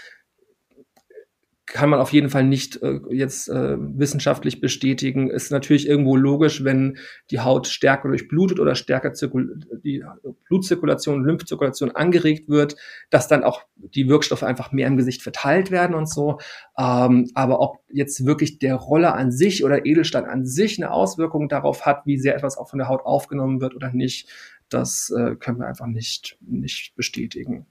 kann 1.74 1.90
man 1.90 2.00
auf 2.00 2.14
jeden 2.14 2.30
Fall 2.30 2.44
nicht 2.44 2.84
äh, 2.84 3.00
jetzt 3.10 3.50
äh, 3.50 3.78
wissenschaftlich 3.80 4.62
bestätigen. 4.62 5.32
Ist 5.32 5.52
natürlich 5.52 5.88
irgendwo 5.88 6.16
logisch, 6.16 6.64
wenn 6.64 7.00
die 7.32 7.40
Haut 7.40 7.66
stärker 7.66 8.10
durchblutet 8.10 8.60
oder 8.60 8.76
stärker 8.76 9.14
Zirkul 9.14 9.60
die 9.84 10.04
Blutzirkulation, 10.48 11.26
Lymphzirkulation 11.26 11.90
angeregt 11.90 12.48
wird, 12.48 12.76
dass 13.10 13.28
dann 13.28 13.44
auch 13.44 13.64
die 13.76 14.08
Wirkstoffe 14.08 14.44
einfach 14.44 14.72
mehr 14.72 14.86
im 14.86 14.98
Gesicht 14.98 15.24
verteilt 15.24 15.72
werden 15.72 15.96
und 15.96 16.08
so. 16.08 16.38
Ähm, 16.78 17.32
aber 17.34 17.60
ob 17.60 17.80
jetzt 17.92 18.24
wirklich 18.24 18.60
der 18.60 18.76
Roller 18.76 19.16
an 19.16 19.32
sich 19.32 19.66
oder 19.66 19.84
Edelstein 19.84 20.26
an 20.26 20.46
sich 20.46 20.78
eine 20.78 20.92
Auswirkung 20.92 21.50
darauf 21.50 21.88
hat, 21.88 22.06
wie 22.06 22.20
sehr 22.20 22.36
etwas 22.36 22.56
auch 22.56 22.70
von 22.70 22.78
der 22.78 22.88
Haut 22.88 23.02
aufgenommen 23.04 23.62
wird 23.62 23.74
oder 23.74 23.92
nicht, 23.92 24.30
das 24.70 25.10
äh, 25.10 25.36
können 25.38 25.58
wir 25.58 25.66
einfach 25.66 25.88
nicht, 25.88 26.38
nicht 26.40 26.94
bestätigen. 26.96 27.66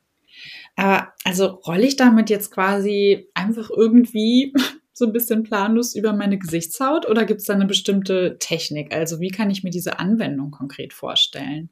Aber 0.77 1.13
also 1.25 1.47
rolle 1.47 1.87
ich 1.87 1.97
damit 1.97 2.31
jetzt 2.31 2.51
quasi 2.51 3.29
einfach 3.35 3.71
irgendwie 3.71 4.53
so 4.93 5.07
ein 5.07 5.13
bisschen 5.13 5.43
planlos 5.43 5.95
über 5.95 6.13
meine 6.13 6.39
Gesichtshaut 6.39 7.09
oder 7.09 7.25
gibt 7.25 7.41
es 7.41 7.47
da 7.47 7.55
eine 7.55 7.67
bestimmte 7.67 8.37
Technik? 8.39 8.95
Also 8.95 9.21
wie 9.21 9.31
kann 9.31 9.51
ich 9.51 9.65
mir 9.65 9.71
diese 9.71 9.99
Anwendung 9.99 10.51
konkret 10.51 10.93
vorstellen? 10.93 11.71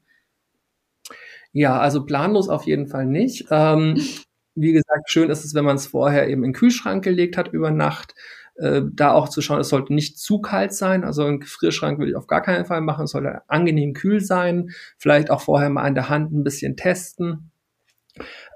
Ja, 1.53 1.79
also 1.79 2.05
planlos 2.05 2.49
auf 2.49 2.65
jeden 2.65 2.87
Fall 2.87 3.05
nicht. 3.05 3.45
Ähm, 3.51 4.01
wie 4.55 4.71
gesagt, 4.73 5.09
schön 5.09 5.29
ist 5.29 5.45
es, 5.45 5.53
wenn 5.53 5.65
man 5.65 5.75
es 5.75 5.87
vorher 5.87 6.27
eben 6.27 6.43
in 6.43 6.51
den 6.51 6.53
Kühlschrank 6.53 7.03
gelegt 7.03 7.37
hat 7.37 7.49
über 7.49 7.71
Nacht. 7.71 8.15
Äh, 8.55 8.81
da 8.93 9.13
auch 9.13 9.29
zu 9.29 9.41
schauen, 9.41 9.59
es 9.59 9.69
sollte 9.69 9.93
nicht 9.93 10.19
zu 10.19 10.39
kalt 10.39 10.73
sein. 10.73 11.03
Also 11.03 11.25
ein 11.25 11.39
Gefrierschrank 11.39 11.99
will 11.99 12.09
ich 12.09 12.15
auf 12.15 12.27
gar 12.27 12.41
keinen 12.41 12.65
Fall 12.65 12.81
machen. 12.81 13.05
Es 13.05 13.11
sollte 13.11 13.41
angenehm 13.47 13.93
kühl 13.93 14.21
sein. 14.21 14.71
Vielleicht 14.97 15.29
auch 15.31 15.41
vorher 15.41 15.69
mal 15.69 15.83
an 15.83 15.95
der 15.95 16.09
Hand 16.09 16.31
ein 16.33 16.43
bisschen 16.43 16.75
testen. 16.75 17.50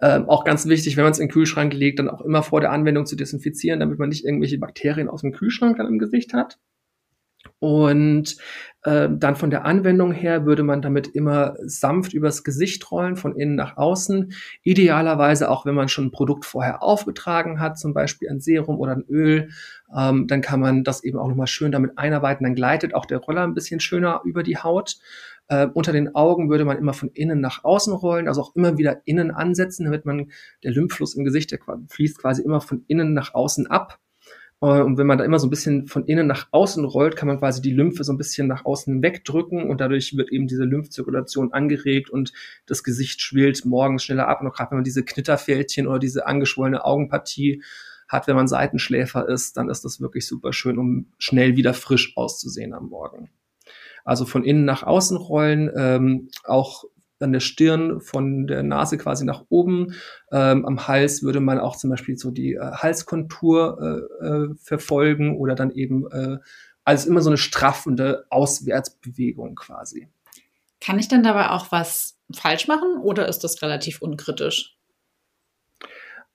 Ähm, 0.01 0.29
auch 0.29 0.43
ganz 0.43 0.67
wichtig, 0.67 0.97
wenn 0.97 1.03
man 1.03 1.11
es 1.11 1.19
in 1.19 1.27
den 1.27 1.33
Kühlschrank 1.33 1.73
legt, 1.73 1.99
dann 1.99 2.09
auch 2.09 2.21
immer 2.21 2.43
vor 2.43 2.61
der 2.61 2.71
Anwendung 2.71 3.05
zu 3.05 3.15
desinfizieren, 3.15 3.79
damit 3.79 3.99
man 3.99 4.09
nicht 4.09 4.25
irgendwelche 4.25 4.57
Bakterien 4.57 5.09
aus 5.09 5.21
dem 5.21 5.31
Kühlschrank 5.31 5.77
dann 5.77 5.87
im 5.87 5.99
Gesicht 5.99 6.33
hat. 6.33 6.57
Und 7.59 8.37
äh, 8.83 9.07
dann 9.11 9.35
von 9.35 9.49
der 9.49 9.65
Anwendung 9.65 10.11
her 10.11 10.45
würde 10.45 10.63
man 10.63 10.81
damit 10.81 11.07
immer 11.07 11.55
sanft 11.63 12.13
übers 12.13 12.43
Gesicht 12.43 12.91
rollen, 12.91 13.15
von 13.15 13.35
innen 13.35 13.55
nach 13.55 13.77
außen. 13.77 14.33
Idealerweise 14.63 15.49
auch, 15.49 15.65
wenn 15.65 15.75
man 15.75 15.87
schon 15.87 16.05
ein 16.05 16.11
Produkt 16.11 16.45
vorher 16.45 16.83
aufgetragen 16.83 17.59
hat, 17.59 17.79
zum 17.79 17.93
Beispiel 17.93 18.29
ein 18.29 18.41
Serum 18.41 18.77
oder 18.79 18.93
ein 18.93 19.05
Öl, 19.07 19.49
ähm, 19.95 20.27
dann 20.27 20.41
kann 20.41 20.59
man 20.59 20.83
das 20.83 21.03
eben 21.03 21.17
auch 21.17 21.27
nochmal 21.27 21.47
schön 21.47 21.71
damit 21.71 21.97
einarbeiten. 21.97 22.43
Dann 22.43 22.55
gleitet 22.55 22.93
auch 22.93 23.05
der 23.05 23.19
Roller 23.19 23.43
ein 23.43 23.53
bisschen 23.53 23.79
schöner 23.79 24.21
über 24.25 24.43
die 24.43 24.57
Haut. 24.57 24.97
Äh, 25.47 25.67
unter 25.73 25.91
den 25.91 26.15
Augen 26.15 26.49
würde 26.49 26.65
man 26.65 26.77
immer 26.77 26.93
von 26.93 27.10
innen 27.10 27.39
nach 27.39 27.63
außen 27.63 27.93
rollen, 27.93 28.27
also 28.27 28.41
auch 28.41 28.55
immer 28.55 28.77
wieder 28.77 29.01
innen 29.05 29.31
ansetzen, 29.31 29.86
damit 29.86 30.05
man 30.05 30.31
der 30.63 30.71
Lymphfluss 30.71 31.15
im 31.15 31.23
Gesicht, 31.23 31.51
der 31.51 31.60
fließt 31.89 32.19
quasi 32.19 32.41
immer 32.41 32.62
von 32.62 32.84
innen 32.88 33.13
nach 33.13 33.34
außen 33.34 33.67
ab. 33.67 33.99
Äh, 34.62 34.81
und 34.81 34.97
wenn 34.97 35.08
man 35.08 35.17
da 35.17 35.23
immer 35.23 35.39
so 35.39 35.47
ein 35.47 35.51
bisschen 35.51 35.88
von 35.88 36.05
innen 36.05 36.27
nach 36.27 36.47
außen 36.51 36.84
rollt, 36.86 37.15
kann 37.15 37.27
man 37.27 37.39
quasi 37.39 37.62
die 37.62 37.73
Lymphe 37.73 38.03
so 38.03 38.13
ein 38.13 38.17
bisschen 38.17 38.47
nach 38.47 38.65
außen 38.65 39.01
wegdrücken 39.03 39.69
und 39.69 39.81
dadurch 39.81 40.17
wird 40.17 40.31
eben 40.31 40.47
diese 40.47 40.63
Lymphzirkulation 40.63 41.53
angeregt 41.53 42.10
und 42.10 42.34
das 42.65 42.84
Gesicht 42.84 43.21
schwillt 43.21 43.65
morgens 43.65 44.03
schneller 44.03 44.27
ab. 44.27 44.41
Und 44.41 44.53
gerade 44.53 44.71
wenn 44.71 44.77
man 44.79 44.84
diese 44.84 45.05
Knitterfältchen 45.05 45.88
oder 45.88 45.99
diese 45.99 46.25
angeschwollene 46.25 46.84
Augenpartie 46.84 47.62
hat, 48.08 48.27
wenn 48.27 48.36
man 48.36 48.47
Seitenschläfer 48.47 49.27
ist, 49.27 49.58
dann 49.58 49.69
ist 49.69 49.84
das 49.86 49.99
wirklich 49.99 50.27
super 50.27 50.53
schön, 50.53 50.77
um 50.77 51.08
schnell 51.17 51.55
wieder 51.55 51.73
frisch 51.73 52.13
auszusehen 52.15 52.73
am 52.73 52.88
Morgen. 52.89 53.29
Also 54.05 54.25
von 54.25 54.45
innen 54.45 54.63
nach 54.63 54.83
außen 54.83 55.17
rollen, 55.17 55.69
ähm, 55.75 56.29
auch 56.45 56.85
an 57.19 57.33
der 57.33 57.39
Stirn 57.39 58.01
von 58.01 58.47
der 58.47 58.63
Nase 58.63 58.97
quasi 58.97 59.25
nach 59.25 59.43
oben. 59.49 59.95
Ähm, 60.31 60.65
am 60.65 60.87
Hals 60.87 61.23
würde 61.23 61.39
man 61.39 61.59
auch 61.59 61.75
zum 61.75 61.89
Beispiel 61.89 62.17
so 62.17 62.31
die 62.31 62.53
äh, 62.53 62.59
Halskontur 62.59 64.07
äh, 64.21 64.25
äh, 64.25 64.55
verfolgen 64.57 65.37
oder 65.37 65.55
dann 65.55 65.71
eben 65.71 66.09
äh, 66.11 66.37
also 66.83 67.09
immer 67.09 67.21
so 67.21 67.29
eine 67.29 67.37
straffende 67.37 68.25
Auswärtsbewegung 68.29 69.55
quasi. 69.55 70.07
Kann 70.79 70.99
ich 70.99 71.07
denn 71.07 71.23
dabei 71.23 71.49
auch 71.49 71.71
was 71.71 72.17
falsch 72.33 72.67
machen 72.67 72.99
oder 73.01 73.27
ist 73.27 73.39
das 73.39 73.61
relativ 73.61 74.01
unkritisch? 74.01 74.74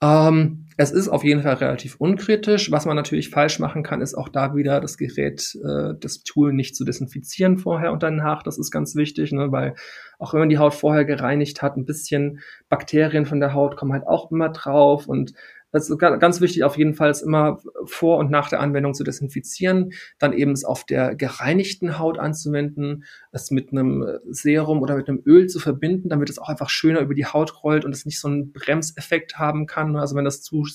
Ähm, 0.03 0.67
es 0.77 0.93
ist 0.93 1.09
auf 1.09 1.25
jeden 1.25 1.43
Fall 1.43 1.55
relativ 1.55 1.97
unkritisch. 1.97 2.71
Was 2.71 2.87
man 2.87 2.97
natürlich 2.97 3.29
falsch 3.29 3.59
machen 3.59 3.83
kann, 3.83 4.01
ist 4.01 4.15
auch 4.15 4.31
da 4.31 4.55
wieder 4.55 4.81
das 4.81 4.97
Gerät, 4.97 5.59
äh, 5.63 5.93
das 6.01 6.23
Tool 6.23 6.55
nicht 6.55 6.75
zu 6.75 6.85
desinfizieren 6.85 7.59
vorher 7.59 7.93
und 7.93 8.03
danach. 8.03 8.43
Das 8.43 8.59
ist 8.59 8.71
ganz 8.71 8.97
wichtig, 8.97 9.33
ne? 9.33 9.53
weil 9.53 9.75
auch 10.19 10.33
wenn 10.33 10.41
man 10.41 10.49
die 10.49 10.57
Haut 10.57 10.75
vorher 10.75 11.05
gereinigt 11.05 11.61
hat, 11.61 11.77
ein 11.77 11.85
bisschen 11.85 12.41
Bakterien 12.71 13.27
von 13.27 13.41
der 13.41 13.53
Haut 13.53 13.77
kommen 13.77 13.93
halt 13.93 14.07
auch 14.07 14.31
immer 14.31 14.49
drauf 14.49 15.07
und 15.07 15.35
Also 15.73 15.97
ganz 15.97 16.41
wichtig 16.41 16.65
auf 16.65 16.77
jeden 16.77 16.95
Fall 16.95 17.11
ist 17.11 17.23
immer 17.23 17.61
vor 17.85 18.19
und 18.19 18.31
nach 18.31 18.49
der 18.49 18.61
Anwendung 18.61 18.95
zu 18.95 19.05
desinfizieren, 19.05 19.93
dann 20.19 20.33
eben 20.33 20.51
es 20.51 20.65
auf 20.65 20.85
der 20.85 21.15
gereinigten 21.15 21.99
Haut 21.99 22.19
anzuwenden, 22.19 23.05
es 23.31 23.51
mit 23.51 23.71
einem 23.71 24.05
Serum 24.29 24.83
oder 24.83 24.97
mit 24.97 25.09
einem 25.09 25.23
Öl 25.25 25.47
zu 25.47 25.61
verbinden, 25.61 26.09
damit 26.09 26.29
es 26.29 26.39
auch 26.39 26.49
einfach 26.49 26.71
schöner 26.71 27.01
über 27.01 27.15
die 27.15 27.27
Haut 27.27 27.63
rollt 27.63 27.85
und 27.85 27.95
es 27.95 28.05
nicht 28.05 28.21
so 28.21 28.29
einen 28.29 28.53
Bremseffekt 28.53 29.39
haben 29.39 29.67
kann. 29.67 29.97
Also 29.97 30.17
wenn 30.17 30.25
das 30.25 30.43
zu, 30.43 30.67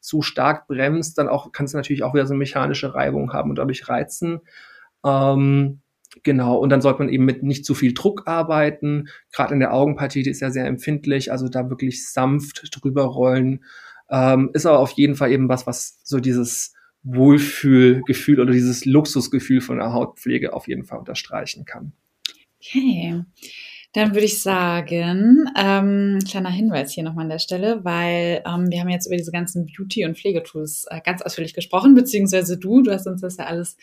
zu 0.00 0.22
stark 0.22 0.66
bremst, 0.66 1.18
dann 1.18 1.28
auch 1.28 1.52
kann 1.52 1.66
es 1.66 1.74
natürlich 1.74 2.02
auch 2.02 2.14
wieder 2.14 2.26
so 2.26 2.32
eine 2.32 2.38
mechanische 2.38 2.94
Reibung 2.94 3.32
haben 3.34 3.50
und 3.50 3.56
dadurch 3.56 3.88
reizen. 3.88 4.40
Ähm, 5.04 5.80
Genau, 6.24 6.58
und 6.58 6.68
dann 6.68 6.82
sollte 6.82 6.98
man 6.98 7.08
eben 7.08 7.24
mit 7.24 7.42
nicht 7.42 7.64
zu 7.64 7.74
viel 7.74 7.94
Druck 7.94 8.24
arbeiten. 8.26 9.08
Gerade 9.32 9.54
in 9.54 9.60
der 9.60 9.72
Augenpartie, 9.72 10.22
die 10.22 10.30
ist 10.30 10.40
ja 10.40 10.50
sehr 10.50 10.66
empfindlich, 10.66 11.32
also 11.32 11.48
da 11.48 11.70
wirklich 11.70 12.06
sanft 12.10 12.68
drüber 12.70 13.04
rollen. 13.04 13.64
Ähm, 14.12 14.50
ist 14.52 14.66
aber 14.66 14.78
auf 14.78 14.92
jeden 14.92 15.16
Fall 15.16 15.32
eben 15.32 15.48
was, 15.48 15.66
was 15.66 16.00
so 16.04 16.20
dieses 16.20 16.74
Wohlfühlgefühl 17.02 18.40
oder 18.40 18.52
dieses 18.52 18.84
Luxusgefühl 18.84 19.60
von 19.60 19.78
der 19.78 19.92
Hautpflege 19.92 20.52
auf 20.52 20.68
jeden 20.68 20.84
Fall 20.84 20.98
unterstreichen 20.98 21.64
kann. 21.64 21.94
Okay. 22.60 23.24
Dann 23.94 24.14
würde 24.14 24.24
ich 24.24 24.40
sagen, 24.40 25.50
ähm, 25.54 26.18
kleiner 26.26 26.48
Hinweis 26.48 26.92
hier 26.92 27.04
nochmal 27.04 27.24
an 27.24 27.28
der 27.28 27.38
Stelle, 27.38 27.84
weil 27.84 28.42
ähm, 28.46 28.70
wir 28.70 28.80
haben 28.80 28.88
jetzt 28.88 29.04
über 29.04 29.18
diese 29.18 29.32
ganzen 29.32 29.66
Beauty- 29.66 30.06
und 30.06 30.16
Pflegetools 30.16 30.86
äh, 30.88 31.02
ganz 31.04 31.20
ausführlich 31.20 31.52
gesprochen, 31.52 31.92
beziehungsweise 31.92 32.56
du, 32.56 32.80
du 32.80 32.90
hast 32.90 33.06
uns 33.06 33.20
das 33.20 33.36
ja 33.36 33.44
alles 33.44 33.76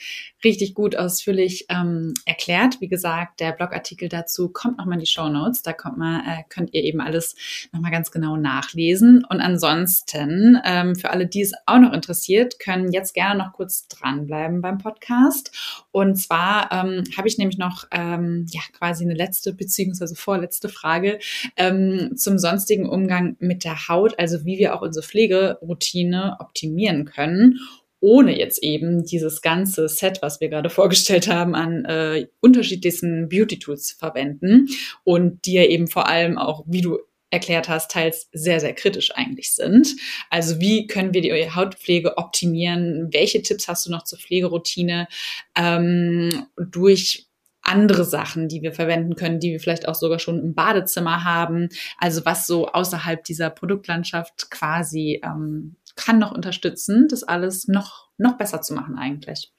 richtig 0.43 0.73
gut 0.73 0.95
ausführlich 0.95 1.67
ähm, 1.69 2.15
erklärt. 2.25 2.81
Wie 2.81 2.87
gesagt, 2.87 3.39
der 3.39 3.51
Blogartikel 3.51 4.09
dazu 4.09 4.49
kommt 4.49 4.79
nochmal 4.79 4.95
in 4.95 5.01
die 5.01 5.05
Show 5.05 5.29
Notes. 5.29 5.61
Da 5.61 5.73
kommt 5.73 5.99
mal, 5.99 6.21
äh, 6.21 6.43
könnt 6.49 6.73
ihr 6.73 6.83
eben 6.83 7.01
alles 7.01 7.35
nochmal 7.71 7.91
ganz 7.91 8.09
genau 8.09 8.35
nachlesen. 8.35 9.23
Und 9.29 9.41
ansonsten, 9.41 10.57
ähm, 10.65 10.95
für 10.95 11.11
alle, 11.11 11.27
die 11.27 11.41
es 11.41 11.53
auch 11.67 11.77
noch 11.77 11.93
interessiert, 11.93 12.59
können 12.59 12.91
jetzt 12.91 13.13
gerne 13.13 13.43
noch 13.43 13.53
kurz 13.53 13.87
dranbleiben 13.87 14.61
beim 14.61 14.79
Podcast. 14.79 15.85
Und 15.91 16.15
zwar 16.15 16.71
ähm, 16.71 17.03
habe 17.15 17.27
ich 17.27 17.37
nämlich 17.37 17.59
noch 17.59 17.85
ähm, 17.91 18.47
ja 18.49 18.61
quasi 18.73 19.03
eine 19.03 19.13
letzte 19.13 19.53
beziehungsweise 19.53 19.98
beziehungsweise 19.99 20.15
vorletzte 20.15 20.69
Frage, 20.69 21.19
ähm, 21.57 22.13
zum 22.15 22.37
sonstigen 22.37 22.87
Umgang 22.87 23.35
mit 23.39 23.63
der 23.63 23.87
Haut, 23.87 24.17
also 24.17 24.45
wie 24.45 24.57
wir 24.57 24.75
auch 24.75 24.81
unsere 24.81 25.05
Pflegeroutine 25.05 26.37
optimieren 26.39 27.05
können 27.05 27.59
ohne 28.01 28.39
jetzt 28.39 28.63
eben 28.63 29.03
dieses 29.03 29.41
ganze 29.41 29.89
Set, 29.89 30.21
was 30.21 30.39
wir 30.39 30.47
gerade 30.47 30.69
vorgestellt 30.69 31.27
haben, 31.27 31.53
an 31.53 31.83
äh, 31.83 32.27
unterschiedlichsten 32.39 33.27
Beauty-Tools 33.27 33.83
zu 33.83 33.97
verwenden 33.97 34.69
und 35.03 35.45
die 35.45 35.55
ja 35.55 35.65
eben 35.65 35.89
vor 35.89 36.07
allem 36.07 36.37
auch, 36.37 36.63
wie 36.65 36.79
du 36.79 36.99
erklärt 37.29 37.67
hast, 37.67 37.91
teils 37.91 38.29
sehr, 38.31 38.61
sehr 38.61 38.73
kritisch 38.73 39.13
eigentlich 39.13 39.53
sind. 39.53 39.97
Also 40.29 40.61
wie 40.61 40.87
können 40.87 41.13
wir 41.13 41.21
die 41.21 41.51
Hautpflege 41.51 42.17
optimieren? 42.17 43.09
Welche 43.11 43.41
Tipps 43.41 43.67
hast 43.67 43.85
du 43.85 43.91
noch 43.91 44.05
zur 44.05 44.17
Pflegeroutine 44.17 45.09
ähm, 45.57 46.45
durch 46.57 47.28
andere 47.69 48.03
Sachen, 48.03 48.47
die 48.47 48.61
wir 48.61 48.73
verwenden 48.73 49.15
können, 49.15 49.39
die 49.39 49.51
wir 49.51 49.59
vielleicht 49.59 49.87
auch 49.87 49.95
sogar 49.95 50.19
schon 50.19 50.39
im 50.39 50.53
Badezimmer 50.53 51.23
haben. 51.23 51.69
Also 51.97 52.25
was 52.25 52.47
so 52.47 52.67
außerhalb 52.67 53.23
dieser 53.23 53.49
Produktlandschaft 53.49 54.49
quasi 54.49 55.21
ähm, 55.23 55.75
kann 55.95 56.19
noch 56.19 56.31
unterstützen, 56.31 57.07
das 57.09 57.23
alles 57.23 57.67
noch, 57.67 58.09
noch 58.17 58.37
besser 58.37 58.61
zu 58.61 58.73
machen 58.73 58.97
eigentlich. 58.97 59.51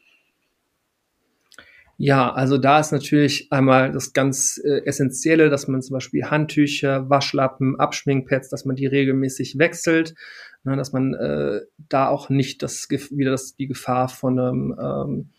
Ja, 2.02 2.32
also 2.32 2.56
da 2.56 2.80
ist 2.80 2.92
natürlich 2.92 3.52
einmal 3.52 3.92
das 3.92 4.14
ganz 4.14 4.58
äh, 4.64 4.86
Essentielle, 4.86 5.50
dass 5.50 5.68
man 5.68 5.82
zum 5.82 5.92
Beispiel 5.92 6.24
Handtücher, 6.24 7.10
Waschlappen, 7.10 7.78
Abschminkpads, 7.78 8.48
dass 8.48 8.64
man 8.64 8.74
die 8.74 8.86
regelmäßig 8.86 9.58
wechselt, 9.58 10.14
ne, 10.64 10.78
dass 10.78 10.94
man 10.94 11.12
äh, 11.12 11.60
da 11.90 12.08
auch 12.08 12.30
nicht 12.30 12.62
das 12.62 12.88
wieder 12.88 13.32
das, 13.32 13.54
die 13.54 13.66
Gefahr 13.66 14.08
von 14.08 14.38
einem 14.38 14.76
ähm, 14.80 15.30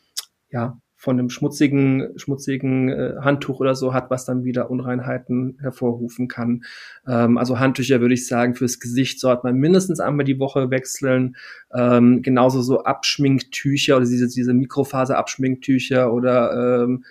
ja, 0.52 0.80
von 1.02 1.18
einem 1.18 1.32
schmutzigen, 1.32 2.14
schmutzigen 2.16 2.90
äh, 2.90 3.16
Handtuch 3.22 3.60
oder 3.60 3.74
so 3.74 3.92
hat, 3.92 4.12
was 4.12 4.24
dann 4.24 4.44
wieder 4.44 4.70
Unreinheiten 4.70 5.58
hervorrufen 5.60 6.28
kann. 6.28 6.64
Ähm, 7.08 7.40
also 7.40 7.58
Handtücher 7.58 8.02
würde 8.02 8.14
ich 8.14 8.28
sagen, 8.28 8.54
fürs 8.54 8.80
Gesicht 8.80 9.20
sollte 9.20 9.42
man 9.46 9.56
mindestens 9.56 10.00
einmal 10.00 10.26
die 10.26 10.38
Woche 10.38 10.70
wechseln. 10.70 11.38
Ähm, 11.74 12.22
genauso 12.22 12.62
so 12.62 12.84
Abschminktücher 12.84 13.98
oder 13.98 14.06
diese, 14.06 14.28
diese 14.28 14.54
Mikrofaser-Abschminktücher 14.54 16.14
oder 16.14 16.84
ähm, 16.84 17.04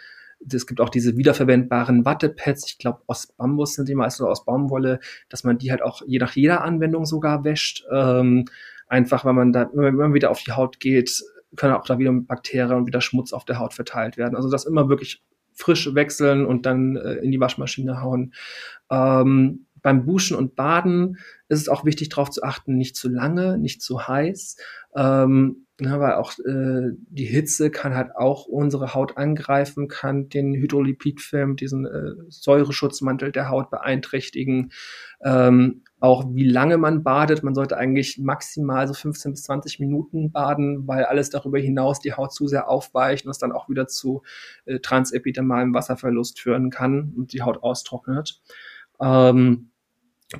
es 0.48 0.68
gibt 0.68 0.80
auch 0.80 0.90
diese 0.90 1.16
wiederverwendbaren 1.16 2.04
Wattepads, 2.04 2.66
ich 2.68 2.78
glaube 2.78 3.00
aus 3.08 3.26
Bambus 3.26 3.74
sind 3.74 3.88
die 3.88 3.96
meisten 3.96 4.22
oder 4.22 4.30
aus 4.30 4.44
Baumwolle, 4.44 5.00
dass 5.28 5.42
man 5.42 5.58
die 5.58 5.72
halt 5.72 5.82
auch 5.82 6.02
je 6.06 6.20
nach 6.20 6.36
jeder 6.36 6.62
Anwendung 6.62 7.06
sogar 7.06 7.42
wäscht. 7.42 7.84
Ähm, 7.90 8.44
einfach, 8.86 9.24
weil 9.24 9.32
man 9.32 9.52
da, 9.52 9.68
wenn 9.72 9.96
man 9.96 10.14
wieder 10.14 10.30
auf 10.30 10.44
die 10.44 10.52
Haut 10.52 10.78
geht, 10.78 11.24
können 11.56 11.74
auch 11.74 11.86
da 11.86 11.98
wieder 11.98 12.12
Bakterien 12.12 12.78
und 12.78 12.86
wieder 12.86 13.00
Schmutz 13.00 13.32
auf 13.32 13.44
der 13.44 13.58
Haut 13.58 13.74
verteilt 13.74 14.16
werden. 14.16 14.36
Also 14.36 14.50
das 14.50 14.64
immer 14.64 14.88
wirklich 14.88 15.22
frisch 15.52 15.94
wechseln 15.94 16.46
und 16.46 16.66
dann 16.66 16.96
äh, 16.96 17.14
in 17.16 17.30
die 17.30 17.40
Waschmaschine 17.40 18.00
hauen. 18.00 18.34
Ähm, 18.90 19.66
beim 19.82 20.06
Duschen 20.06 20.36
und 20.36 20.56
Baden 20.56 21.18
ist 21.48 21.60
es 21.60 21.68
auch 21.68 21.84
wichtig, 21.84 22.10
darauf 22.10 22.30
zu 22.30 22.42
achten, 22.42 22.76
nicht 22.76 22.96
zu 22.96 23.08
lange, 23.08 23.58
nicht 23.58 23.82
zu 23.82 24.06
heiß. 24.06 24.56
Ähm, 24.94 25.66
weil 25.78 26.14
auch 26.14 26.38
äh, 26.40 26.90
die 27.08 27.24
Hitze 27.24 27.70
kann 27.70 27.94
halt 27.94 28.14
auch 28.14 28.44
unsere 28.44 28.92
Haut 28.92 29.16
angreifen, 29.16 29.88
kann 29.88 30.28
den 30.28 30.52
Hydrolipidfilm, 30.52 31.56
diesen 31.56 31.86
äh, 31.86 32.12
Säureschutzmantel 32.28 33.32
der 33.32 33.48
Haut 33.48 33.70
beeinträchtigen. 33.70 34.72
Ähm, 35.22 35.84
auch 36.00 36.24
wie 36.32 36.48
lange 36.48 36.78
man 36.78 37.02
badet. 37.02 37.42
Man 37.42 37.54
sollte 37.54 37.76
eigentlich 37.76 38.18
maximal 38.18 38.88
so 38.88 38.94
15 38.94 39.32
bis 39.32 39.42
20 39.44 39.80
Minuten 39.80 40.32
baden, 40.32 40.88
weil 40.88 41.04
alles 41.04 41.30
darüber 41.30 41.58
hinaus 41.58 42.00
die 42.00 42.14
Haut 42.14 42.32
zu 42.32 42.48
sehr 42.48 42.68
aufweicht 42.68 43.26
und 43.26 43.30
es 43.30 43.38
dann 43.38 43.52
auch 43.52 43.68
wieder 43.68 43.86
zu 43.86 44.22
äh, 44.64 44.80
transepidermalem 44.80 45.74
Wasserverlust 45.74 46.40
führen 46.40 46.70
kann 46.70 47.12
und 47.16 47.32
die 47.32 47.42
Haut 47.42 47.62
austrocknet. 47.62 48.40
Ähm, 49.00 49.66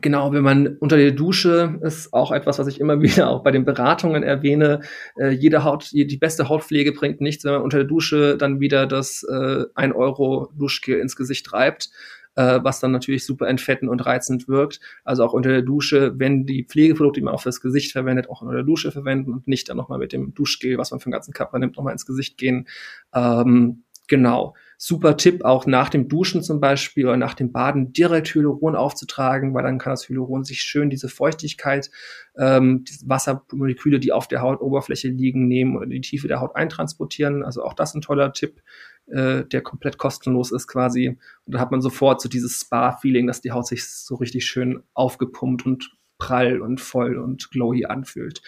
Genau, 0.02 0.32
wenn 0.32 0.44
man 0.44 0.76
unter 0.76 0.96
der 0.96 1.10
Dusche 1.10 1.80
ist 1.82 2.12
auch 2.12 2.30
etwas, 2.30 2.60
was 2.60 2.68
ich 2.68 2.78
immer 2.78 3.02
wieder 3.02 3.28
auch 3.28 3.42
bei 3.42 3.50
den 3.50 3.64
Beratungen 3.64 4.22
erwähne. 4.22 4.82
Äh, 5.16 5.30
jede 5.30 5.64
Haut, 5.64 5.90
die 5.92 6.16
beste 6.16 6.48
Hautpflege 6.48 6.92
bringt 6.92 7.20
nichts, 7.20 7.44
wenn 7.44 7.54
man 7.54 7.62
unter 7.62 7.78
der 7.78 7.86
Dusche 7.88 8.36
dann 8.36 8.60
wieder 8.60 8.86
das 8.86 9.24
äh, 9.24 9.64
1 9.74 9.94
Euro 9.96 10.52
Duschgel 10.56 11.00
ins 11.00 11.16
Gesicht 11.16 11.52
reibt 11.52 11.90
äh, 12.36 12.60
was 12.62 12.80
dann 12.80 12.92
natürlich 12.92 13.24
super 13.24 13.48
entfettend 13.48 13.90
und 13.90 14.04
reizend 14.06 14.48
wirkt. 14.48 14.80
Also 15.04 15.24
auch 15.24 15.32
unter 15.32 15.50
der 15.50 15.62
Dusche, 15.62 16.18
wenn 16.18 16.46
die 16.46 16.64
Pflegeprodukte, 16.64 17.20
die 17.20 17.24
man 17.24 17.34
auch 17.34 17.42
fürs 17.42 17.60
Gesicht 17.60 17.92
verwendet, 17.92 18.28
auch 18.28 18.42
unter 18.42 18.54
der 18.54 18.64
Dusche 18.64 18.92
verwenden 18.92 19.32
und 19.32 19.48
nicht 19.48 19.68
dann 19.68 19.76
nochmal 19.76 19.98
mit 19.98 20.12
dem 20.12 20.34
Duschgel, 20.34 20.78
was 20.78 20.90
man 20.90 21.00
für 21.00 21.08
den 21.08 21.12
ganzen 21.12 21.32
Körper 21.34 21.58
nimmt, 21.58 21.76
nochmal 21.76 21.92
ins 21.92 22.06
Gesicht 22.06 22.38
gehen. 22.38 22.68
Ähm, 23.14 23.84
genau. 24.08 24.54
Super 24.82 25.18
Tipp, 25.18 25.44
auch 25.44 25.66
nach 25.66 25.90
dem 25.90 26.08
Duschen 26.08 26.42
zum 26.42 26.58
Beispiel 26.58 27.04
oder 27.04 27.18
nach 27.18 27.34
dem 27.34 27.52
Baden 27.52 27.92
direkt 27.92 28.34
Hyaluron 28.34 28.74
aufzutragen, 28.74 29.52
weil 29.52 29.62
dann 29.62 29.76
kann 29.76 29.92
das 29.92 30.08
Hyaluron 30.08 30.42
sich 30.42 30.62
schön 30.62 30.88
diese 30.88 31.10
Feuchtigkeit, 31.10 31.90
ähm, 32.38 32.84
diese 32.88 33.06
Wassermoleküle, 33.06 34.00
die 34.00 34.10
auf 34.10 34.26
der 34.26 34.40
Hautoberfläche 34.40 35.08
liegen, 35.08 35.48
nehmen 35.48 35.76
oder 35.76 35.84
die 35.84 36.00
Tiefe 36.00 36.28
der 36.28 36.40
Haut 36.40 36.56
eintransportieren. 36.56 37.44
Also 37.44 37.62
auch 37.62 37.74
das 37.74 37.94
ein 37.94 38.00
toller 38.00 38.32
Tipp 38.32 38.62
äh, 39.08 39.44
der 39.44 39.60
komplett 39.60 39.98
kostenlos 39.98 40.50
ist 40.50 40.66
quasi. 40.66 41.18
Und 41.44 41.54
da 41.54 41.60
hat 41.60 41.72
man 41.72 41.82
sofort 41.82 42.22
so 42.22 42.30
dieses 42.30 42.60
Spa-Feeling, 42.60 43.26
dass 43.26 43.42
die 43.42 43.52
Haut 43.52 43.66
sich 43.66 43.86
so 43.86 44.14
richtig 44.14 44.46
schön 44.46 44.82
aufgepumpt 44.94 45.66
und 45.66 45.90
prall 46.16 46.62
und 46.62 46.80
voll 46.80 47.18
und 47.18 47.50
glowy 47.50 47.84
anfühlt. 47.84 48.40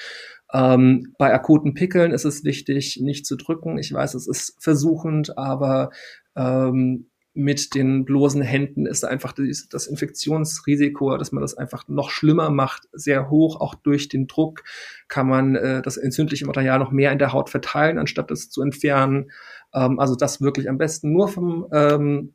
Ähm, 0.53 1.14
bei 1.18 1.33
akuten 1.33 1.74
Pickeln 1.74 2.12
ist 2.12 2.24
es 2.24 2.45
wichtig, 2.45 3.01
nicht 3.01 3.26
zu 3.26 3.37
drücken. 3.37 3.78
Ich 3.78 3.93
weiß, 3.93 4.14
es 4.14 4.28
ist 4.28 4.57
versuchend, 4.62 5.37
aber 5.39 5.91
ähm, 6.37 7.09
mit 7.35 7.74
den 7.74 8.05
bloßen 8.05 8.43
Händen 8.43 8.85
ist 8.85 9.05
einfach 9.05 9.33
das 9.33 9.87
Infektionsrisiko, 9.87 11.16
dass 11.16 11.33
man 11.33 11.41
das 11.41 11.57
einfach 11.57 11.89
noch 11.89 12.11
schlimmer 12.11 12.51
macht, 12.51 12.89
sehr 12.93 13.30
hoch. 13.30 13.59
Auch 13.59 13.74
durch 13.74 14.09
den 14.09 14.26
Druck 14.26 14.64
kann 15.09 15.28
man 15.28 15.57
äh, 15.57 15.80
das 15.80 15.97
entzündliche 15.97 16.45
Material 16.47 16.78
noch 16.78 16.91
mehr 16.91 17.11
in 17.11 17.18
der 17.18 17.33
Haut 17.33 17.49
verteilen, 17.49 17.99
anstatt 17.99 18.30
es 18.30 18.51
zu 18.51 18.61
entfernen. 18.61 19.30
Ähm, 19.72 19.99
also 19.99 20.14
das 20.14 20.43
wirklich 20.43 20.68
am 20.68 20.76
besten 20.76 21.12
nur 21.12 21.28
vom, 21.28 21.66
ähm, 21.72 22.35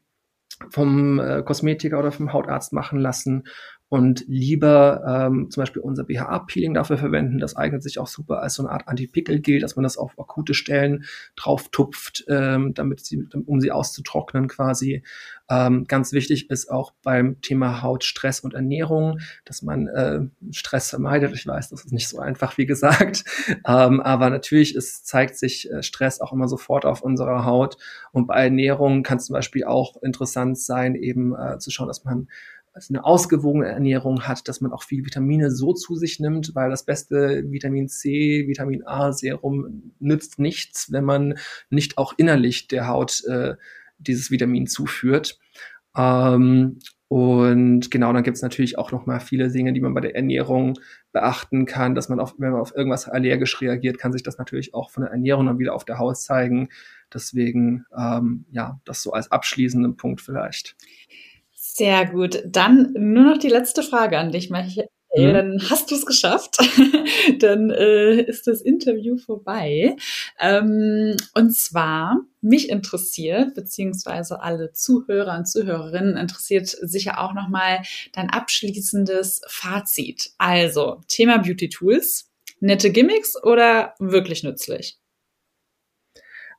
vom 0.72 1.20
äh, 1.20 1.44
Kosmetiker 1.44 2.00
oder 2.00 2.12
vom 2.12 2.34
Hautarzt 2.34 2.74
machen 2.74 3.00
lassen 3.00 3.44
und 3.90 4.26
lieber 4.28 5.04
ähm, 5.08 5.50
zum 5.50 5.62
Beispiel 5.62 5.82
unser 5.82 6.04
BHA-Peeling 6.04 6.74
dafür 6.74 6.98
verwenden. 6.98 7.40
Das 7.40 7.56
eignet 7.56 7.84
sich 7.84 8.00
auch 8.00 8.08
super 8.08 8.42
als 8.42 8.56
so 8.56 8.64
eine 8.64 8.72
Art 8.72 8.88
Anti-Pickel-Gel, 8.88 9.60
dass 9.60 9.76
man 9.76 9.84
das 9.84 9.98
auf 9.98 10.20
akute 10.20 10.54
Stellen 10.54 11.06
drauf 11.36 11.70
tupft, 11.70 12.26
ähm, 12.28 12.74
damit 12.74 13.00
sie, 13.06 13.26
um 13.46 13.62
sie 13.62 13.72
auszutrocknen 13.72 14.50
quasi. 14.50 15.04
Ähm, 15.50 15.86
ganz 15.88 16.12
wichtig 16.12 16.50
ist 16.50 16.70
auch 16.70 16.92
beim 17.02 17.40
Thema 17.40 17.82
Haut, 17.82 18.04
Stress 18.04 18.42
und 18.42 18.54
Ernährung, 18.54 19.20
dass 19.46 19.62
man 19.62 19.88
äh, 19.88 20.20
Stress 20.52 20.90
vermeidet. 20.90 21.34
Ich 21.34 21.48
weiß, 21.48 21.70
das 21.70 21.86
ist 21.86 21.94
nicht 21.94 22.10
so 22.10 22.20
einfach, 22.20 22.58
wie 22.58 22.66
gesagt. 22.66 23.24
Ähm, 23.66 24.02
aber 24.02 24.30
natürlich, 24.30 24.76
es 24.76 25.04
zeigt 25.04 25.38
sich 25.38 25.72
äh, 25.72 25.82
Stress 25.82 26.20
auch 26.20 26.34
immer 26.34 26.50
sofort 26.50 26.86
auf 26.86 27.02
unserer 27.02 27.46
Haut. 27.46 27.78
Und 28.12 28.28
bei 28.28 28.44
Ernährung 28.44 29.04
kann 29.04 29.18
es 29.18 29.26
zum 29.26 29.34
Beispiel 29.34 29.64
auch 29.64 30.02
interessant 30.02 30.60
sein, 30.60 30.96
eben 30.96 31.34
äh, 31.36 31.60
zu 31.60 31.72
schauen, 31.72 31.88
dass 31.88 32.04
man 32.04 32.28
eine 32.90 33.04
ausgewogene 33.04 33.68
Ernährung 33.68 34.28
hat, 34.28 34.48
dass 34.48 34.62
man 34.62 34.72
auch 34.72 34.84
viel 34.84 35.06
Vitamine 35.06 35.52
so 35.52 35.74
zu 35.74 35.96
sich 35.96 36.20
nimmt, 36.20 36.56
weil 36.56 36.70
das 36.70 36.84
beste 36.84 37.44
Vitamin 37.52 37.88
C, 37.88 38.48
Vitamin 38.48 38.86
A 38.86 39.12
Serum 39.12 39.94
nützt 40.00 40.40
nichts, 40.40 40.92
wenn 40.92 41.04
man 41.04 41.36
nicht 41.70 41.98
auch 41.98 42.14
innerlich 42.18 42.68
der 42.68 42.88
Haut 42.88 43.24
äh, 43.26 43.56
dieses 44.00 44.32
Vitamin 44.32 44.68
zuführt. 44.68 45.40
Ähm, 45.96 46.80
und 47.10 47.90
genau, 47.90 48.12
dann 48.12 48.24
gibt 48.24 48.36
es 48.36 48.44
natürlich 48.44 48.78
auch 48.78 48.92
noch 48.92 49.06
mal 49.06 49.22
viele 49.22 49.50
Dinge, 49.50 49.72
die 49.72 49.80
man 49.80 49.94
bei 49.94 50.02
der 50.02 50.16
Ernährung 50.16 50.78
beachten 51.14 51.66
kann, 51.66 51.96
dass 51.96 52.10
man 52.10 52.20
auf, 52.20 52.36
wenn 52.38 52.52
man 52.52 52.60
auf 52.60 52.76
irgendwas 52.76 53.08
allergisch 53.08 53.62
reagiert, 53.62 53.98
kann 53.98 54.12
sich 54.12 54.24
das 54.24 54.38
natürlich 54.38 54.74
auch 54.74 54.92
von 54.92 55.04
der 55.04 55.12
Ernährung 55.12 55.46
dann 55.46 55.60
wieder 55.60 55.74
auf 55.74 55.86
der 55.86 56.00
Haut 56.00 56.18
zeigen. 56.18 56.68
Deswegen, 57.14 57.86
ähm, 57.98 58.46
ja, 58.52 58.82
das 58.84 59.02
so 59.02 59.14
als 59.14 59.32
abschließenden 59.32 59.96
Punkt 59.96 60.20
vielleicht. 60.20 60.76
Sehr 61.78 62.08
gut. 62.08 62.42
Dann 62.44 62.92
nur 62.98 63.24
noch 63.24 63.38
die 63.38 63.50
letzte 63.50 63.84
Frage 63.84 64.18
an 64.18 64.32
dich, 64.32 64.50
Michael. 64.50 64.88
Mhm. 65.16 65.34
Dann 65.34 65.70
hast 65.70 65.92
du 65.92 65.96
es 65.96 66.08
geschafft. 66.08 66.58
dann 67.40 67.70
äh, 67.70 68.22
ist 68.22 68.48
das 68.48 68.62
Interview 68.62 69.18
vorbei. 69.18 69.96
Ähm, 70.40 71.16
und 71.36 71.56
zwar, 71.56 72.22
mich 72.42 72.70
interessiert, 72.70 73.54
beziehungsweise 73.54 74.42
alle 74.42 74.74
Zuhörer 74.74 75.38
und 75.38 75.48
Zuhörerinnen 75.48 76.18
interessiert 76.18 76.68
sicher 76.68 77.22
auch 77.22 77.36
nochmal 77.36 77.84
dein 78.12 78.32
abschließendes 78.32 79.42
Fazit. 79.48 80.32
Also, 80.40 81.02
Thema 81.08 81.38
Beauty 81.38 81.70
Tools. 81.70 82.32
Nette 82.60 82.90
Gimmicks 82.90 83.36
oder 83.44 83.94
wirklich 84.00 84.42
nützlich? 84.42 84.98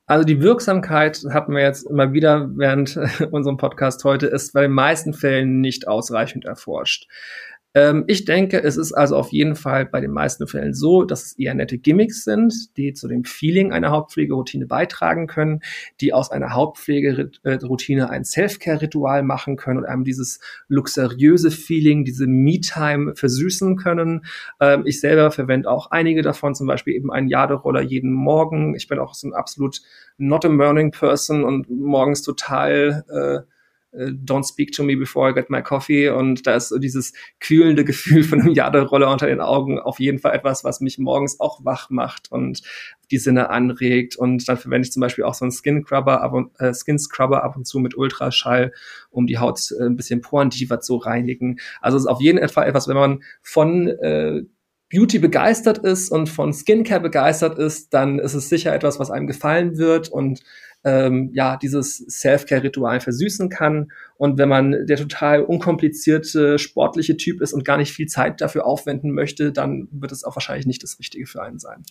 Also 0.09 0.23
die 0.23 0.41
Wirksamkeit 0.41 1.23
hatten 1.29 1.53
wir 1.53 1.61
jetzt 1.61 1.83
immer 1.83 2.13
wieder 2.13 2.49
während 2.55 2.97
unserem 3.31 3.57
Podcast 3.57 4.03
heute, 4.03 4.25
ist 4.25 4.53
bei 4.53 4.63
den 4.63 4.71
meisten 4.71 5.13
Fällen 5.13 5.61
nicht 5.61 5.87
ausreichend 5.87 6.45
erforscht. 6.45 7.07
Ähm, 7.75 8.05
ich 8.07 8.25
denke, 8.25 8.63
es 8.63 8.77
ist 8.77 8.93
also 8.93 9.15
auf 9.15 9.29
jeden 9.29 9.55
Fall 9.55 9.85
bei 9.85 10.01
den 10.01 10.11
meisten 10.11 10.47
Fällen 10.47 10.73
so, 10.73 11.03
dass 11.03 11.23
es 11.23 11.37
eher 11.37 11.53
nette 11.53 11.77
Gimmicks 11.77 12.23
sind, 12.23 12.75
die 12.77 12.93
zu 12.93 13.07
dem 13.07 13.25
Feeling 13.25 13.71
einer 13.71 13.91
Hauptpflegeroutine 13.91 14.65
beitragen 14.65 15.27
können, 15.27 15.61
die 16.01 16.11
aus 16.11 16.31
einer 16.31 16.53
Hauptpflegeroutine 16.53 18.09
ein 18.09 18.25
Self-Care-Ritual 18.25 19.21
machen 19.21 19.55
können 19.55 19.79
und 19.79 19.85
einem 19.85 20.03
dieses 20.03 20.39
luxuriöse 20.67 21.51
Feeling, 21.51 22.05
diese 22.05 22.25
Me-Time 22.25 23.15
versüßen 23.15 23.75
können. 23.77 24.25
Ähm, 24.59 24.83
ich 24.85 24.99
selber 24.99 25.29
verwende 25.29 25.69
auch 25.69 25.91
einige 25.91 26.23
davon, 26.23 26.55
zum 26.55 26.65
Beispiel 26.65 26.95
eben 26.95 27.11
einen 27.11 27.27
Jaderoller 27.27 27.81
jeden 27.81 28.11
Morgen. 28.11 28.75
Ich 28.75 28.87
bin 28.87 28.97
auch 28.97 29.13
so 29.13 29.27
ein 29.27 29.33
absolut 29.33 29.81
not 30.17 30.43
a 30.43 30.49
morning 30.49 30.89
person 30.91 31.43
und 31.43 31.69
morgens 31.69 32.23
total 32.23 33.05
äh, 33.09 33.58
Don't 33.91 34.47
Speak 34.47 34.71
to 34.73 34.83
Me 34.83 34.95
Before 34.95 35.29
I 35.29 35.33
Get 35.33 35.49
My 35.49 35.61
Coffee. 35.63 36.09
Und 36.09 36.45
da 36.45 36.55
ist 36.55 36.69
so 36.69 36.77
dieses 36.77 37.13
kühlende 37.39 37.83
Gefühl 37.85 38.23
von 38.23 38.41
einem 38.41 38.53
Jaderoller 38.53 39.11
unter 39.11 39.27
den 39.27 39.41
Augen 39.41 39.79
auf 39.79 39.99
jeden 39.99 40.19
Fall 40.19 40.35
etwas, 40.35 40.63
was 40.63 40.79
mich 40.79 40.99
morgens 40.99 41.39
auch 41.39 41.65
wach 41.65 41.89
macht 41.89 42.31
und 42.31 42.61
die 43.11 43.17
Sinne 43.17 43.49
anregt. 43.49 44.15
Und 44.15 44.47
dann 44.47 44.57
verwende 44.57 44.85
ich 44.85 44.91
zum 44.91 45.01
Beispiel 45.01 45.23
auch 45.23 45.33
so 45.33 45.45
einen 45.45 45.51
Skin 45.51 45.83
Scrubber 45.83 46.21
ab 46.21 46.33
und, 46.33 46.51
äh, 46.59 46.73
Skin 46.73 46.99
Scrubber 46.99 47.43
ab 47.43 47.57
und 47.57 47.65
zu 47.65 47.79
mit 47.79 47.97
Ultraschall, 47.97 48.73
um 49.09 49.25
die 49.25 49.39
Haut 49.39 49.59
äh, 49.79 49.85
ein 49.85 49.95
bisschen 49.95 50.21
porentiver 50.21 50.79
zu 50.79 50.97
reinigen. 50.97 51.59
Also 51.81 51.97
es 51.97 52.03
ist 52.03 52.09
auf 52.09 52.21
jeden 52.21 52.47
Fall 52.49 52.67
etwas, 52.67 52.87
wenn 52.87 52.95
man 52.95 53.23
von 53.41 53.87
äh, 53.87 54.43
Beauty 54.91 55.19
begeistert 55.19 55.77
ist 55.79 56.11
und 56.11 56.29
von 56.29 56.51
Skincare 56.51 56.99
begeistert 56.99 57.59
ist, 57.59 57.93
dann 57.93 58.17
ist 58.17 58.33
es 58.33 58.49
sicher 58.49 58.73
etwas, 58.73 58.99
was 58.99 59.11
einem 59.11 59.27
gefallen 59.27 59.77
wird. 59.77 60.09
Und 60.09 60.41
ähm, 60.83 61.31
ja 61.33 61.57
dieses 61.57 61.97
Self-Care-Ritual 61.97 62.99
versüßen 62.99 63.49
kann. 63.49 63.91
Und 64.17 64.37
wenn 64.37 64.49
man 64.49 64.85
der 64.85 64.97
total 64.97 65.43
unkomplizierte 65.43 66.59
sportliche 66.59 67.17
Typ 67.17 67.41
ist 67.41 67.53
und 67.53 67.65
gar 67.65 67.77
nicht 67.77 67.91
viel 67.91 68.07
Zeit 68.07 68.41
dafür 68.41 68.65
aufwenden 68.65 69.11
möchte, 69.11 69.51
dann 69.51 69.87
wird 69.91 70.11
es 70.11 70.23
auch 70.23 70.35
wahrscheinlich 70.35 70.65
nicht 70.65 70.83
das 70.83 70.99
Richtige 70.99 71.25
für 71.25 71.41
einen 71.41 71.59
sein. 71.59 71.83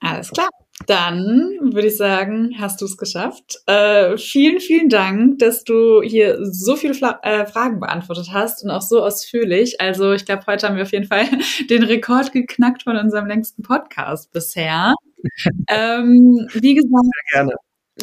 Alles 0.00 0.30
klar. 0.30 0.48
Dann 0.86 1.58
würde 1.72 1.88
ich 1.88 1.96
sagen, 1.98 2.54
hast 2.58 2.80
du 2.80 2.86
es 2.86 2.96
geschafft. 2.96 3.58
Äh, 3.66 4.16
vielen, 4.16 4.60
vielen 4.60 4.88
Dank, 4.88 5.38
dass 5.38 5.62
du 5.62 6.00
hier 6.00 6.38
so 6.40 6.74
viele 6.74 6.94
Fla 6.94 7.20
äh, 7.22 7.44
Fragen 7.44 7.80
beantwortet 7.80 8.28
hast 8.32 8.64
und 8.64 8.70
auch 8.70 8.80
so 8.80 9.02
ausführlich. 9.02 9.78
Also 9.78 10.12
ich 10.12 10.24
glaube, 10.24 10.44
heute 10.46 10.66
haben 10.66 10.76
wir 10.76 10.84
auf 10.84 10.92
jeden 10.92 11.06
Fall 11.06 11.26
den 11.68 11.82
Rekord 11.82 12.32
geknackt 12.32 12.84
von 12.84 12.96
unserem 12.96 13.26
längsten 13.26 13.62
Podcast 13.62 14.32
bisher. 14.32 14.94
ähm, 15.68 16.48
wie 16.54 16.74
gesagt, 16.74 16.90
Sehr 17.32 17.42
gerne 17.42 17.54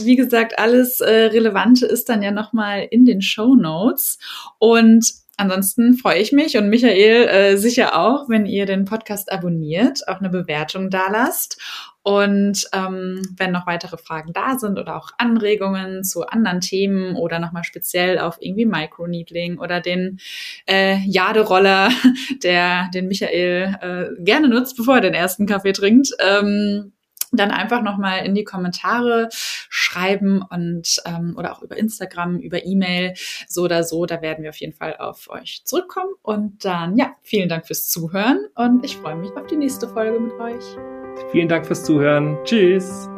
wie 0.04 0.16
gesagt, 0.16 0.60
alles 0.60 1.02
äh, 1.02 1.26
Relevante 1.26 1.86
ist 1.86 2.10
dann 2.10 2.22
ja 2.22 2.32
nochmal 2.32 2.88
in 2.90 3.06
den 3.06 3.22
Show 3.22 3.56
Notes. 3.56 4.20
Und 4.60 5.14
ansonsten 5.38 5.96
freue 5.96 6.20
ich 6.20 6.32
mich 6.32 6.58
und 6.58 6.70
Michael 6.70 7.28
äh, 7.28 7.58
sicher 7.58 7.98
auch, 7.98 8.28
wenn 8.28 8.46
ihr 8.46 8.66
den 8.66 8.86
Podcast 8.86 9.32
abonniert, 9.32 10.08
auch 10.08 10.20
eine 10.20 10.30
Bewertung 10.30 10.90
da 10.90 11.10
lasst. 11.10 11.62
Und 12.02 12.70
ähm, 12.72 13.22
wenn 13.36 13.52
noch 13.52 13.68
weitere 13.68 13.98
Fragen 13.98 14.32
da 14.32 14.58
sind 14.58 14.80
oder 14.80 14.96
auch 14.96 15.10
Anregungen 15.18 16.06
zu 16.06 16.26
anderen 16.26 16.62
Themen 16.62 17.18
oder 17.18 17.40
nochmal 17.40 17.66
speziell 17.66 18.18
auf 18.20 18.38
irgendwie 18.40 18.66
Microneedling 18.66 19.60
oder 19.60 19.82
den 19.82 20.20
äh, 20.70 21.00
Jaderoller, 21.06 21.90
der 22.44 22.90
den 22.94 23.10
Michael 23.10 23.76
äh, 23.82 24.24
gerne 24.24 24.48
nutzt, 24.48 24.78
bevor 24.78 24.96
er 24.96 25.02
den 25.02 25.14
ersten 25.14 25.46
Kaffee 25.46 25.74
trinkt, 25.74 26.12
ähm, 26.20 26.94
dann 27.32 27.52
einfach 27.52 27.82
nochmal 27.82 28.26
in 28.26 28.36
die 28.36 28.44
Kommentare 28.44 29.30
schreiben 29.32 30.42
und 30.42 31.02
ähm, 31.06 31.36
oder 31.38 31.54
auch 31.54 31.62
über 31.62 31.78
Instagram, 31.78 32.38
über 32.40 32.66
E-Mail, 32.66 33.14
so 33.48 33.64
oder 33.64 33.84
so. 33.84 34.06
Da 34.06 34.22
werden 34.22 34.44
wir 34.44 34.50
auf 34.50 34.58
jeden 34.58 34.74
Fall 34.74 34.96
auf 34.98 35.30
euch 35.30 35.62
zurückkommen. 35.66 36.14
Und 36.22 36.66
dann, 36.66 36.98
ja, 36.98 37.16
vielen 37.22 37.50
Dank 37.50 37.68
fürs 37.68 37.90
Zuhören 37.90 38.40
und 38.56 38.86
ich 38.86 38.98
freue 38.98 39.16
mich 39.16 39.32
auf 39.32 39.48
die 39.48 39.58
nächste 39.58 39.88
Folge 39.88 40.20
mit 40.20 40.34
euch. 40.34 40.64
Vielen 41.32 41.48
Dank 41.48 41.66
fürs 41.66 41.84
Zuhören. 41.84 42.38
Tschüss. 42.44 43.10